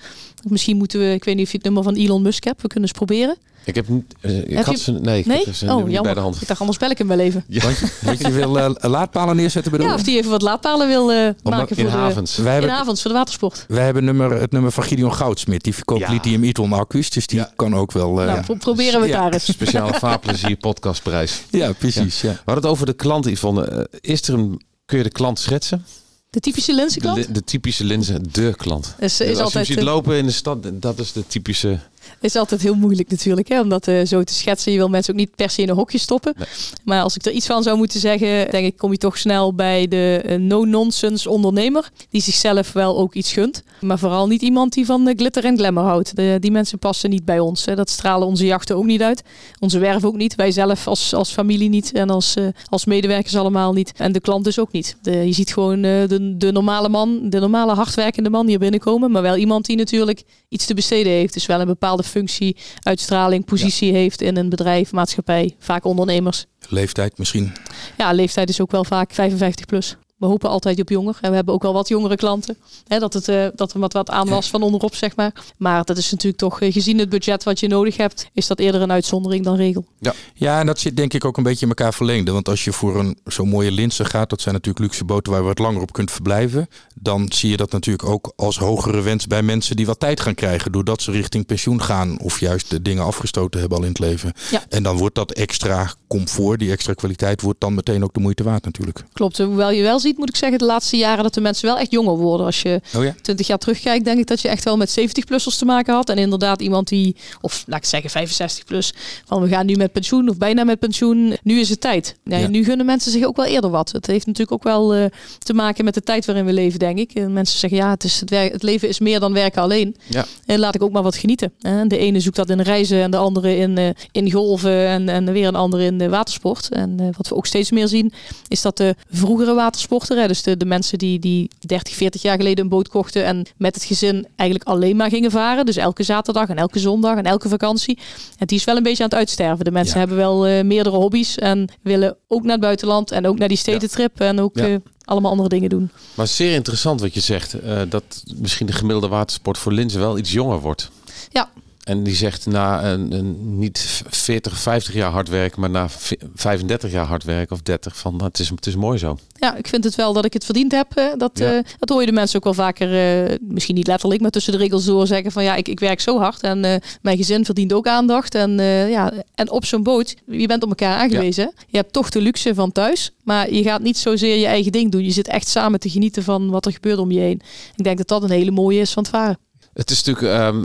Misschien 0.48 0.78
moeten 0.78 1.00
we, 1.00 1.14
ik 1.14 1.24
weet 1.24 1.36
niet 1.36 1.46
of 1.46 1.52
je 1.52 1.58
het 1.58 1.66
nummer 1.66 1.84
van 1.84 1.96
Elon 1.96 2.22
Musk 2.22 2.44
hebt. 2.44 2.62
We 2.62 2.68
kunnen 2.68 2.90
eens 2.90 2.98
proberen. 2.98 3.38
Ik 3.66 3.76
heb 3.76 3.88
niet... 3.88 4.14
eh, 4.22 4.38
ik 4.38 4.50
Heb 4.56 4.66
had 4.66 4.76
je- 4.78 4.82
ze, 4.84 4.92
nee, 4.92 5.20
ik 5.20 5.26
Nee? 5.26 5.44
heb 5.46 5.54
ze 5.54 5.66
nu 5.66 5.72
Oh, 5.72 5.76
niet 5.76 5.86
bij 5.86 5.94
jammer. 5.94 6.14
de 6.16 6.20
hand. 6.20 6.42
Ik 6.42 6.48
dacht, 6.48 6.60
anders 6.60 6.78
bel 6.78 6.90
ik 6.90 6.98
hem 6.98 7.08
wel 7.08 7.20
even. 7.20 7.44
Je- 7.48 7.62
want 8.02 8.20
je 8.20 8.32
wil 8.32 8.76
laadpalen 8.80 9.36
neerzetten 9.36 9.72
bij 9.72 9.80
de 9.80 9.86
Ja, 9.86 9.94
of 9.94 10.04
die 10.04 10.18
even 10.18 10.32
wat 10.32 10.42
laadpalen 10.42 10.88
wil 10.88 11.06
maken 11.44 11.78
in 11.78 11.90
voor 11.90 12.00
havens. 12.00 12.36
Wij 12.36 12.44
de, 12.46 12.50
in 12.52 12.58
hebben, 12.58 12.70
havens 12.78 13.02
voor 13.02 13.12
de 13.12 13.18
watersport. 13.18 13.66
wij 13.68 13.84
hebben 13.86 14.04
nummer, 14.04 14.32
het 14.42 14.52
nummer 14.52 14.72
van 14.72 14.84
Gideon 14.84 15.14
Goudsmit. 15.14 15.64
Die 15.64 15.74
verkoopt 15.74 16.02
Ja. 16.02 16.12
lithium-ion 16.12 16.74
accu's. 16.74 17.10
Dus 17.10 17.28
die 17.28 17.40
Ja. 17.40 17.52
kan 17.56 17.76
ook 17.76 17.92
wel... 17.92 18.22
eh, 18.22 18.28
nou, 18.28 18.42
pro- 18.42 18.56
proberen 18.56 19.00
we 19.00 19.06
het 19.08 19.16
daar 19.16 19.34
eens. 19.34 19.46
Speciale 19.54 19.94
vaarplezier 19.94 20.56
podcastprijs. 20.56 21.42
ja, 21.50 21.72
precies. 21.72 22.22
Ja. 22.22 22.30
We 22.30 22.36
hadden 22.36 22.64
het 22.64 22.66
over 22.74 22.86
de 22.86 22.94
klant, 22.94 23.26
Yvonne. 23.26 23.90
Is 24.02 24.22
er 24.28 24.34
een... 24.34 24.62
Kun 24.86 24.98
je 24.98 25.04
de 25.06 25.12
klant 25.12 25.40
schetsen? 25.40 25.86
De 26.32 26.40
typische 26.40 26.72
De, 26.72 26.78
lenzenklant 26.78 27.18
li- 27.18 27.32
de 27.34 27.44
typische 27.44 27.84
linzen, 27.84 28.24
de 28.32 28.54
klant. 28.58 28.96
is, 29.00 29.22
Als 29.38 29.52
je 29.52 29.58
hem 29.58 29.66
ziet 29.68 29.82
lopen 29.82 30.18
in 30.18 30.26
de 30.26 30.32
stad, 30.32 30.58
dat 30.74 31.00
is 31.00 31.12
de 31.12 31.28
typische... 31.28 31.80
is 32.20 32.36
altijd 32.36 32.62
heel 32.62 32.76
moeilijk 32.76 33.10
natuurlijk. 33.10 33.48
Hè, 33.48 33.62
om 33.62 33.70
dat 33.70 33.88
eh, 33.88 34.06
zo 34.06 34.24
te 34.24 34.34
schetsen. 34.34 34.72
Je 34.72 34.78
wil 34.78 34.90
mensen 34.90 35.14
ook 35.14 35.20
niet 35.20 35.36
per 35.36 35.50
se 35.50 35.62
in 35.62 35.70
een 35.70 35.76
hokje 35.76 35.98
stoppen. 35.98 36.34
Nee. 36.38 36.48
Maar 36.84 37.02
als 37.02 37.16
ik 37.16 37.26
er 37.26 37.32
iets 37.32 37.46
van 37.46 37.64
zou 37.64 37.78
moeten 37.78 38.00
zeggen, 38.00 38.52
denk 38.52 38.66
ik, 38.66 38.78
kom 38.78 38.92
je 38.92 38.98
toch 38.98 39.18
snel 39.18 39.54
bij 39.54 39.88
de 39.88 40.22
eh, 40.26 40.38
no-nonsense 40.38 41.30
ondernemer. 41.30 41.90
Die 42.10 42.22
zichzelf 42.22 42.74
wel 42.74 42.98
ook 42.98 43.14
iets 43.14 43.34
gunt. 43.34 43.64
Maar 43.82 44.00
vooral 44.00 44.28
niet 44.28 44.42
iemand 44.42 44.74
die 44.74 44.86
van 44.86 45.14
glitter 45.16 45.46
en 45.46 45.58
glamour 45.58 45.88
houdt. 45.88 46.16
De, 46.16 46.38
die 46.40 46.52
mensen 46.52 46.80
passen 46.80 47.10
niet 47.10 47.26
bij 47.26 47.40
ons. 47.40 47.66
Hè. 47.66 47.76
Dat 47.76 47.90
stralen 47.90 48.28
onze 48.28 48.46
jachten 48.46 48.76
ook 48.76 48.86
niet 48.86 49.02
uit. 49.02 49.24
Onze 49.60 49.80
werf 49.80 50.04
ook 50.04 50.16
niet. 50.16 50.36
Wij 50.36 50.52
zelf 50.52 50.88
als, 50.88 51.14
als 51.14 51.32
familie 51.32 51.70
niet. 51.70 51.92
En 51.92 52.10
als, 52.10 52.36
eh, 52.36 52.46
als 52.70 52.86
medewerkers 52.86 53.36
allemaal 53.36 53.74
niet. 53.74 53.92
En 53.96 54.12
de 54.12 54.20
klant 54.20 54.44
dus 54.44 54.60
ook 54.60 54.72
niet. 54.72 54.98
De, 55.02 55.12
je 55.26 55.34
ziet 55.34 55.54
gewoon 55.54 55.82
de, 55.82 56.36
de 56.38 56.52
normale 56.52 56.90
man, 56.90 57.30
de 57.30 57.40
normale 57.40 57.74
hardwerkende 57.74 58.30
man 58.30 58.48
hier 58.48 58.60
binnenkomen. 58.60 59.12
Maar 59.12 59.22
wel 59.22 59.36
iemand 59.36 59.66
die 59.66 59.78
natuurlijk 59.78 60.24
iets 60.50 60.66
te 60.66 60.74
besteden 60.74 61.12
heeft. 61.12 61.34
Dus 61.34 61.46
wel 61.46 61.60
een 61.60 61.68
bepaalde 61.68 62.01
functie, 62.08 62.58
uitstraling, 62.80 63.46
positie 63.46 63.94
heeft 63.94 64.22
in 64.22 64.38
een 64.38 64.50
bedrijf, 64.50 64.92
maatschappij. 64.92 65.56
Vaak 65.60 65.86
ondernemers. 65.86 66.46
Leeftijd 66.70 67.18
misschien. 67.18 67.52
Ja, 67.98 68.12
leeftijd 68.12 68.50
is 68.50 68.62
ook 68.62 68.72
wel 68.72 68.84
vaak 68.84 69.14
55 69.14 69.66
plus. 69.66 69.98
We 70.22 70.28
hopen 70.28 70.50
altijd 70.50 70.80
op 70.80 70.90
jonger. 70.90 71.18
En 71.22 71.30
we 71.30 71.36
hebben 71.36 71.54
ook 71.54 71.62
wel 71.62 71.74
wat 71.74 71.88
jongere 71.88 72.16
klanten. 72.16 72.58
Hè, 72.88 73.00
dat, 73.00 73.14
het, 73.14 73.28
eh, 73.28 73.48
dat 73.56 73.74
er 73.74 73.80
wat, 73.80 73.94
wat 73.94 74.10
aan 74.10 74.30
was 74.30 74.50
van 74.50 74.62
onderop, 74.64 74.96
zeg 74.96 75.16
maar. 75.16 75.34
Maar 75.58 75.84
dat 75.84 75.98
is 75.98 76.12
natuurlijk 76.12 76.38
toch, 76.38 76.62
eh, 76.62 76.74
gezien 76.74 77.00
het 77.00 77.10
budget 77.10 77.44
wat 77.44 77.60
je 77.60 77.68
nodig 77.68 77.98
hebt, 77.98 78.30
is 78.34 78.48
dat 78.48 78.60
eerder 78.60 78.82
een 78.82 78.92
uitzondering 78.92 79.44
dan 79.44 79.56
regel. 79.56 79.86
Ja, 80.34 80.60
en 80.60 80.66
dat 80.66 80.80
zit 80.80 80.98
denk 80.98 81.14
ik 81.14 81.26
ook 81.26 81.38
een 81.38 81.44
beetje 81.44 81.62
in 81.62 81.68
elkaar 81.68 81.94
verlengde. 81.94 82.32
Want 82.32 82.50
als 82.50 82.64
je 82.64 82.74
voor 82.74 83.00
een 83.00 83.18
zo'n 83.26 83.50
mooie 83.50 83.72
Linse 83.72 84.06
gaat, 84.06 84.30
dat 84.30 84.42
zijn 84.42 84.56
natuurlijk 84.56 84.86
luxe 84.86 85.06
boten 85.06 85.32
waar 85.32 85.42
je 85.42 85.48
wat 85.48 85.60
langer 85.60 85.82
op 85.82 85.94
kunt 85.94 86.12
verblijven. 86.12 86.70
Dan 86.96 87.32
zie 87.34 87.50
je 87.50 87.58
dat 87.58 87.72
natuurlijk 87.72 88.10
ook 88.10 88.34
als 88.36 88.58
hogere 88.58 89.02
wens 89.02 89.28
bij 89.28 89.44
mensen 89.44 89.76
die 89.76 89.86
wat 89.86 90.00
tijd 90.00 90.20
gaan 90.20 90.36
krijgen. 90.36 90.72
Doordat 90.72 91.02
ze 91.02 91.12
richting 91.12 91.46
pensioen 91.46 91.82
gaan 91.82 92.20
of 92.20 92.40
juist 92.40 92.70
de 92.70 92.82
dingen 92.82 93.04
afgestoten 93.04 93.60
hebben 93.60 93.78
al 93.78 93.84
in 93.84 93.90
het 93.90 94.00
leven. 94.00 94.34
Ja. 94.52 94.64
En 94.70 94.84
dan 94.84 94.98
wordt 94.98 95.16
dat 95.16 95.32
extra 95.32 95.94
comfort, 96.18 96.60
die 96.60 96.72
extra 96.72 96.94
kwaliteit, 96.94 97.42
wordt 97.42 97.60
dan 97.60 97.74
meteen 97.74 98.04
ook 98.04 98.14
de 98.14 98.20
moeite 98.20 98.44
waard 98.44 98.66
natuurlijk. 98.66 99.04
Klopt. 99.14 99.38
Hoewel 99.38 99.72
je 99.72 99.82
wel 99.82 100.00
ziet, 100.00 100.18
moet 100.18 100.30
ik 100.30 100.36
zeggen, 100.36 100.60
de 100.60 100.66
laatste 100.66 100.98
jaren 100.98 101.24
dat 101.24 101.34
de 101.34 101.42
mensen 101.42 101.66
wel 101.66 101.78
echt 101.78 101.92
jonger 101.92 102.18
worden. 102.18 102.46
Als 102.46 102.62
je 102.62 102.82
Oh 102.96 103.04
ja? 103.04 103.16
20 103.22 103.48
jaar 103.48 103.58
terugkijkt, 103.58 104.06
denk 104.06 104.20
ik 104.20 104.28
dat 104.28 104.42
je 104.42 104.48
echt 104.48 104.64
wel 104.64 104.78
met 104.78 105.00
70-plussers 105.00 105.58
te 105.58 105.66
maken 105.66 105.94
had. 105.94 106.10
En 106.10 106.18
inderdaad 106.18 106.62
iemand 106.62 106.88
die, 106.88 107.16
of 107.42 107.64
laat 107.68 107.80
ik 107.80 107.86
zeggen 107.86 108.10
65 108.10 108.64
plus, 108.64 108.94
van 109.26 109.42
we 109.42 109.48
gaan 109.48 109.66
nu 109.66 109.76
met 109.76 109.92
pensioen 109.92 110.30
of 110.30 110.38
bijna 110.38 110.64
met 110.64 110.80
pensioen. 110.80 111.38
Nu 111.44 111.60
is 111.60 111.70
het 111.70 111.82
tijd. 111.82 112.16
Ja, 112.24 112.38
Ja. 112.38 112.48
Nu 112.48 112.64
gunnen 112.64 112.86
mensen 112.86 113.12
zich 113.12 113.26
ook 113.26 113.36
wel 113.36 113.46
eerder 113.46 113.70
wat. 113.70 113.92
Het 113.92 114.08
heeft 114.08 114.26
natuurlijk 114.26 114.52
ook 114.52 114.64
wel 114.64 114.94
eh, 114.94 115.06
te 115.38 115.54
maken 115.54 115.86
met 115.86 115.94
de 115.94 116.02
tijd 116.02 116.26
waarin 116.26 116.46
we 116.46 116.54
leven, 116.54 116.80
denk 116.80 116.98
ik. 116.98 117.12
En 117.14 117.34
mensen 117.34 117.60
zeggen, 117.60 117.80
ja, 117.80 117.90
het, 117.90 118.04
is 118.04 118.20
het, 118.20 118.30
werk, 118.30 118.52
het 118.52 118.64
leven 118.64 118.88
is 118.88 119.00
meer 119.00 119.20
dan 119.20 119.34
werken 119.34 119.62
alleen. 119.62 119.96
Ja. 120.08 120.26
En 120.46 120.60
laat 120.60 120.76
ik 120.76 120.84
ook 120.84 120.92
maar 120.92 121.04
wat 121.04 121.16
genieten. 121.16 121.54
hè. 121.60 121.88
De 121.88 121.98
ene 121.98 122.20
zoekt 122.20 122.36
dat 122.36 122.50
in 122.50 122.62
reizen 122.62 123.02
en 123.02 123.12
de 123.12 123.18
andere 123.18 123.58
in, 123.58 123.78
eh, 123.78 123.90
in 124.12 124.32
golven 124.32 124.88
en, 124.88 125.10
en 125.10 125.32
weer 125.32 125.48
een 125.48 125.56
andere 125.56 125.84
in 125.84 126.01
de 126.02 126.10
watersport. 126.10 126.70
En 126.70 127.00
eh, 127.00 127.06
wat 127.18 127.28
we 127.28 127.36
ook 127.36 127.46
steeds 127.46 127.72
meer 127.72 127.88
zien, 127.88 128.14
is 128.48 128.62
dat 128.62 128.78
de 128.78 128.96
vroegere 129.12 129.54
watersporter, 129.54 130.18
hè, 130.18 130.28
dus 130.28 130.42
de, 130.44 130.58
de 130.58 130.66
mensen 130.66 130.98
die, 130.98 131.20
die 131.20 131.50
30, 131.60 131.96
40 131.96 132.22
jaar 132.22 132.38
geleden 132.38 132.64
een 132.64 132.70
boot 132.70 132.88
kochten 132.88 133.26
en 133.26 133.46
met 133.58 133.76
het 133.76 133.84
gezin 133.84 134.28
eigenlijk 134.36 134.70
alleen 134.70 134.96
maar 134.96 135.10
gingen 135.10 135.32
varen. 135.32 135.66
Dus 135.66 135.76
elke 135.76 136.04
zaterdag 136.04 136.48
en 136.50 136.58
elke 136.58 136.80
zondag 136.80 137.18
en 137.18 137.24
elke 137.24 137.50
vakantie. 137.50 138.00
En 138.38 138.48
die 138.48 138.58
is 138.58 138.64
wel 138.64 138.76
een 138.78 138.84
beetje 138.84 139.04
aan 139.04 139.10
het 139.10 139.18
uitsterven. 139.18 139.66
De 139.66 139.72
mensen 139.72 139.94
Ja. 139.94 140.00
hebben 140.00 140.18
wel 140.18 140.46
eh, 140.48 140.64
meerdere 140.64 140.96
hobby's 140.96 141.38
en 141.38 141.70
willen 141.82 142.16
ook 142.28 142.42
naar 142.44 142.52
het 142.52 142.62
buitenland 142.62 143.12
en 143.12 143.28
ook 143.28 143.38
naar 143.40 143.48
die 143.48 143.58
stedentrip 143.58 144.20
en 144.20 144.40
ook 144.40 144.58
Ja. 144.58 144.68
eh, 144.68 144.76
allemaal 145.04 145.32
andere 145.32 145.50
dingen 145.50 145.70
doen. 145.70 145.90
Maar 146.14 146.28
zeer 146.28 146.54
interessant 146.54 147.02
wat 147.02 147.14
je 147.14 147.20
zegt. 147.20 147.56
dat 147.90 148.24
misschien 148.38 148.66
de 148.66 148.74
gemiddelde 148.74 149.08
watersport 149.08 149.58
voor 149.58 149.72
Linzen 149.72 150.00
wel 150.00 150.18
iets 150.18 150.32
jonger 150.32 150.60
wordt. 150.60 150.90
Ja. 151.30 151.50
En 151.82 152.04
die 152.04 152.16
zegt 152.16 152.46
na 152.46 152.84
een, 152.92 153.12
een 153.12 153.60
niet 153.60 154.04
40, 154.10 154.58
50 154.60 154.94
jaar 154.94 155.12
hard 155.12 155.30
werken, 155.30 155.60
maar 155.62 155.70
na 155.70 155.90
v- 155.90 156.12
35 156.36 156.92
jaar 156.92 157.06
hard 157.06 157.24
werken 157.24 157.56
of 157.56 157.62
30 157.62 157.98
van 157.98 158.12
nou, 158.12 158.24
het, 158.26 158.40
is, 158.40 158.50
het 158.50 158.66
is 158.68 158.76
mooi 158.76 158.98
zo. 158.98 159.18
Ja, 159.40 159.56
ik 159.56 159.68
vind 159.68 159.84
het 159.84 159.96
wel 159.96 160.14
dat 160.14 160.26
ik 160.26 160.34
het 160.34 160.46
verdiend 160.46 160.72
heb. 160.72 160.88
eh, 160.96 161.06
Dat, 161.18 161.32
Ja. 161.40 161.54
eh, 161.54 161.64
dat 161.80 161.90
hoor 161.90 162.00
je 162.00 162.06
de 162.06 162.12
mensen 162.12 162.38
ook 162.38 162.44
wel 162.44 162.54
vaker, 162.54 163.24
eh, 163.30 163.38
misschien 163.42 163.76
niet 163.76 163.88
letterlijk, 163.88 164.22
maar 164.22 164.32
tussen 164.32 164.52
de 164.52 164.58
regels 164.60 164.86
door 164.86 165.08
zeggen 165.08 165.32
van 165.32 165.44
ja, 165.44 165.56
ik, 165.56 165.68
ik 165.68 165.80
werk 165.80 166.00
zo 166.00 166.20
hard 166.20 166.42
en 166.42 166.82
mijn 167.02 167.18
gezin 167.18 167.46
verdient 167.46 167.74
ook 167.74 167.88
aandacht. 167.88 168.36
En, 168.36 168.52
ja, 168.90 169.14
en 169.36 169.52
op 169.52 169.66
zo'n 169.66 169.84
boot, 169.84 170.16
je 170.28 170.48
bent 170.48 170.64
op 170.64 170.70
elkaar 170.70 170.98
aangewezen. 170.98 171.54
Je 171.68 171.78
hebt 171.78 171.94
toch 171.94 172.10
de 172.10 172.22
luxe 172.22 172.54
van 172.54 172.72
thuis, 172.72 173.12
maar 173.24 173.54
je 173.54 173.64
gaat 173.64 173.82
niet 173.82 173.98
zozeer 173.98 174.36
je 174.38 174.46
eigen 174.46 174.72
ding 174.72 174.92
doen. 174.92 175.04
Je 175.04 175.12
zit 175.12 175.28
echt 175.28 175.48
samen 175.48 175.80
te 175.80 175.90
genieten 175.90 176.24
van 176.24 176.50
wat 176.50 176.66
er 176.66 176.72
gebeurt 176.72 176.98
om 177.00 177.12
je 177.12 177.20
heen. 177.20 177.42
Ik 177.76 177.84
denk 177.84 177.98
dat 177.98 178.08
dat 178.08 178.24
een 178.24 178.30
hele 178.32 178.52
mooie 178.52 178.80
is 178.80 178.92
van 178.92 179.04
het 179.04 179.12
varen. 179.12 179.38
Het 179.74 179.90
is 179.92 180.04
natuurlijk, 180.04 180.64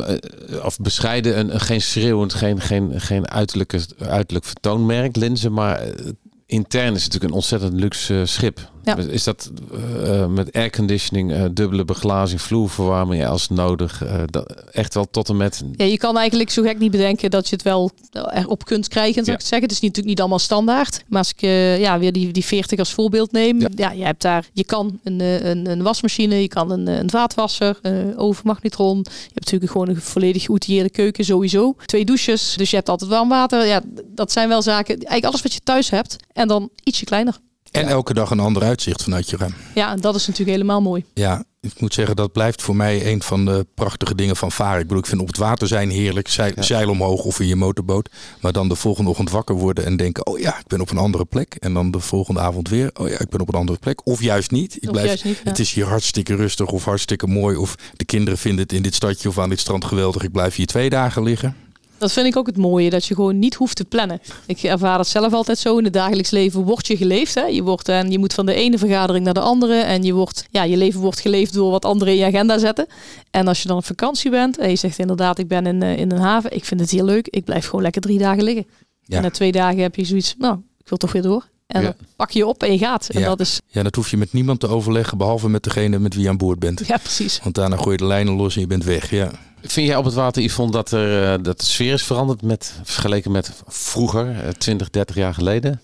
eh, 0.49 0.65
of 0.65 0.77
bescheiden, 0.79 1.39
een, 1.39 1.55
een- 1.55 1.61
geen 1.61 1.83
schreeuwend, 1.83 2.35
geen, 2.35 2.61
geen, 2.61 3.01
geen 3.01 3.29
uiterlijke, 3.31 3.81
uiterlijk 3.99 4.45
vertoonmerk, 4.45 5.17
Linzen, 5.17 5.53
maar 5.53 5.79
eh, 5.81 6.07
intern 6.47 6.95
is 6.95 7.05
het 7.05 7.13
natuurlijk 7.13 7.25
een 7.25 7.39
ontzettend 7.39 7.73
luxe 7.73 8.21
eh, 8.21 8.27
schip. 8.27 8.71
Ja. 8.87 8.97
Is 8.97 9.25
dat 9.25 9.51
eh, 9.73 10.23
eh, 10.23 10.29
met 10.31 10.53
airconditioning, 10.53 11.33
eh, 11.33 11.45
dubbele 11.53 11.85
beglazing, 11.85 12.41
vloerverwarming 12.41 13.23
ja, 13.23 13.29
als 13.29 13.49
nodig, 13.49 14.03
dat, 14.27 14.53
echt 14.73 14.95
wel 14.95 15.11
tot 15.11 15.29
en 15.29 15.37
met... 15.37 15.63
Ja, 15.77 15.85
je 15.85 15.99
kan 15.99 16.17
eigenlijk 16.17 16.51
zo 16.51 16.63
gek 16.63 16.79
niet 16.79 16.91
bedenken 16.91 17.31
dat 17.31 17.49
je 17.49 17.55
het 17.55 17.65
wel 17.65 17.91
erop 18.13 18.65
kunt 18.65 18.89
krijgen, 18.89 19.15
zou 19.15 19.27
Ja. 19.27 19.33
ik 19.33 19.39
het 19.39 19.47
zeggen. 19.49 19.69
Het 19.69 19.77
is 19.77 19.81
natuurlijk 19.81 20.09
niet 20.09 20.21
allemaal 20.21 20.39
standaard. 20.39 21.05
Maar 21.09 21.19
als 21.19 21.33
ik 21.37 21.41
ja, 21.81 21.99
weer 21.99 22.13
die, 22.13 22.33
die 22.33 22.45
40 22.45 22.79
als 22.79 22.93
voorbeeld 22.93 23.33
neem. 23.33 23.61
Ja. 23.61 23.69
Ja. 23.75 23.91
je 23.91 24.05
hebt 24.05 24.23
daar, 24.23 24.49
je 24.53 24.65
kan 24.65 24.99
een, 25.03 25.21
een, 25.21 25.71
een 25.71 25.83
wasmachine, 25.83 26.35
je 26.41 26.49
kan 26.49 26.71
een, 26.71 26.87
een 26.87 27.11
vaatwasser, 27.11 27.79
eh 27.83 27.95
overmagnetron. 28.17 28.97
Je 28.99 29.11
hebt 29.23 29.45
natuurlijk 29.45 29.73
gewoon 29.73 29.89
een 29.89 30.01
volledig 30.01 30.43
geoutilleerde 30.43 30.91
keuken 30.91 31.25
sowieso. 31.25 31.75
Twee 31.87 32.05
douches, 32.05 32.55
dus 32.57 32.71
je 32.71 32.77
hebt 32.77 32.89
altijd 32.89 33.11
warm 33.11 33.29
water. 33.29 33.67
Ja, 33.67 33.81
dat 34.15 34.33
zijn 34.33 34.49
wel 34.49 34.63
zaken, 34.63 34.95
eigenlijk 34.95 35.25
alles 35.25 35.43
wat 35.43 35.53
je 35.53 35.61
thuis 35.61 35.91
hebt. 35.91 36.17
En 36.33 36.49
dan 36.49 36.71
ietsje 36.83 37.05
kleiner. 37.05 37.39
En 37.77 37.89
elke 37.89 38.15
dag 38.15 38.31
een 38.31 38.41
ander 38.41 38.63
uitzicht 38.63 39.03
vanuit 39.03 39.31
je 39.31 39.37
raam. 39.37 39.55
Ja, 39.75 39.97
dat 39.97 40.15
is 40.15 40.27
natuurlijk 40.27 40.57
helemaal 40.57 40.81
mooi. 40.83 41.05
Ja, 41.15 41.45
ik 41.61 41.81
moet 41.81 41.95
zeggen, 41.95 42.17
dat 42.17 42.33
blijft 42.33 42.63
voor 42.63 42.77
mij 42.77 43.13
een 43.13 43.23
van 43.23 43.45
de 43.45 43.67
prachtige 43.75 44.15
dingen 44.15 44.37
van 44.37 44.53
varen. 44.53 44.81
Ik 44.81 44.87
bedoel, 44.87 44.99
ik 45.03 45.07
vind 45.09 45.21
op 45.21 45.27
het 45.27 45.37
water 45.37 45.67
zijn 45.69 45.91
heerlijk, 45.91 46.29
zeil, 46.29 46.53
Ja. 46.55 46.63
zeil 46.63 46.89
omhoog 46.89 47.25
of 47.25 47.41
in 47.41 47.47
je 47.47 47.57
motorboot. 47.57 48.09
Maar 48.41 48.53
dan 48.53 48.69
de 48.69 48.75
volgende 48.75 49.11
ochtend 49.11 49.31
wakker 49.31 49.55
worden 49.55 49.85
en 49.85 49.97
denken, 49.97 50.27
oh 50.27 50.39
ja, 50.39 50.59
ik 50.59 50.67
ben 50.67 50.81
op 50.81 50.91
een 50.91 50.99
andere 50.99 51.25
plek. 51.25 51.55
En 51.55 51.75
dan 51.75 51.91
de 51.91 52.01
volgende 52.01 52.41
avond 52.41 52.69
weer, 52.69 52.91
oh 52.95 53.09
ja, 53.09 53.19
ik 53.19 53.29
ben 53.29 53.41
op 53.41 53.49
een 53.49 53.59
andere 53.61 53.79
plek. 53.79 54.07
Of 54.07 54.23
juist 54.23 54.51
niet. 54.51 54.77
Ik 54.77 54.83
Of 54.85 54.91
blijf, 54.91 55.07
juist 55.07 55.25
niet, 55.25 55.37
ja. 55.45 55.51
Het 55.51 55.59
is 55.59 55.73
hier 55.73 55.87
hartstikke 55.87 56.35
rustig 56.35 56.67
of 56.67 56.85
hartstikke 56.85 57.27
mooi. 57.27 57.57
Of 57.57 57.75
de 57.97 58.05
kinderen 58.05 58.39
vinden 58.39 58.63
het 58.63 58.73
in 58.73 58.83
dit 58.83 58.95
stadje 58.95 59.29
of 59.29 59.39
aan 59.39 59.49
dit 59.49 59.61
strand 59.61 59.85
geweldig. 59.85 60.23
Ik 60.23 60.33
blijf 60.33 60.55
hier 60.55 60.67
twee 60.67 60.91
dagen 60.91 61.23
liggen. 61.23 61.57
Dat 61.99 62.13
vind 62.13 62.27
ik 62.27 62.37
ook 62.37 62.47
het 62.47 62.57
mooie, 62.57 62.91
dat 62.91 63.05
je 63.07 63.15
gewoon 63.15 63.39
niet 63.39 63.55
hoeft 63.55 63.77
te 63.77 63.85
plannen. 63.85 64.21
Ik 64.47 64.63
ervaar 64.63 64.99
het 64.99 65.09
zelf 65.09 65.33
altijd 65.33 65.59
zo. 65.59 65.79
In 65.79 65.85
het 65.85 65.93
dagelijks 65.93 66.31
leven 66.31 66.61
wordt 66.63 66.87
je 66.87 66.97
geleefd. 66.97 67.35
Hè? 67.35 67.45
Je, 67.45 67.63
wordt, 67.63 67.89
en 67.89 68.11
je 68.11 68.19
moet 68.19 68.35
van 68.35 68.47
de 68.47 68.55
ene 68.55 68.79
vergadering 68.79 69.25
naar 69.25 69.35
de 69.35 69.41
andere. 69.41 69.75
En 69.81 70.03
je, 70.03 70.13
wordt, 70.13 70.45
ja, 70.51 70.63
je 70.63 70.77
leven 70.77 71.01
wordt 71.01 71.21
geleefd 71.21 71.53
door 71.55 71.71
wat 71.71 71.85
anderen 71.85 72.15
in 72.15 72.21
je 72.21 72.27
agenda 72.27 72.59
zetten. 72.59 72.87
En 73.31 73.49
als 73.49 73.63
je 73.63 73.69
dan 73.69 73.77
op 73.77 73.85
vakantie 73.85 74.31
bent 74.31 74.59
en 74.59 74.71
je 74.71 74.77
zegt 74.77 74.99
inderdaad, 74.99 75.39
ik 75.39 75.49
ben 75.49 75.67
in, 75.67 75.83
eh, 75.83 75.97
in 75.99 76.11
een 76.13 76.19
haven. 76.21 76.55
Ik 76.55 76.65
vind 76.65 76.81
het 76.81 76.91
hier 76.91 77.05
leuk. 77.05 77.29
Ik 77.29 77.45
blijf 77.45 77.65
gewoon 77.67 77.83
lekker 77.83 78.01
drie 78.03 78.19
dagen 78.19 78.43
liggen. 78.43 78.67
Ja. 79.03 79.17
En 79.17 79.23
na 79.23 79.31
twee 79.31 79.53
dagen 79.53 79.79
heb 79.79 79.95
je 79.97 80.05
zoiets, 80.05 80.35
nou, 80.39 80.59
ik 80.79 80.89
wil 80.89 80.99
toch 80.99 81.13
weer 81.13 81.23
door. 81.23 81.49
En 81.67 81.81
Ja. 81.83 81.87
dan 81.87 82.07
pak 82.17 82.31
je 82.31 82.39
je 82.39 82.47
op 82.47 82.63
en 82.63 82.73
je 82.73 82.79
gaat. 82.79 83.09
En 83.09 83.21
Ja. 83.21 83.27
dat 83.29 83.41
is, 83.41 83.61
Ja, 83.67 83.83
dat 83.83 83.95
hoef 83.95 84.11
je 84.11 84.17
met 84.17 84.33
niemand 84.33 84.61
te 84.61 84.69
overleggen, 84.69 85.19
behalve 85.19 85.49
met 85.49 85.63
degene 85.63 85.99
met 85.99 86.15
wie 86.15 86.23
je 86.23 86.29
aan 86.29 86.37
boord 86.37 86.59
bent. 86.59 86.87
ja 86.87 86.97
precies. 86.97 87.41
Want 87.43 87.55
daarna 87.55 87.77
gooi 87.77 87.91
je 87.91 87.97
de 87.97 88.05
lijnen 88.05 88.35
los 88.35 88.55
en 88.55 88.61
je 88.61 88.67
bent 88.67 88.85
weg. 88.85 89.11
Ja. 89.11 89.31
Vind 89.71 89.87
jij 89.87 89.97
op 89.97 90.05
het 90.05 90.15
water, 90.15 90.43
Yvonne, 90.43 90.73
dat, 90.73 90.91
er, 90.93 91.33
eh, 91.33 91.43
dat 91.43 91.59
de 91.61 91.67
sfeer 91.67 91.93
is 91.93 92.03
veranderd 92.03 92.43
met, 92.43 92.73
vergeleken 92.83 93.31
met 93.33 93.53
vroeger, 93.67 94.41
eh, 94.41 94.49
20, 94.49 94.91
30 94.91 95.17
jaar 95.17 95.35
geleden? 95.35 95.81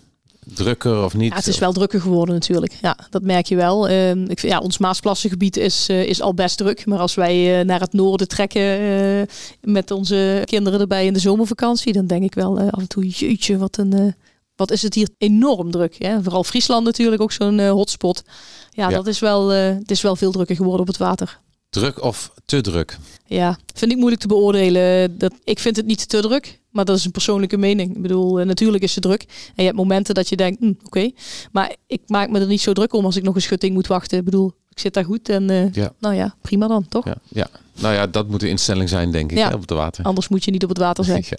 Drukker 0.55 1.05
of 1.05 1.15
niet? 1.15 1.31
Ja, 1.31 1.37
het 1.37 1.47
is 1.47 1.59
wel 1.59 1.73
drukker 1.73 2.01
geworden 2.01 2.35
natuurlijk. 2.35 2.79
Ja, 2.81 2.97
dat 3.11 3.23
merk 3.23 3.47
je 3.47 3.57
wel. 3.57 3.89
Ehm, 3.89 4.23
ik 4.23 4.39
vind, 4.41 4.53
ja, 4.53 4.59
ons 4.59 4.79
Maasplassengebied 4.79 5.57
is, 5.57 5.89
eh, 5.89 6.05
is 6.05 6.21
al 6.23 6.35
best 6.35 6.57
druk. 6.59 6.87
Maar 6.87 6.99
als 6.99 7.15
wij 7.15 7.59
eh, 7.61 7.67
naar 7.67 7.81
het 7.81 7.93
noorden 7.93 8.29
trekken 8.29 8.63
eh, 8.63 9.23
met 9.61 9.91
onze 9.91 10.43
kinderen 10.45 10.81
erbij 10.81 11.07
in 11.07 11.13
de 11.13 11.19
zomervakantie, 11.19 11.93
dan 11.93 12.07
denk 12.07 12.23
ik 12.23 12.35
wel 12.35 12.59
eh, 12.59 12.67
af 12.71 12.81
en 12.81 12.89
toe, 12.89 13.07
jeetje, 13.09 13.59
wat 13.59 13.77
een... 13.77 13.93
eh, 13.93 14.13
wat 14.57 14.71
is 14.71 14.83
het 14.83 14.95
hier 14.95 15.09
enorm 15.19 15.71
druk. 15.71 15.95
Hè? 15.99 16.23
Vooral 16.23 16.45
Friesland 16.45 16.85
natuurlijk 16.85 17.23
ook 17.23 17.33
zo'n 17.33 17.59
eh, 17.61 17.71
hotspot. 17.71 18.23
Ja, 18.71 18.89
Ja. 18.89 18.97
dat 18.97 19.07
is 19.07 19.19
wel, 19.19 19.53
eh, 19.53 19.65
het 19.65 19.91
is 19.91 20.01
wel 20.03 20.17
veel 20.17 20.33
drukker 20.33 20.57
geworden 20.57 20.81
op 20.81 20.87
het 20.87 20.97
water. 20.97 21.41
Druk 21.73 22.03
of 22.03 22.33
te 22.45 22.61
druk? 22.61 22.99
Ja, 23.27 23.59
vind 23.75 23.91
ik 23.91 23.97
moeilijk 23.97 24.21
te 24.23 24.29
beoordelen. 24.29 25.19
Dat, 25.19 25.33
ik 25.45 25.59
vind 25.59 25.77
het 25.77 25.87
niet 25.87 26.09
te 26.09 26.21
druk, 26.21 26.61
maar 26.71 26.85
dat 26.85 26.97
is 26.97 27.05
een 27.05 27.11
persoonlijke 27.11 27.57
mening. 27.57 27.97
Ik 27.97 28.03
bedoel, 28.03 28.41
eh, 28.41 28.47
natuurlijk 28.47 28.83
is 28.83 28.95
het 28.95 29.05
druk. 29.05 29.23
En 29.23 29.53
je 29.55 29.63
hebt 29.63 29.77
momenten 29.77 30.15
dat 30.15 30.29
je 30.29 30.37
denkt, 30.37 30.59
hm, 30.61 30.73
oké. 30.85 31.11
Maar 31.53 31.75
ik 31.87 32.01
maak 32.07 32.29
me 32.31 32.41
er 32.41 32.47
niet 32.47 32.61
zo 32.61 32.73
druk 32.73 32.93
om 32.93 33.05
als 33.05 33.17
ik 33.17 33.23
nog 33.23 33.35
een 33.35 33.43
schutting 33.43 33.75
moet 33.75 33.87
wachten. 33.87 34.19
Ik 34.19 34.25
bedoel, 34.25 34.53
ik 34.71 34.79
zit 34.79 34.95
daar 34.95 35.05
goed 35.05 35.29
en 35.29 35.51
eh, 35.51 35.73
Ja. 35.73 35.93
nou 36.01 36.15
ja, 36.15 36.35
prima 36.41 36.67
dan, 36.69 36.89
toch? 36.89 37.05
Ja, 37.05 37.17
ja. 37.29 37.47
Nou 37.81 37.95
ja, 37.95 38.07
dat 38.07 38.29
moet 38.29 38.41
de 38.41 38.49
instelling 38.49 38.89
zijn, 38.89 39.11
denk 39.13 39.31
ik, 39.31 39.37
Ja. 39.39 39.49
hè, 39.49 39.55
op 39.55 39.61
het 39.61 39.71
water. 39.71 40.05
Anders 40.05 40.29
moet 40.29 40.45
je 40.45 40.51
niet 40.51 40.63
op 40.63 40.69
het 40.69 40.79
water 40.79 41.05
zijn. 41.05 41.25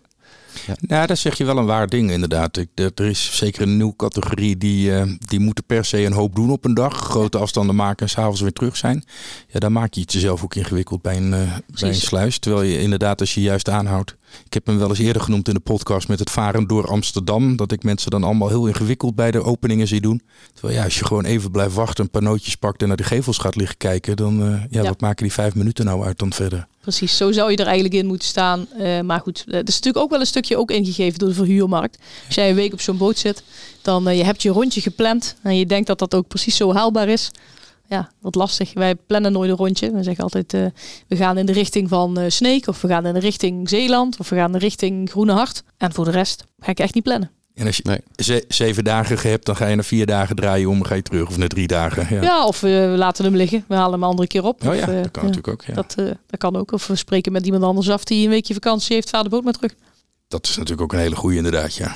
Ja. 0.68 0.76
Nou, 0.80 1.08
daar 1.08 1.18
zeg 1.18 1.38
je 1.38 1.46
wel 1.46 1.58
een 1.58 1.66
waar 1.66 1.88
ding 1.88 2.12
inderdaad. 2.12 2.58
Ik, 2.58 2.68
er 2.76 2.92
er 2.96 3.06
is 3.06 3.38
zeker 3.38 3.62
een 3.62 3.78
nieuwe 3.78 3.96
categorie 3.96 4.58
die, 4.58 4.96
eh, 4.96 5.12
die 5.20 5.40
moeten 5.40 5.64
per 5.64 5.86
se 5.86 6.06
een 6.06 6.14
hoop 6.14 6.36
doen 6.36 6.50
op 6.52 6.66
een 6.66 6.74
dag. 6.74 6.98
Grote 6.98 7.38
afstanden 7.38 7.76
maken 7.76 8.06
en 8.06 8.12
s'avonds 8.12 8.42
weer 8.42 8.54
terug 8.54 8.78
zijn. 8.78 9.04
Ja, 9.48 9.60
dan 9.60 9.72
maak 9.72 9.94
je 9.94 10.02
het 10.02 10.14
jezelf 10.14 10.44
ook 10.44 10.56
ingewikkeld 10.56 11.02
bij 11.02 11.18
een, 11.18 11.34
eh, 11.34 11.40
bij 11.80 11.90
een 11.90 11.96
sluis. 11.96 12.40
Terwijl 12.40 12.64
je 12.64 12.80
inderdaad 12.82 13.20
als 13.20 13.34
je 13.34 13.42
juist 13.42 13.70
aanhoudt. 13.70 14.16
Ik 14.46 14.54
heb 14.54 14.66
hem 14.66 14.78
wel 14.78 14.90
eens 14.90 15.00
eerder 15.00 15.22
genoemd 15.22 15.48
in 15.48 15.54
de 15.54 15.60
podcast 15.60 16.08
met 16.08 16.20
het 16.20 16.30
varen 16.32 16.68
door 16.68 16.88
Amsterdam. 16.88 17.56
Dat 17.56 17.72
ik 17.72 17.84
mensen 17.84 18.12
dan 18.12 18.24
allemaal 18.24 18.48
heel 18.50 18.68
ingewikkeld 18.68 19.16
bij 19.16 19.32
de 19.32 19.44
openingen 19.44 19.88
zie 19.88 20.02
doen. 20.02 20.22
Terwijl 20.54 20.78
ja, 20.78 20.84
als 20.84 21.00
je 21.00 21.06
gewoon 21.06 21.26
even 21.26 21.52
blijft 21.52 21.74
wachten, 21.74 22.04
een 22.04 22.10
paar 22.10 22.22
nootjes 22.22 22.56
pakt 22.56 22.82
en 22.82 22.88
naar 22.88 22.98
de 22.98 23.04
gevels 23.04 23.38
gaat 23.38 23.56
liggen 23.56 23.78
kijken. 23.78 24.16
Dan 24.16 24.42
eh, 24.42 24.48
ja, 24.70 24.82
Ja. 24.82 24.88
wat 24.88 25.02
maken 25.02 25.24
die 25.24 25.34
vijf 25.34 25.56
minuten 25.56 25.86
nou 25.86 26.06
uit 26.06 26.20
dan 26.20 26.34
verder? 26.34 26.68
Precies, 26.84 27.18
zo 27.18 27.32
zou 27.32 27.52
je 27.52 27.58
er 27.58 27.66
eigenlijk 27.66 27.96
in 27.96 28.06
moeten 28.06 28.28
staan. 28.28 28.68
Eh, 28.72 29.00
maar 29.00 29.20
goed, 29.20 29.44
het 29.48 29.68
is 29.68 29.76
natuurlijk 29.76 30.04
ook 30.04 30.10
wel 30.10 30.20
een 30.20 30.26
stukje 30.26 30.58
ook 30.58 30.72
ingegeven 30.72 31.20
door 31.20 31.30
de 31.30 31.36
verhuurmarkt. 31.36 31.98
Als 32.26 32.36
jij 32.36 32.50
een 32.50 32.56
week 32.56 32.74
op 32.74 32.82
zo'n 32.82 32.98
boot 32.98 33.18
zit, 33.18 33.44
dan 33.82 34.08
uh, 34.08 34.18
je 34.18 34.24
hebt 34.24 34.42
je 34.42 34.50
rondje 34.50 34.82
gepland 34.82 35.36
en 35.42 35.58
je 35.58 35.66
denkt 35.66 35.88
dat 35.88 36.00
dat 36.00 36.16
ook 36.16 36.28
precies 36.28 36.56
zo 36.56 36.74
haalbaar 36.74 37.08
is. 37.08 37.32
Ja, 37.88 38.12
wat 38.22 38.36
lastig. 38.36 38.74
Wij 38.74 38.96
plannen 38.96 39.32
nooit 39.32 39.50
een 39.50 39.56
rondje. 39.56 39.92
We 39.92 40.04
zeggen 40.04 40.24
altijd, 40.24 40.52
we 41.08 41.16
gaan 41.16 41.38
in 41.38 41.46
de 41.46 41.52
richting 41.52 41.90
van 41.90 42.20
Sneek 42.28 42.68
of 42.68 42.82
we 42.82 42.88
gaan 42.88 43.06
in 43.06 43.14
de 43.14 43.20
richting 43.20 43.70
Zeeland 43.70 44.20
of 44.20 44.30
we 44.30 44.36
gaan 44.36 44.46
in 44.46 44.52
de 44.52 44.66
richting 44.66 45.10
Groene 45.10 45.32
Hart. 45.32 45.64
En 45.78 45.94
voor 45.94 46.06
de 46.06 46.12
rest 46.12 46.46
ga 46.60 46.72
ik 46.72 46.80
echt 46.80 46.94
niet 46.94 47.04
plannen. 47.04 47.32
En 47.54 47.66
als 47.66 47.78
je 47.78 47.84
Nee. 47.86 48.00
ze- 48.16 48.46
zeven 48.48 48.84
dagen 48.84 49.30
hebt, 49.30 49.46
dan 49.46 49.56
ga 49.56 49.68
je 49.68 49.76
na 49.76 49.84
vier 49.84 50.06
dagen 50.06 50.36
draaien 50.36 50.70
om 50.70 50.84
ga 50.84 50.96
je 50.96 51.02
terug. 51.02 51.28
Of 51.28 51.38
na 51.38 51.48
drie 51.48 51.68
dagen. 51.68 52.08
Ja, 52.16 52.22
Ja, 52.22 52.46
of 52.46 52.64
uh, 52.64 52.70
we 52.92 52.98
laten 52.98 53.26
hem 53.26 53.36
liggen. 53.36 53.66
We 53.68 53.76
halen 53.76 53.92
hem 53.92 54.04
een 54.04 54.10
andere 54.10 54.28
keer 54.28 54.44
op. 54.44 54.64
Oh 54.64 54.70
of, 54.70 54.76
ja, 54.76 54.90
uh, 54.90 55.02
dat 55.02 55.12
kan 55.12 55.24
natuurlijk 55.26 55.48
ook. 55.54 55.64
Ja. 55.66 55.74
Dat, 55.74 55.96
uh, 56.00 56.06
dat 56.28 56.40
kan 56.40 56.56
ook. 56.56 56.72
Of 56.72 56.88
we 56.88 56.96
spreken 56.96 57.32
met 57.32 57.46
iemand 57.46 57.64
anders 57.64 57.90
af 57.90 58.04
die 58.04 58.24
een 58.24 58.30
weekje 58.30 58.54
vakantie 58.54 58.96
heeft. 58.96 59.10
Vaar 59.10 59.24
de 59.24 59.30
boot 59.30 59.44
maar 59.44 59.54
terug. 59.54 59.74
Dat 60.28 60.44
is 60.48 60.56
natuurlijk 60.56 60.82
ook 60.82 60.94
een 60.94 61.00
hele 61.00 61.16
goede 61.16 61.36
inderdaad, 61.38 61.76
ja. 61.76 61.96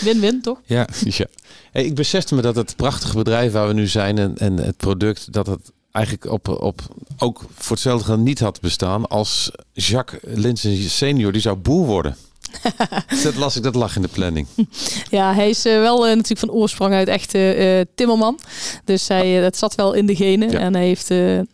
Win-win, 0.00 0.40
toch? 0.42 0.58
Ja, 0.64 0.88
Ja. 1.04 1.26
Hey, 1.72 1.84
ik 1.84 1.94
besefte 1.94 2.34
me 2.34 2.42
dat 2.42 2.56
het 2.56 2.76
prachtige 2.76 3.16
bedrijf 3.16 3.52
waar 3.52 3.66
we 3.68 3.74
nu 3.74 3.86
zijn 3.86 4.18
en, 4.18 4.38
en 4.38 4.56
het 4.56 4.76
product, 4.76 5.32
dat 5.32 5.46
het 5.46 5.70
eigenlijk 5.92 6.32
op, 6.32 6.48
op 6.48 6.80
ook 7.18 7.44
voor 7.54 7.70
hetzelfde 7.76 8.16
niet 8.18 8.40
had 8.40 8.60
bestaan 8.60 9.06
als 9.08 9.50
Jacques 9.72 10.20
Linsen 10.24 10.90
senior, 10.90 11.32
die 11.32 11.40
zou 11.40 11.56
boer 11.56 11.86
worden. 11.86 12.16
dat 13.22 13.36
las 13.36 13.56
ik, 13.56 13.62
dat 13.62 13.74
lag 13.74 13.96
in 13.96 14.02
de 14.02 14.08
planning. 14.08 14.46
Ja, 15.10 15.34
hij 15.34 15.50
is 15.50 15.66
uh, 15.66 15.78
wel 15.78 15.98
uh, 16.08 16.08
natuurlijk 16.08 16.40
van 16.40 16.50
oorsprong 16.50 16.94
uit 16.94 17.08
echt 17.08 17.34
uh, 17.34 17.80
timmerman. 17.94 18.38
Dus 18.84 19.08
hij, 19.08 19.40
dat 19.40 19.56
zat 19.56 19.74
wel 19.74 19.92
in 19.92 20.06
de 20.06 20.16
genen. 20.16 20.50
Ja. 20.50 20.58
En 20.58 20.74
hij 20.74 20.84
heeft 20.84 21.10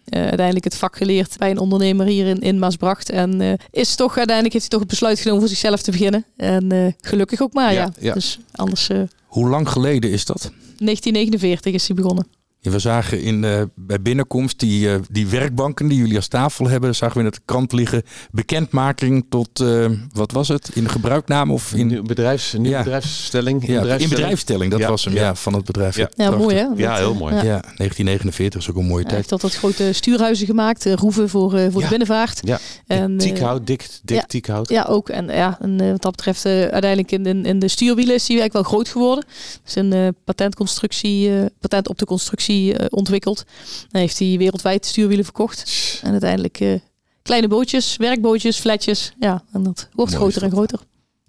uiteindelijk 0.09 0.65
het 0.65 0.77
vak 0.77 0.97
geleerd 0.97 1.39
bij 1.39 1.51
een 1.51 1.59
ondernemer 1.59 2.07
hier 2.07 2.27
in, 2.27 2.41
in 2.41 2.59
Maasbracht. 2.59 3.11
En 3.11 3.59
is 3.71 3.95
toch 3.95 4.17
uiteindelijk 4.17 4.53
heeft 4.53 4.65
hij 4.65 4.79
toch 4.79 4.81
het 4.81 4.89
besluit 4.89 5.21
genomen 5.21 5.41
voor 5.41 5.49
zichzelf 5.49 5.83
te 5.83 5.91
beginnen. 5.91 6.25
En 6.37 6.97
gelukkig 7.01 7.41
ook 7.41 7.53
maar, 7.53 7.73
ja. 7.73 7.81
Ja, 7.81 7.93
ja. 8.01 8.13
Dus 8.15 8.39
anders... 8.53 8.89
Hoe 9.27 9.49
lang 9.49 9.69
geleden 9.69 10.11
is 10.11 10.25
dat? 10.25 10.41
1949 10.41 11.73
is 11.73 11.87
hij 11.87 11.97
begonnen. 11.97 12.38
We 12.71 12.79
zagen 12.79 13.23
in, 13.23 13.43
uh, 13.43 13.63
bij 13.75 14.03
binnenkomst 14.03 14.59
die, 14.61 14.89
uh, 14.89 14.95
die 15.11 15.27
werkbanken 15.27 15.89
die 15.89 15.99
jullie 15.99 16.17
als 16.17 16.29
tafel 16.29 16.69
hebben, 16.69 16.95
zagen 16.95 17.19
we 17.19 17.25
in 17.25 17.31
de 17.31 17.39
krant 17.45 17.73
liggen. 17.73 18.03
Bekendmaking 18.31 19.27
tot, 19.29 19.61
uh, 19.61 19.87
wat 20.13 20.33
was 20.33 20.49
het? 20.49 20.71
In 20.75 20.83
de 20.85 20.89
gebruiknaam 20.91 21.51
of 21.51 21.73
in 21.73 21.87
Nieuw 21.87 22.03
bedrijfs, 22.03 22.53
nieuwe 22.53 22.69
Ja. 22.69 22.83
bedrijfsstelling? 22.83 23.67
ja, 23.67 23.83
in 23.97 24.09
bedrijfstelling, 24.09 24.71
dat 24.71 24.81
Ja, 24.81 24.89
was 24.89 25.05
hem, 25.05 25.15
ja. 25.15 25.21
ja, 25.23 25.35
van 25.35 25.53
het 25.55 25.65
bedrijf. 25.65 25.97
Ja. 25.97 26.11
Ja, 26.17 26.31
mooi 26.31 26.57
hè? 26.57 26.67
Ja, 26.77 26.97
heel 26.97 27.13
eh, 27.13 27.19
mooi. 27.19 27.35
Ja. 27.35 27.43
Ja, 27.43 27.61
1949 27.61 28.61
is 28.61 28.71
ook 28.71 28.77
een 28.77 28.83
mooie 28.87 28.95
Hij 28.95 29.03
tijd. 29.05 29.17
heeft 29.17 29.33
altijd 29.33 29.55
grote 29.55 29.93
stuurhuizen 29.93 30.47
gemaakt, 30.47 30.85
roeven 30.95 31.29
voor, 31.29 31.55
uh, 31.59 31.63
voor 31.71 31.73
Ja. 31.77 31.81
de 31.81 31.89
binnenvaart. 31.89 32.41
Ja, 32.45 32.59
En, 32.87 33.17
Tiekhout, 33.17 33.67
dik, 33.67 33.89
dik 34.03 34.17
ja. 34.17 34.25
Tiekhout. 34.27 34.69
Ja, 34.69 34.83
ook. 34.89 35.09
En 35.09 35.27
ja, 35.27 35.59
en, 35.61 35.83
uh, 35.83 35.91
wat 35.91 36.03
dat 36.03 36.11
betreft, 36.17 36.45
uh, 36.47 36.53
uiteindelijk 36.53 37.13
in 37.13 37.23
de, 37.23 37.49
in 37.49 37.59
de 37.59 37.69
stuurwielen 37.69 38.15
is 38.15 38.29
hij 38.29 38.39
eigenlijk 38.39 38.53
wel 38.53 38.63
groot 38.75 38.89
geworden. 38.89 39.25
Dus 39.65 39.75
een 39.75 39.95
uh, 39.95 40.09
patentconstructie, 40.25 41.29
uh, 41.31 41.45
patent 41.61 41.89
op 41.89 41.99
de 41.99 42.05
constructie 42.05 42.58
uh, 42.67 42.87
ontwikkeld. 42.89 43.45
Dan 43.89 44.01
heeft 44.01 44.19
hij 44.19 44.39
wereldwijd 44.39 44.87
stuurwielen 44.87 45.25
verkocht. 45.25 46.01
En 46.03 46.11
uiteindelijk 46.11 46.61
uh, 46.61 46.79
kleine 47.23 47.49
bootjes, 47.49 47.97
werkbootjes, 47.97 48.59
flatjes. 48.59 49.13
Ja, 49.19 49.45
en 49.53 49.63
dat 49.63 49.89
wordt 49.93 50.11
Mooi 50.13 50.23
groter 50.23 50.43
en 50.43 50.51
groter. 50.51 50.81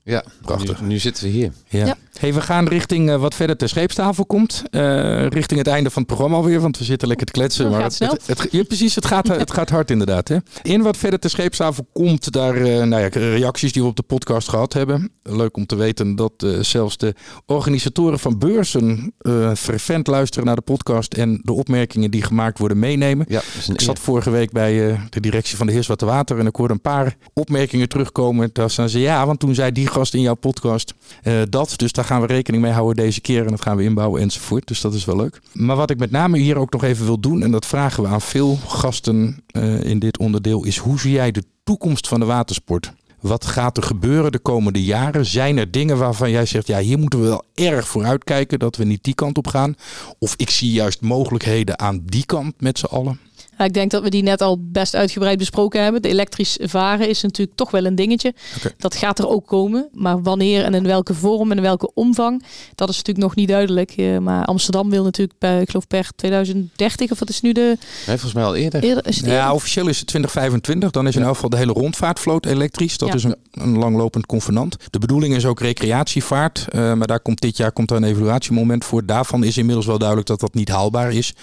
Ja, 0.10 0.24
Prachtig. 0.41 0.82
Nu, 0.82 0.88
nu 0.88 0.99
zitten 0.99 1.24
we 1.24 1.30
hier. 1.30 1.51
Ja. 1.68 1.86
Ja. 1.86 1.97
Hey, 2.20 2.34
we 2.34 2.41
gaan 2.41 2.68
richting 2.68 3.10
uh, 3.10 3.16
wat 3.16 3.36
verder 3.36 3.57
ter 3.57 3.70
scheepstafel 3.70 4.26
komt. 4.26 4.64
Uh, 4.72 5.28
richting 5.28 5.60
het 5.60 5.68
einde 5.68 5.89
van 5.89 6.01
het 6.01 6.12
programma 6.12 6.38
alweer, 6.38 6.60
want 6.60 6.78
we 6.78 6.84
zitten 6.84 7.07
lekker 7.07 7.26
te 7.26 7.32
kletsen. 7.32 7.70
Maar 7.70 7.82
gaat 7.82 7.97
het, 7.97 8.12
het, 8.28 8.39
het, 8.41 8.51
ja, 8.51 8.64
precies, 8.64 8.95
het 8.95 9.05
gaat, 9.05 9.28
het 9.28 9.51
gaat 9.51 9.70
hard 9.70 9.91
inderdaad. 9.91 10.28
Hè? 10.28 10.38
In 10.62 10.82
wat 10.82 10.97
verder 10.97 11.20
ter 11.20 11.30
scheepstafel 11.30 11.88
komt, 11.93 12.32
daar 12.32 12.57
uh, 12.57 12.84
nou 12.84 13.01
ja, 13.01 13.07
reacties 13.07 13.72
die 13.72 13.82
we 13.82 13.88
op 13.88 13.95
de 13.95 14.03
podcast 14.03 14.49
gehad 14.49 14.74
hebben. 14.74 15.12
Leuk 15.24 15.57
om 15.57 15.66
te 15.66 15.76
weten 15.76 16.16
dat 16.16 16.34
uh, 16.43 16.60
zelfs 16.60 16.97
de 16.97 17.16
organisatoren 17.45 18.20
van 18.20 18.38
beurzen 18.38 19.14
uh, 19.22 19.53
fervent 19.55 20.07
luisteren 20.07 20.45
naar 20.45 20.55
de 20.55 20.62
podcast 20.62 21.14
en 21.14 21.39
de 21.43 21.53
opmerkingen 21.53 22.12
die 22.12 22.24
gemaakt 22.24 22.60
worden 22.60 22.80
meenemen. 22.80 23.26
Ja, 23.30 23.41
een 23.68 23.74
Ik 23.74 23.82
zat 23.82 23.99
vorige 23.99 24.30
week 24.30 24.51
bij 24.51 24.74
uh, 24.74 25.01
de 25.10 25.20
directie 25.20 25.57
van 25.57 25.68
de 25.68 25.74
Heerswater 25.74 26.07
Water 26.07 26.39
en 26.39 26.47
ik 26.47 26.55
hoorde 26.55 26.74
een 26.74 26.82
paar 26.82 27.16
opmerkingen 27.34 27.89
terugkomen. 27.89 28.49
Daar 28.53 28.70
staan 28.70 28.89
ze 28.89 28.99
ja, 28.99 29.26
want 29.26 29.39
toen 29.39 29.55
zei 29.55 29.72
die 29.72 29.88
gast 30.00 30.14
in 30.14 30.22
jouw 30.22 30.36
podcast 30.36 30.93
uh, 31.24 31.41
dat. 31.50 31.74
Dus 31.76 31.91
daar 31.91 32.06
gaan 32.06 32.22
we 32.22 32.28
rekening 32.28 32.64
mee 32.64 32.72
houden 32.72 33.04
deze 33.04 33.22
keer 33.22 33.43
en 33.43 33.50
dat 33.50 33.62
gaan 33.62 33.78
we 33.78 33.84
inbouwen 33.84 34.22
enzovoort. 34.22 34.68
Dus 34.68 34.82
dat 34.82 34.93
is 34.93 35.06
wel 35.06 35.16
leuk. 35.16 35.41
Maar 35.54 35.76
wat 35.76 35.89
ik 35.89 36.00
met 36.00 36.12
name 36.12 36.38
hier 36.38 36.58
ook 36.58 36.72
nog 36.72 36.84
even 36.84 37.06
wil 37.06 37.20
doen, 37.20 37.43
en 37.43 37.52
dat 37.52 37.66
vragen 37.66 38.04
we 38.04 38.10
aan 38.10 38.22
veel 38.22 38.56
gasten 38.68 39.43
uh, 39.52 39.84
in 39.84 40.00
dit 40.00 40.18
onderdeel, 40.18 40.64
is 40.64 40.78
hoe 40.78 41.00
zie 41.00 41.12
jij 41.12 41.32
de 41.32 41.43
toekomst 41.64 42.08
van 42.08 42.20
de 42.20 42.26
watersport? 42.26 42.91
Wat 43.20 43.45
gaat 43.45 43.78
er 43.78 43.84
gebeuren 43.84 44.32
de 44.32 44.39
komende 44.39 44.84
jaren? 44.84 45.26
Zijn 45.26 45.58
er 45.58 45.72
dingen 45.72 45.97
waarvan 45.97 46.32
jij 46.32 46.45
zegt, 46.45 46.68
ja, 46.68 46.80
hier 46.80 47.00
moeten 47.00 47.22
we 47.22 47.28
wel 47.28 47.43
erg 47.54 47.88
voor 47.88 48.06
uitkijken 48.06 48.60
dat 48.60 48.76
we 48.76 48.84
niet 48.84 49.04
die 49.04 49.14
kant 49.14 49.38
op 49.38 49.47
gaan? 49.47 49.76
Of 50.20 50.34
ik 50.36 50.50
zie 50.50 50.72
juist 50.72 51.02
mogelijkheden 51.02 51.80
aan 51.80 52.02
die 52.06 52.26
kant 52.26 52.62
met 52.62 52.80
z'n 52.80 52.86
allen? 52.86 53.20
Ja, 53.60 53.66
ik 53.66 53.74
denk 53.74 53.91
dat 53.91 54.03
we 54.03 54.10
die 54.10 54.24
net 54.24 54.41
al 54.41 54.57
best 54.62 54.95
uitgebreid 54.95 55.38
besproken 55.38 55.84
hebben. 55.84 56.01
De 56.01 56.07
elektrisch 56.07 56.57
varen 56.62 57.10
is 57.10 57.22
natuurlijk 57.22 57.57
toch 57.57 57.72
wel 57.72 57.86
een 57.86 57.95
dingetje. 57.95 58.34
Okay. 58.57 58.72
Dat 58.78 58.95
gaat 58.95 59.20
er 59.20 59.28
ook 59.28 59.47
komen. 59.47 59.89
Maar 59.93 60.22
wanneer 60.22 60.64
en 60.64 60.74
in 60.74 60.84
welke 60.84 61.14
vorm 61.14 61.51
en 61.51 61.57
in 61.57 61.64
welke 61.64 61.93
omvang, 61.93 62.43
dat 62.76 62.89
is 62.89 62.95
natuurlijk 62.95 63.26
nog 63.26 63.36
niet 63.36 63.47
duidelijk. 63.47 63.93
Uh, 63.97 64.18
maar 64.18 64.45
Amsterdam 64.45 64.89
wil 64.89 65.03
natuurlijk, 65.03 65.39
bij, 65.39 65.62
ik 65.62 65.70
geloof 65.70 65.88
per 65.88 66.07
2030, 66.16 67.12
of 67.12 67.20
wat 67.20 67.30
is 67.30 67.41
nu 67.41 67.51
de... 67.51 67.62
Nee, 67.62 67.78
volgens 68.05 68.34
mij 68.34 68.43
al 68.43 68.55
eerder. 68.55 68.84
eerder, 68.84 69.07
is 69.07 69.18
eerder? 69.18 69.34
Ja, 69.34 69.53
officieel 69.53 69.88
is 69.88 69.97
het 69.99 70.07
2025. 70.07 70.91
Dan 70.91 71.07
is 71.07 71.16
in 71.16 71.22
elk 71.24 71.34
geval 71.34 71.49
de 71.49 71.57
hele 71.57 71.72
rondvaartvloot 71.74 72.45
elektrisch. 72.45 72.97
Dat 72.97 73.07
Ja. 73.10 73.14
is 73.16 73.24
een, 73.24 73.36
een 73.51 73.78
langlopend 73.78 74.26
convenant. 74.26 74.76
De 74.89 74.99
bedoeling 74.99 75.36
is 75.36 75.45
ook 75.45 75.60
recreatievaart. 75.60 76.66
Uh, 76.70 76.93
maar 76.93 77.07
daar 77.07 77.20
komt 77.20 77.41
dit 77.41 77.57
jaar 77.57 77.72
komt 77.72 77.91
er 77.91 77.97
een 77.97 78.03
evaluatiemoment 78.03 78.86
voor. 78.86 79.05
Daarvan 79.05 79.43
is 79.43 79.57
inmiddels 79.57 79.86
wel 79.86 79.97
duidelijk 79.97 80.28
dat 80.28 80.39
dat 80.39 80.53
niet 80.53 80.70
haalbaar 80.70 81.14
is. 81.14 81.34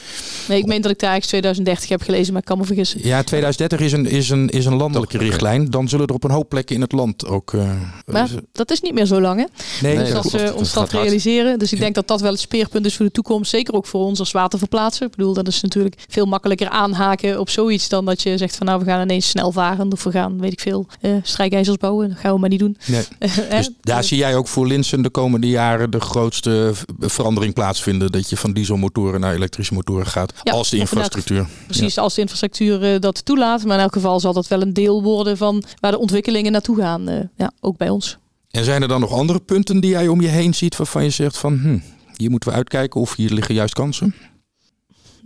Nee, 0.49 0.59
ik 0.59 0.67
meen 0.67 0.81
dat 0.83 0.91
ik 0.91 0.99
daar 0.99 1.11
eigenlijk 1.11 1.43
2030 1.45 1.89
heb 1.89 2.03
gelezen, 2.07 2.33
maar 2.33 2.43
ik 2.43 2.49
kan 2.49 2.59
me 2.59 2.65
vergissen. 2.65 3.01
Ja, 3.03 3.23
2030 3.23 3.81
is 3.81 3.93
een, 3.93 4.07
is 4.07 4.31
een, 4.31 4.49
is 4.49 4.65
een 4.65 4.77
landelijke 4.77 5.19
richtlijn. 5.19 5.71
Dan 5.71 5.89
zullen 5.89 6.07
er 6.07 6.15
op 6.15 6.25
een 6.25 6.31
hoop 6.31 6.49
plekken 6.49 6.75
in 6.75 6.81
het 6.81 6.93
land 6.93 7.27
ook... 7.27 7.53
eh, 7.53 7.71
Maar 8.07 8.29
dat 8.53 8.71
is 8.71 8.81
niet 8.81 8.95
meer 8.95 9.07
zo 9.07 9.21
lang, 9.21 9.41
hè? 9.41 9.47
nee, 9.87 9.99
Dus 9.99 10.11
dat 10.13 10.31
we 10.33 10.39
Dat 10.39 10.55
ons 10.55 10.73
gaat 10.73 10.91
dat 10.91 11.01
realiseren. 11.01 11.59
Dus 11.59 11.73
ik 11.73 11.79
denk 11.79 11.95
dat 11.95 12.09
dat 12.09 12.21
wel 12.21 12.31
het 12.31 12.41
speerpunt 12.41 12.87
is 12.87 12.97
voor 12.97 13.07
de 13.07 13.13
toekomst. 13.13 13.51
Zeker 13.51 13.75
ook 13.75 13.87
voor 13.87 14.01
ons 14.05 14.19
als 14.19 14.33
waterverplaatser. 14.33 15.07
Ik 15.07 15.17
bedoel, 15.17 15.33
dat 15.35 15.49
is 15.49 15.61
natuurlijk 15.61 15.95
veel 16.09 16.27
makkelijker 16.27 16.69
aanhaken 16.69 17.41
op 17.41 17.51
zoiets 17.51 17.89
dan 17.89 18.05
dat 18.05 18.23
je 18.23 18.39
zegt 18.39 18.57
van 18.57 18.67
nou, 18.67 18.79
we 18.79 18.85
gaan 18.85 19.03
ineens 19.03 19.29
snel 19.29 19.53
varen. 19.53 19.93
Of 19.93 20.05
we 20.05 20.11
gaan, 20.11 20.41
weet 20.41 20.53
ik 20.53 20.61
veel, 20.61 20.87
eh, 21.01 21.11
strijkijzers 21.23 21.77
bouwen. 21.77 22.09
Dat 22.09 22.19
gaan 22.19 22.33
we 22.33 22.39
maar 22.41 22.49
niet 22.49 22.59
doen. 22.59 22.77
nee. 22.87 23.03
Dus 23.51 23.71
daar 23.81 24.05
zie 24.05 24.19
jij 24.19 24.37
ook 24.37 24.49
voor 24.49 24.67
Linsen 24.67 25.03
de 25.03 25.11
komende 25.11 25.49
jaren 25.49 25.91
de 25.91 26.01
grootste 26.01 26.73
verandering 27.01 27.55
plaatsvinden. 27.55 28.13
Dat 28.13 28.31
je 28.31 28.37
van 28.37 28.53
dieselmotoren 28.53 29.21
naar 29.21 29.35
elektrische 29.35 29.75
motoren 29.75 30.07
gaat. 30.07 30.33
Ja, 30.43 30.53
als 30.53 30.71
de 30.71 30.77
infrastructuur. 30.77 31.47
Precies, 31.67 31.95
als 32.01 32.14
de 32.14 32.20
infrastructuur 32.20 32.82
eh, 32.94 33.01
dat 33.01 33.24
toelaat. 33.24 33.64
Maar 33.64 33.76
in 33.76 33.82
elk 33.82 33.92
geval 33.92 34.20
zal 34.20 34.32
dat 34.32 34.49
wel 34.49 34.62
een 34.62 34.72
deel 34.72 35.03
worden 35.03 35.36
van 35.36 35.64
waar 35.80 35.90
de 35.90 35.99
ontwikkelingen 35.99 36.53
naartoe 36.53 36.76
gaan. 36.76 37.09
eh, 37.09 37.20
ja, 37.36 37.53
ook 37.61 37.76
bij 37.76 37.88
ons. 37.88 38.18
En 38.51 38.64
zijn 38.64 38.82
er 38.82 38.88
dan 38.88 39.01
nog 39.01 39.12
andere 39.12 39.40
punten 39.40 39.80
die 39.80 39.90
jij 39.90 40.09
om 40.09 40.20
je 40.20 40.28
heen 40.28 40.55
ziet 40.55 40.76
waarvan 40.76 41.05
je 41.05 41.11
zegt 41.11 41.36
van 41.38 41.59
hm, 41.59 41.78
hier 42.16 42.30
moeten 42.30 42.49
we 42.51 42.57
uitkijken 42.57 43.01
of 43.01 43.16
hier 43.16 43.30
liggen 43.30 43.55
juist 43.55 43.74
kansen? 43.74 44.14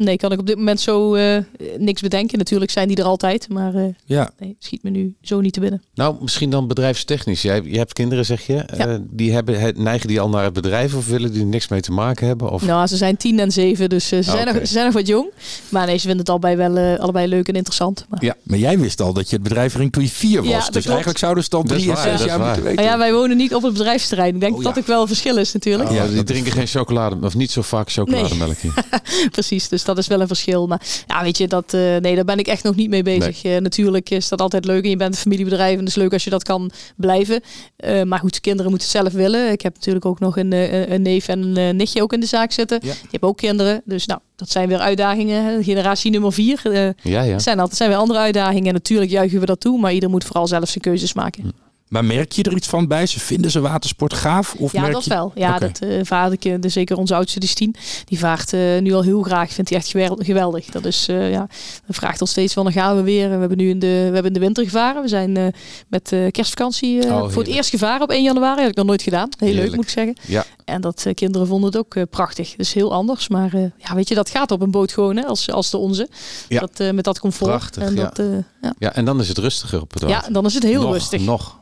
Nee, 0.05 0.17
kan 0.17 0.33
ik 0.33 0.39
op 0.41 0.47
dit 0.47 0.57
moment 0.57 0.81
zo 0.81 1.15
eh, 1.15 1.37
niks 1.79 2.01
bedenken. 2.03 2.39
Natuurlijk 2.39 2.71
zijn 2.71 2.89
die 2.89 2.97
er 2.97 3.05
altijd. 3.05 3.49
Maar 3.49 3.75
eh, 3.75 3.85
Ja, 4.05 4.31
nee, 4.39 4.57
schiet 4.59 4.83
me 4.83 4.91
nu 4.91 5.15
zo 5.23 5.41
niet 5.41 5.53
te 5.53 5.61
binnen. 5.61 5.83
Nou, 5.95 6.17
misschien 6.21 6.51
dan 6.51 6.67
bedrijfstechnisch. 6.69 7.43
Jij, 7.43 7.63
je 7.65 7.79
hebt 7.79 7.93
kinderen, 7.93 8.25
zeg 8.25 8.47
je. 8.47 8.55
Eh, 8.57 8.95
die 9.11 9.33
hebben, 9.33 9.61
he- 9.61 9.71
neigen 9.75 10.09
die 10.09 10.21
al 10.21 10.29
naar 10.29 10.45
het 10.45 10.53
bedrijf 10.53 10.95
of 10.95 11.07
willen 11.09 11.33
die 11.33 11.45
niks 11.45 11.69
mee 11.69 11.81
te 11.81 11.93
maken 11.93 12.27
hebben? 12.27 12.51
Of... 12.51 12.63
Nou, 12.67 12.87
ze 12.87 12.97
zijn 12.97 13.17
tien 13.17 13.39
en 13.39 13.51
zeven, 13.53 13.89
dus 13.89 14.09
ze, 14.09 14.17
Ah, 14.17 14.23
zijn 14.23 14.47
nog, 14.47 14.57
ze 14.57 14.67
zijn 14.73 14.85
nog 14.85 14.95
wat 14.95 15.07
jong. 15.07 15.31
Maar 15.69 15.87
nee, 15.87 15.95
ze 15.97 16.01
vinden 16.01 16.19
het 16.19 16.29
allebei 16.29 16.57
wel 16.57 16.99
allebei 16.99 17.27
leuk 17.29 17.49
en 17.49 17.55
interessant. 17.55 18.07
Maar, 18.09 18.25
Ja. 18.25 18.37
maar 18.43 18.59
jij 18.59 18.79
wist 18.79 19.01
al 19.01 19.13
dat 19.13 19.29
je 19.31 19.35
het 19.35 19.45
bedrijf 19.45 19.75
ging 19.75 19.93
toen 19.93 20.03
je 20.03 20.09
vier 20.09 20.39
was. 20.43 20.51
Ja, 20.51 20.57
dat 20.57 20.65
dus 20.65 20.73
klopt. 20.73 20.87
eigenlijk 20.89 21.19
zouden 21.19 21.45
ze 21.45 21.51
Dat 21.51 21.65
is 21.65 21.71
drie 21.71 21.91
en 21.91 21.97
zes 21.97 22.19
dat 22.19 22.27
jaar 22.29 22.39
moeten 22.41 22.63
weten. 22.63 22.75
Maar 22.85 22.93
ja, 22.93 22.99
wij 22.99 23.13
wonen 23.13 23.37
niet 23.37 23.55
op 23.55 23.63
het 23.63 23.73
bedrijfsterrein. 23.73 24.35
Ik 24.35 24.41
denk 24.41 24.57
Oh, 24.57 24.63
dat 24.65 24.79
ook 24.79 24.87
wel 24.87 25.01
een 25.01 25.07
verschil 25.07 25.37
is 25.37 25.53
natuurlijk. 25.53 25.89
Ja, 25.91 25.95
Ja, 25.97 26.07
die 26.07 26.17
dat 26.17 26.27
drinken 26.27 26.53
geen 26.53 26.67
chocolade, 26.67 27.17
of 27.23 27.35
niet 27.35 27.51
zo 27.51 27.63
vaak 27.63 27.91
chocolademelk. 27.93 28.57
Precies, 29.31 29.69
dus 29.69 29.85
dat 29.95 30.03
is 30.03 30.09
wel 30.09 30.21
een 30.21 30.27
verschil. 30.27 30.67
Maar 30.67 30.81
ja, 31.07 31.23
weet 31.23 31.39
je, 31.39 31.49
dat, 31.49 31.75
eh, 31.75 31.97
nee, 31.97 32.15
daar 32.15 32.25
ben 32.25 32.39
ik 32.39 32.47
echt 32.47 32.63
nog 32.63 32.75
niet 32.75 32.91
mee 32.91 33.03
bezig. 33.03 33.45
Eh, 33.45 33.57
natuurlijk 33.57 34.11
is 34.11 34.29
dat 34.29 34.41
altijd 34.41 34.65
leuk 34.65 34.85
en 34.85 34.91
je 34.91 34.97
bent 34.97 35.15
een 35.15 35.21
familiebedrijf 35.21 35.73
en 35.73 35.79
het 35.79 35.89
is 35.89 35.95
leuk 35.95 36.13
als 36.13 36.25
je 36.25 36.31
dat 36.31 36.43
kan 36.43 36.71
blijven. 36.97 37.41
Eh, 37.77 38.03
maar 38.03 38.19
goed, 38.19 38.41
kinderen 38.41 38.71
moeten 38.71 38.89
het 38.89 38.99
zelf 38.99 39.13
willen. 39.13 39.53
Ik 39.53 39.61
heb 39.61 39.75
natuurlijk 39.75 40.05
ook 40.05 40.21
nog 40.21 40.37
een, 40.37 40.53
een 40.93 41.03
neef 41.03 41.29
en 41.29 41.57
een 41.57 41.77
nichtje 41.77 42.03
ook 42.03 42.13
in 42.13 42.21
de 42.21 42.27
zaak 42.27 42.53
zitten. 42.53 42.79
Ja. 42.83 42.93
Die 42.93 43.09
hebben 43.11 43.29
ook 43.29 43.37
kinderen. 43.37 43.83
Dus 43.85 44.07
nou, 44.07 44.21
dat 44.37 44.51
zijn 44.51 44.69
weer 44.69 44.79
uitdagingen. 44.79 45.65
Generatie 45.65 46.11
nummer 46.11 46.33
vier. 46.33 46.95
Ja, 47.03 47.39
zijn 47.39 47.59
altijd 47.59 47.77
zijn 47.77 47.91
weer 47.91 47.99
andere 47.99 48.19
uitdagingen. 48.19 48.67
En 48.67 48.75
natuurlijk 48.75 49.11
juichen 49.11 49.41
we 49.41 49.47
dat 49.47 49.61
toe, 49.61 49.81
maar 49.81 49.93
ieder 49.93 50.11
moet 50.11 50.25
vooral 50.25 50.47
zelf 50.47 50.69
zijn 50.69 50.85
keuzes 50.85 51.13
maken. 51.13 51.70
Maar 51.91 52.05
merk 52.05 52.33
je 52.33 52.43
er 52.43 52.57
iets 52.57 52.69
van 52.69 52.87
bij? 52.89 53.07
Ze 53.07 53.21
vinden 53.21 53.51
ze 53.51 53.61
watersport 53.61 54.15
gaaf? 54.15 54.55
Of 54.59 54.73
Ja, 54.73 54.81
merk 54.81 54.93
dat 54.93 55.05
je... 55.05 55.11
wel. 55.11 55.33
Ja, 55.35 55.59
dat 55.59 55.79
eh 55.79 55.89
vadertje, 56.03 56.59
dus 56.59 56.73
zeker 56.73 56.97
onze 56.97 57.15
oudste, 57.15 57.39
die 57.39 57.49
is 57.49 57.55
tien. 57.55 57.75
Die 58.05 58.19
vaart 58.19 58.53
eh, 58.53 58.61
nu 58.81 58.93
al 58.93 59.03
heel 59.03 59.23
graag. 59.23 59.53
Vindt 59.53 59.71
hij 59.71 59.79
echt 59.79 59.89
gewel- 59.89 60.19
geweldig. 60.23 60.67
Dat 60.67 60.85
is, 60.85 61.07
eh, 61.09 61.31
ja, 61.31 61.39
dan 61.87 61.95
vraagt 61.95 62.21
al 62.21 62.27
steeds 62.27 62.53
van, 62.53 62.65
dan 62.65 62.73
gaan 62.73 62.97
we 62.97 63.03
weer. 63.03 63.31
We 63.31 63.37
hebben 63.37 63.57
nu 63.59 63.69
in 63.69 63.79
de, 63.79 63.87
we 63.87 63.93
hebben 64.15 64.25
in 64.25 64.33
de 64.33 64.39
winter 64.41 64.65
gevaren. 64.65 65.03
We 65.03 65.09
zijn 65.09 65.37
eh, 65.37 65.47
met 65.89 66.13
eh, 66.13 66.31
kerstvakantie 66.31 67.01
eh, 67.07 67.17
Oh, 67.23 67.31
voor 67.31 67.43
het 67.43 67.53
eerst 67.53 67.71
gevaren 67.71 68.03
op 68.03 68.11
1 68.11 68.23
januari. 68.23 68.61
Had 68.61 68.71
ik 68.71 68.77
nog 68.77 68.87
nooit 68.87 69.03
gedaan. 69.03 69.29
Heel 69.39 69.55
leuk, 69.55 69.75
moet 69.75 69.85
ik 69.85 69.91
zeggen. 69.91 70.17
Ja. 70.27 70.45
En 70.65 70.81
dat 70.81 71.03
eh, 71.07 71.15
kinderen 71.15 71.47
vonden 71.47 71.67
het 71.71 71.79
ook 71.79 72.11
prachtig. 72.11 72.55
Dus 72.57 72.73
heel 72.73 72.93
anders. 72.93 73.29
Maar 73.29 73.55
eh, 73.55 73.63
ja, 73.77 73.95
weet 73.95 74.09
je, 74.09 74.15
dat 74.15 74.31
gaat 74.31 74.51
op 74.51 74.61
een 74.61 74.71
boot 74.71 74.93
gewoon, 74.93 75.17
hè, 75.17 75.25
als, 75.27 75.51
als 75.51 75.71
de 75.71 75.77
onze. 75.77 76.09
Ja. 76.49 76.61
Dat, 76.61 76.81
eh, 76.81 76.91
met 76.91 77.05
dat 77.05 77.21
comfort. 77.21 77.51
Prachtig, 77.51 77.83
en 77.83 77.95
ja. 77.95 78.03
dat, 78.03 78.19
eh, 78.19 78.27
ja. 78.63 78.75
ja, 78.79 78.95
en 78.95 79.05
dan 79.05 79.21
is 79.21 79.29
het 79.29 79.39
rustiger 79.39 79.81
op 79.81 79.93
het 79.93 80.09
ja, 80.09 80.25
dan 80.33 80.47
is 80.47 80.55
het 80.55 80.63
heel 80.63 80.83
nog, 80.83 80.93
rustig. 80.93 81.21
Nog. 81.21 81.59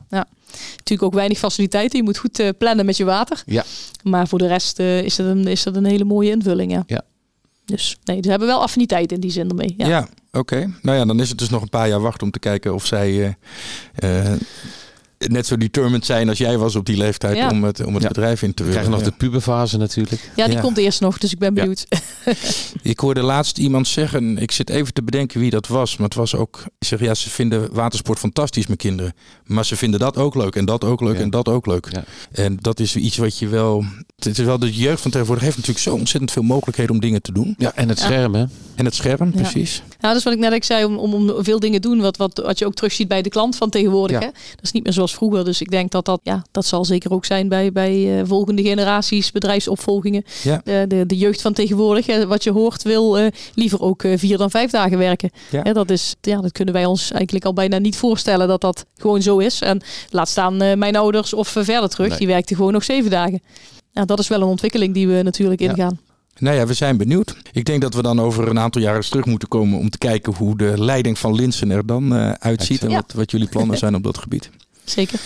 Natuurlijk 0.76 1.02
ook 1.02 1.14
weinig 1.14 1.38
faciliteiten. 1.38 1.98
Je 1.98 2.04
moet 2.04 2.18
goed 2.18 2.38
eh, 2.38 2.48
plannen 2.58 2.86
met 2.86 2.96
je 2.96 3.04
water. 3.04 3.42
Ja. 3.46 3.64
Maar 4.02 4.28
voor 4.28 4.38
de 4.38 4.46
rest 4.46 4.78
eh, 4.78 5.02
is, 5.02 5.16
dat 5.16 5.26
een, 5.26 5.46
is 5.46 5.62
dat 5.62 5.76
een 5.76 5.84
hele 5.84 6.04
mooie 6.04 6.30
invulling. 6.30 6.72
Ja. 6.72 6.82
Ja. 6.86 7.02
Dus 7.64 7.98
nee, 8.04 8.18
ze 8.22 8.30
hebben 8.30 8.48
wel 8.48 8.62
affiniteit 8.62 9.12
in 9.12 9.20
die 9.20 9.30
zin 9.30 9.48
ermee. 9.48 9.74
Ja. 9.76 9.86
Ja, 9.86 10.08
oké. 10.32 10.72
Nou 10.82 10.98
ja, 10.98 11.04
dan 11.04 11.20
is 11.20 11.28
het 11.28 11.38
dus 11.38 11.50
nog 11.50 11.62
een 11.62 11.68
paar 11.68 11.88
jaar 11.88 12.00
wachten 12.00 12.22
om 12.22 12.30
te 12.30 12.38
kijken 12.38 12.74
of 12.74 12.86
zij 12.86 13.36
eh, 13.94 14.32
net 15.18 15.46
zo 15.46 15.56
determined 15.56 16.06
zijn 16.06 16.28
als 16.28 16.38
jij 16.38 16.58
was 16.58 16.76
op 16.76 16.86
die 16.86 16.96
leeftijd 16.96 17.36
Ja. 17.36 17.50
om 17.50 17.64
het, 17.64 17.84
om 17.84 17.94
het 17.94 18.02
Ja. 18.02 18.08
bedrijf 18.08 18.42
in 18.42 18.54
te 18.54 18.62
willen. 18.62 18.70
krijgen 18.80 18.90
nog 18.90 19.00
Ja. 19.00 19.10
de 19.10 19.16
puberfase 19.24 19.76
natuurlijk. 19.76 20.30
Ja, 20.36 20.44
die 20.46 20.54
Ja. 20.54 20.60
komt 20.60 20.76
eerst 20.78 21.00
nog, 21.00 21.18
dus 21.18 21.32
ik 21.32 21.38
ben 21.38 21.54
Ja. 21.54 21.60
benieuwd. 21.60 21.86
Ik 22.82 22.98
hoorde 23.00 23.22
laatst 23.22 23.58
iemand 23.58 23.88
zeggen, 23.88 24.38
ik 24.38 24.50
zit 24.50 24.70
even 24.70 24.92
te 24.92 25.02
bedenken 25.02 25.40
wie 25.40 25.50
dat 25.50 25.66
was, 25.66 25.96
maar 25.96 26.06
het 26.08 26.16
was 26.16 26.34
ook, 26.34 26.64
ik 26.78 26.86
zeg 26.86 27.00
ja, 27.00 27.14
ze 27.14 27.30
vinden 27.30 27.72
watersport 27.74 28.18
fantastisch 28.18 28.66
met 28.66 28.78
kinderen, 28.78 29.12
maar 29.44 29.64
ze 29.66 29.76
vinden 29.76 30.00
dat 30.00 30.16
ook 30.16 30.34
leuk 30.34 30.56
en 30.56 30.64
dat 30.64 30.84
ook 30.84 31.00
leuk 31.00 31.16
Ja. 31.16 31.20
en 31.22 31.30
dat 31.30 31.48
ook 31.48 31.66
leuk. 31.66 31.88
Ja. 31.90 32.04
En 32.32 32.56
dat 32.60 32.80
is 32.80 32.96
iets 32.96 33.16
wat 33.16 33.38
je 33.38 33.48
wel, 33.48 33.84
het 34.16 34.38
is 34.38 34.44
wel 34.44 34.58
de 34.58 34.72
jeugd 34.72 35.00
van 35.02 35.10
tegenwoordig 35.10 35.44
heeft 35.44 35.56
natuurlijk 35.56 35.84
zo 35.84 35.94
ontzettend 35.94 36.32
veel 36.32 36.42
mogelijkheden 36.42 36.94
om 36.94 37.00
dingen 37.00 37.22
te 37.22 37.32
doen. 37.32 37.54
Ja, 37.58 37.72
en 37.74 37.88
het 37.88 37.98
Ja. 37.98 38.04
scherm, 38.04 38.34
hè? 38.34 38.44
En 38.74 38.84
het 38.84 38.94
scherm, 38.94 39.30
Ja. 39.34 39.40
precies. 39.40 39.76
Nou, 39.88 39.96
dat 40.00 40.16
is 40.16 40.22
wat 40.24 40.32
ik 40.32 40.38
net 40.38 40.52
ook 40.54 40.64
zei, 40.64 40.84
om, 40.84 40.96
om, 40.96 41.14
om 41.14 41.44
veel 41.44 41.60
dingen 41.60 41.80
doen 41.82 42.00
wat, 42.00 42.16
wat, 42.16 42.40
wat 42.44 42.58
je 42.58 42.66
ook 42.66 42.74
terugziet 42.74 43.08
bij 43.08 43.22
de 43.22 43.28
klant 43.28 43.56
van 43.56 43.70
tegenwoordig. 43.70 44.20
Ja. 44.20 44.26
Hè? 44.26 44.32
Dat 44.32 44.62
is 44.64 44.72
niet 44.72 44.84
meer 44.84 44.92
zoals 45.08 45.14
vroeger. 45.30 45.44
Dus 45.44 45.60
ik 45.60 45.70
denk 45.70 45.90
dat 45.90 46.04
dat, 46.04 46.20
ja, 46.22 46.44
dat 46.50 46.66
zal 46.66 46.84
zeker 46.84 47.12
ook 47.12 47.24
zijn 47.24 47.48
bij, 47.48 47.72
bij 47.72 48.18
eh, 48.20 48.26
volgende 48.26 48.62
generaties, 48.62 49.32
bedrijfsopvolgingen. 49.32 50.24
Ja. 50.42 50.60
De, 50.64 50.84
de, 50.88 51.06
de 51.06 51.16
jeugd 51.16 51.40
van 51.42 51.52
tegenwoordig, 51.52 52.24
wat 52.26 52.44
je 52.44 52.50
hoort, 52.50 52.82
wil 52.82 53.18
eh, 53.18 53.26
liever 53.54 53.80
ook 53.80 54.02
eh, 54.02 54.18
vier 54.18 54.38
dan 54.38 54.50
vijf 54.50 54.70
dagen 54.70 54.98
werken. 54.98 55.30
Ja. 55.50 55.62
Hè, 55.62 55.72
dat, 55.72 55.90
is, 55.90 56.14
ja, 56.20 56.40
dat 56.40 56.52
kunnen 56.52 56.74
wij 56.74 56.84
ons 56.84 57.10
eigenlijk 57.10 57.44
al 57.44 57.52
bijna 57.52 57.78
niet 57.78 57.96
voorstellen 57.96 58.48
dat 58.48 58.60
dat 58.60 58.84
gewoon 58.96 59.22
zo 59.22 59.38
is. 59.38 59.60
En 59.60 59.80
laat 60.10 60.28
staan 60.28 60.56
mijn 60.56 60.96
ouders 60.96 61.34
of 61.34 61.48
verder 61.48 61.88
terug, 61.88 62.08
Nee. 62.08 62.18
die 62.18 62.26
werkten 62.26 62.56
gewoon 62.56 62.72
nog 62.72 62.84
zeven 62.84 63.10
dagen. 63.10 63.42
Ja, 63.92 64.04
dat 64.04 64.18
is 64.18 64.28
wel 64.28 64.40
een 64.40 64.46
ontwikkeling 64.48 64.94
die 64.94 65.08
we 65.08 65.22
natuurlijk 65.22 65.60
Ja. 65.60 65.68
ingaan. 65.70 65.98
Nou 66.38 66.56
ja, 66.56 66.66
we 66.66 66.74
zijn 66.74 66.96
benieuwd. 66.96 67.36
Ik 67.52 67.64
denk 67.64 67.80
dat 67.82 67.94
we 67.94 68.02
dan 68.02 68.20
over 68.20 68.48
een 68.48 68.58
aantal 68.58 68.82
jaren 68.82 69.00
terug 69.10 69.24
moeten 69.24 69.48
komen 69.48 69.78
om 69.78 69.90
te 69.90 69.98
kijken 69.98 70.34
hoe 70.34 70.56
de 70.56 70.72
leiding 70.76 71.18
van 71.18 71.34
Linsen 71.34 71.70
er 71.70 71.86
dan 71.86 72.14
uitziet 72.38 72.82
en 72.82 72.90
Ja. 72.90 72.94
wat, 72.96 73.12
wat 73.12 73.30
jullie 73.30 73.48
plannen 73.48 73.78
zijn 73.84 73.94
op 73.94 74.02
dat 74.02 74.18
gebied. 74.18 74.50
Zeker. 74.90 75.20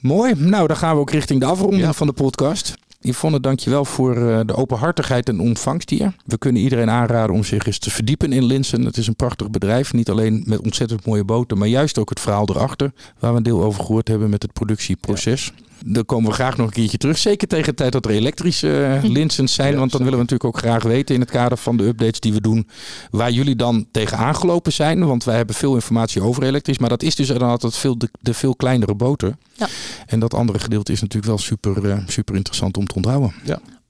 Mooi. 0.00 0.34
Nou, 0.36 0.66
dan 0.66 0.76
gaan 0.76 0.94
we 0.94 1.00
ook 1.00 1.10
richting 1.10 1.40
de 1.40 1.46
afronding 1.46 1.82
Ja. 1.82 1.92
van 1.92 2.06
de 2.06 2.12
podcast. 2.12 2.74
Yvonne, 3.00 3.40
dankjewel 3.40 3.84
voor 3.84 4.16
eh, 4.16 4.40
de 4.46 4.54
openhartigheid 4.56 5.28
en 5.28 5.40
ontvangst 5.40 5.90
hier. 5.90 6.14
We 6.26 6.38
kunnen 6.38 6.62
iedereen 6.62 6.90
aanraden 6.90 7.34
om 7.34 7.44
zich 7.44 7.66
eens 7.66 7.78
te 7.78 7.90
verdiepen 7.90 8.32
in 8.32 8.44
Linsen. 8.44 8.84
Het 8.84 8.96
is 8.96 9.06
een 9.06 9.16
prachtig 9.16 9.50
bedrijf. 9.50 9.92
Niet 9.92 10.10
alleen 10.10 10.42
met 10.46 10.60
ontzettend 10.60 11.06
mooie 11.06 11.24
boten, 11.24 11.58
maar 11.58 11.68
juist 11.68 11.98
ook 11.98 12.08
het 12.08 12.20
verhaal 12.20 12.48
erachter. 12.48 12.92
Waar 13.18 13.30
we 13.30 13.36
een 13.36 13.42
deel 13.42 13.62
over 13.62 13.84
gehoord 13.84 14.08
hebben 14.08 14.30
met 14.30 14.42
het 14.42 14.52
productieproces. 14.52 15.52
Daar 15.84 16.04
komen 16.04 16.28
we 16.30 16.34
graag 16.34 16.56
nog 16.56 16.66
een 16.66 16.72
keertje 16.72 16.98
terug. 16.98 17.18
Zeker 17.18 17.48
tegen 17.48 17.64
de 17.66 17.74
tijd 17.74 17.92
dat 17.92 18.04
er 18.04 18.10
elektrische 18.10 18.84
eh, 18.84 19.10
Linsens 19.16 19.54
zijn. 19.54 19.72
Ja, 19.72 19.78
want 19.78 19.90
dan 19.90 20.00
zeker. 20.00 20.12
willen 20.12 20.26
we 20.26 20.32
natuurlijk 20.32 20.64
ook 20.64 20.70
graag 20.70 20.82
weten 20.82 21.14
in 21.14 21.20
het 21.20 21.30
kader 21.30 21.58
van 21.58 21.76
de 21.76 21.84
updates 21.84 22.20
die 22.20 22.32
we 22.32 22.40
doen. 22.40 22.68
Waar 23.10 23.30
jullie 23.30 23.56
dan 23.56 23.86
tegen 23.90 24.18
aangelopen 24.18 24.72
zijn. 24.72 25.06
Want 25.06 25.24
wij 25.24 25.36
hebben 25.36 25.54
veel 25.54 25.74
informatie 25.74 26.22
over 26.22 26.42
elektrisch. 26.42 26.78
Maar 26.78 26.88
dat 26.88 27.02
is 27.02 27.14
dus 27.14 27.28
dan 27.28 27.42
altijd 27.42 27.76
veel 27.76 27.98
de, 27.98 28.08
de 28.20 28.34
veel 28.34 28.56
kleinere 28.56 28.94
boten. 28.94 29.38
Ja. 29.52 29.68
En 30.06 30.20
dat 30.20 30.34
andere 30.34 30.58
gedeelte 30.58 30.92
is 30.92 31.00
natuurlijk 31.00 31.26
wel 31.28 31.38
super, 31.38 31.90
eh, 31.90 31.98
super 32.06 32.34
interessant 32.34 32.76
om 32.76 32.86
te 32.86 32.94
onthouden. 32.94 33.32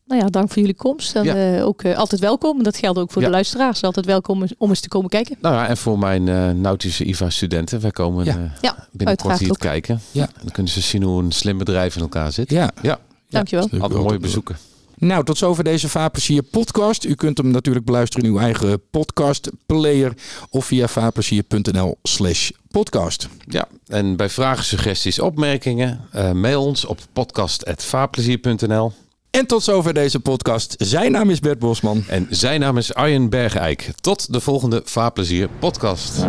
Nou 0.06 0.20
ja, 0.20 0.26
dank 0.30 0.48
voor 0.48 0.58
jullie 0.58 0.74
komst. 0.76 1.16
En 1.16 1.24
Ja. 1.24 1.56
eh, 1.56 1.66
ook 1.66 1.82
eh, 1.82 1.96
altijd 1.96 2.20
welkom. 2.20 2.58
En 2.58 2.64
dat 2.64 2.76
geldt 2.76 2.98
ook 2.98 3.10
voor 3.12 3.22
Ja. 3.22 3.28
de 3.28 3.34
luisteraars. 3.34 3.82
Altijd 3.82 4.06
welkom 4.06 4.44
om 4.58 4.68
eens 4.68 4.80
te 4.80 4.88
komen 4.88 5.10
kijken. 5.10 5.36
Nou 5.40 5.54
ja, 5.54 5.68
en 5.68 5.76
voor 5.76 5.98
mijn 5.98 6.28
eh, 6.28 6.50
nautische 6.50 7.04
IVA-studenten. 7.04 7.80
Wij 7.80 7.90
komen 7.90 8.24
Ja. 8.24 8.36
eh, 8.36 8.50
Ja, 8.60 8.86
binnenkort 8.92 9.38
hier 9.38 9.50
ook. 9.50 9.58
kijken. 9.58 10.00
Ja. 10.10 10.22
En 10.26 10.32
dan 10.42 10.50
kunnen 10.50 10.72
ze 10.72 10.80
zien 10.80 11.02
hoe 11.02 11.22
een 11.22 11.32
slim 11.32 11.58
bedrijf 11.58 11.94
in 11.96 12.02
elkaar 12.02 12.32
zit. 12.32 12.50
Ja, 12.50 12.70
Ja, 12.82 12.98
Dankjewel. 13.28 13.64
altijd 13.64 13.82
ook 13.82 13.90
mooi 13.92 14.08
wel- 14.08 14.18
bezoeken. 14.18 14.56
Nou, 14.98 15.24
tot 15.24 15.38
zover 15.38 15.64
deze 15.64 15.88
Vaarplezier 15.88 16.42
podcast. 16.42 17.04
U 17.04 17.14
kunt 17.14 17.38
hem 17.38 17.50
natuurlijk 17.50 17.84
beluisteren 17.84 18.26
in 18.26 18.32
uw 18.32 18.38
eigen 18.38 18.82
podcast 18.90 19.50
player 19.66 20.12
of 20.50 20.64
via 20.64 20.88
vaarplezier.nl 20.88 21.98
slash 22.02 22.50
podcast. 22.70 23.28
Ja, 23.46 23.68
en 23.86 24.16
bij 24.16 24.28
vragen, 24.28 24.64
suggesties, 24.64 25.18
opmerkingen, 25.18 26.00
eh, 26.12 26.32
mail 26.32 26.64
ons 26.66 26.84
op 26.84 26.98
podcast.vaarplezier.nl. 27.12 28.92
En 29.38 29.46
tot 29.46 29.62
zover 29.62 29.94
deze 29.94 30.20
podcast. 30.20 30.74
Zijn 30.78 31.12
naam 31.12 31.30
is 31.30 31.40
Bert 31.40 31.58
Bosman. 31.58 32.04
En 32.08 32.26
zijn 32.30 32.60
naam 32.60 32.76
is 32.78 32.94
Arjen 32.94 33.30
Bergeijk. 33.30 33.90
Tot 34.00 34.32
de 34.32 34.40
volgende 34.40 34.82
Vaarplezier 34.84 35.48
podcast. 35.58 36.24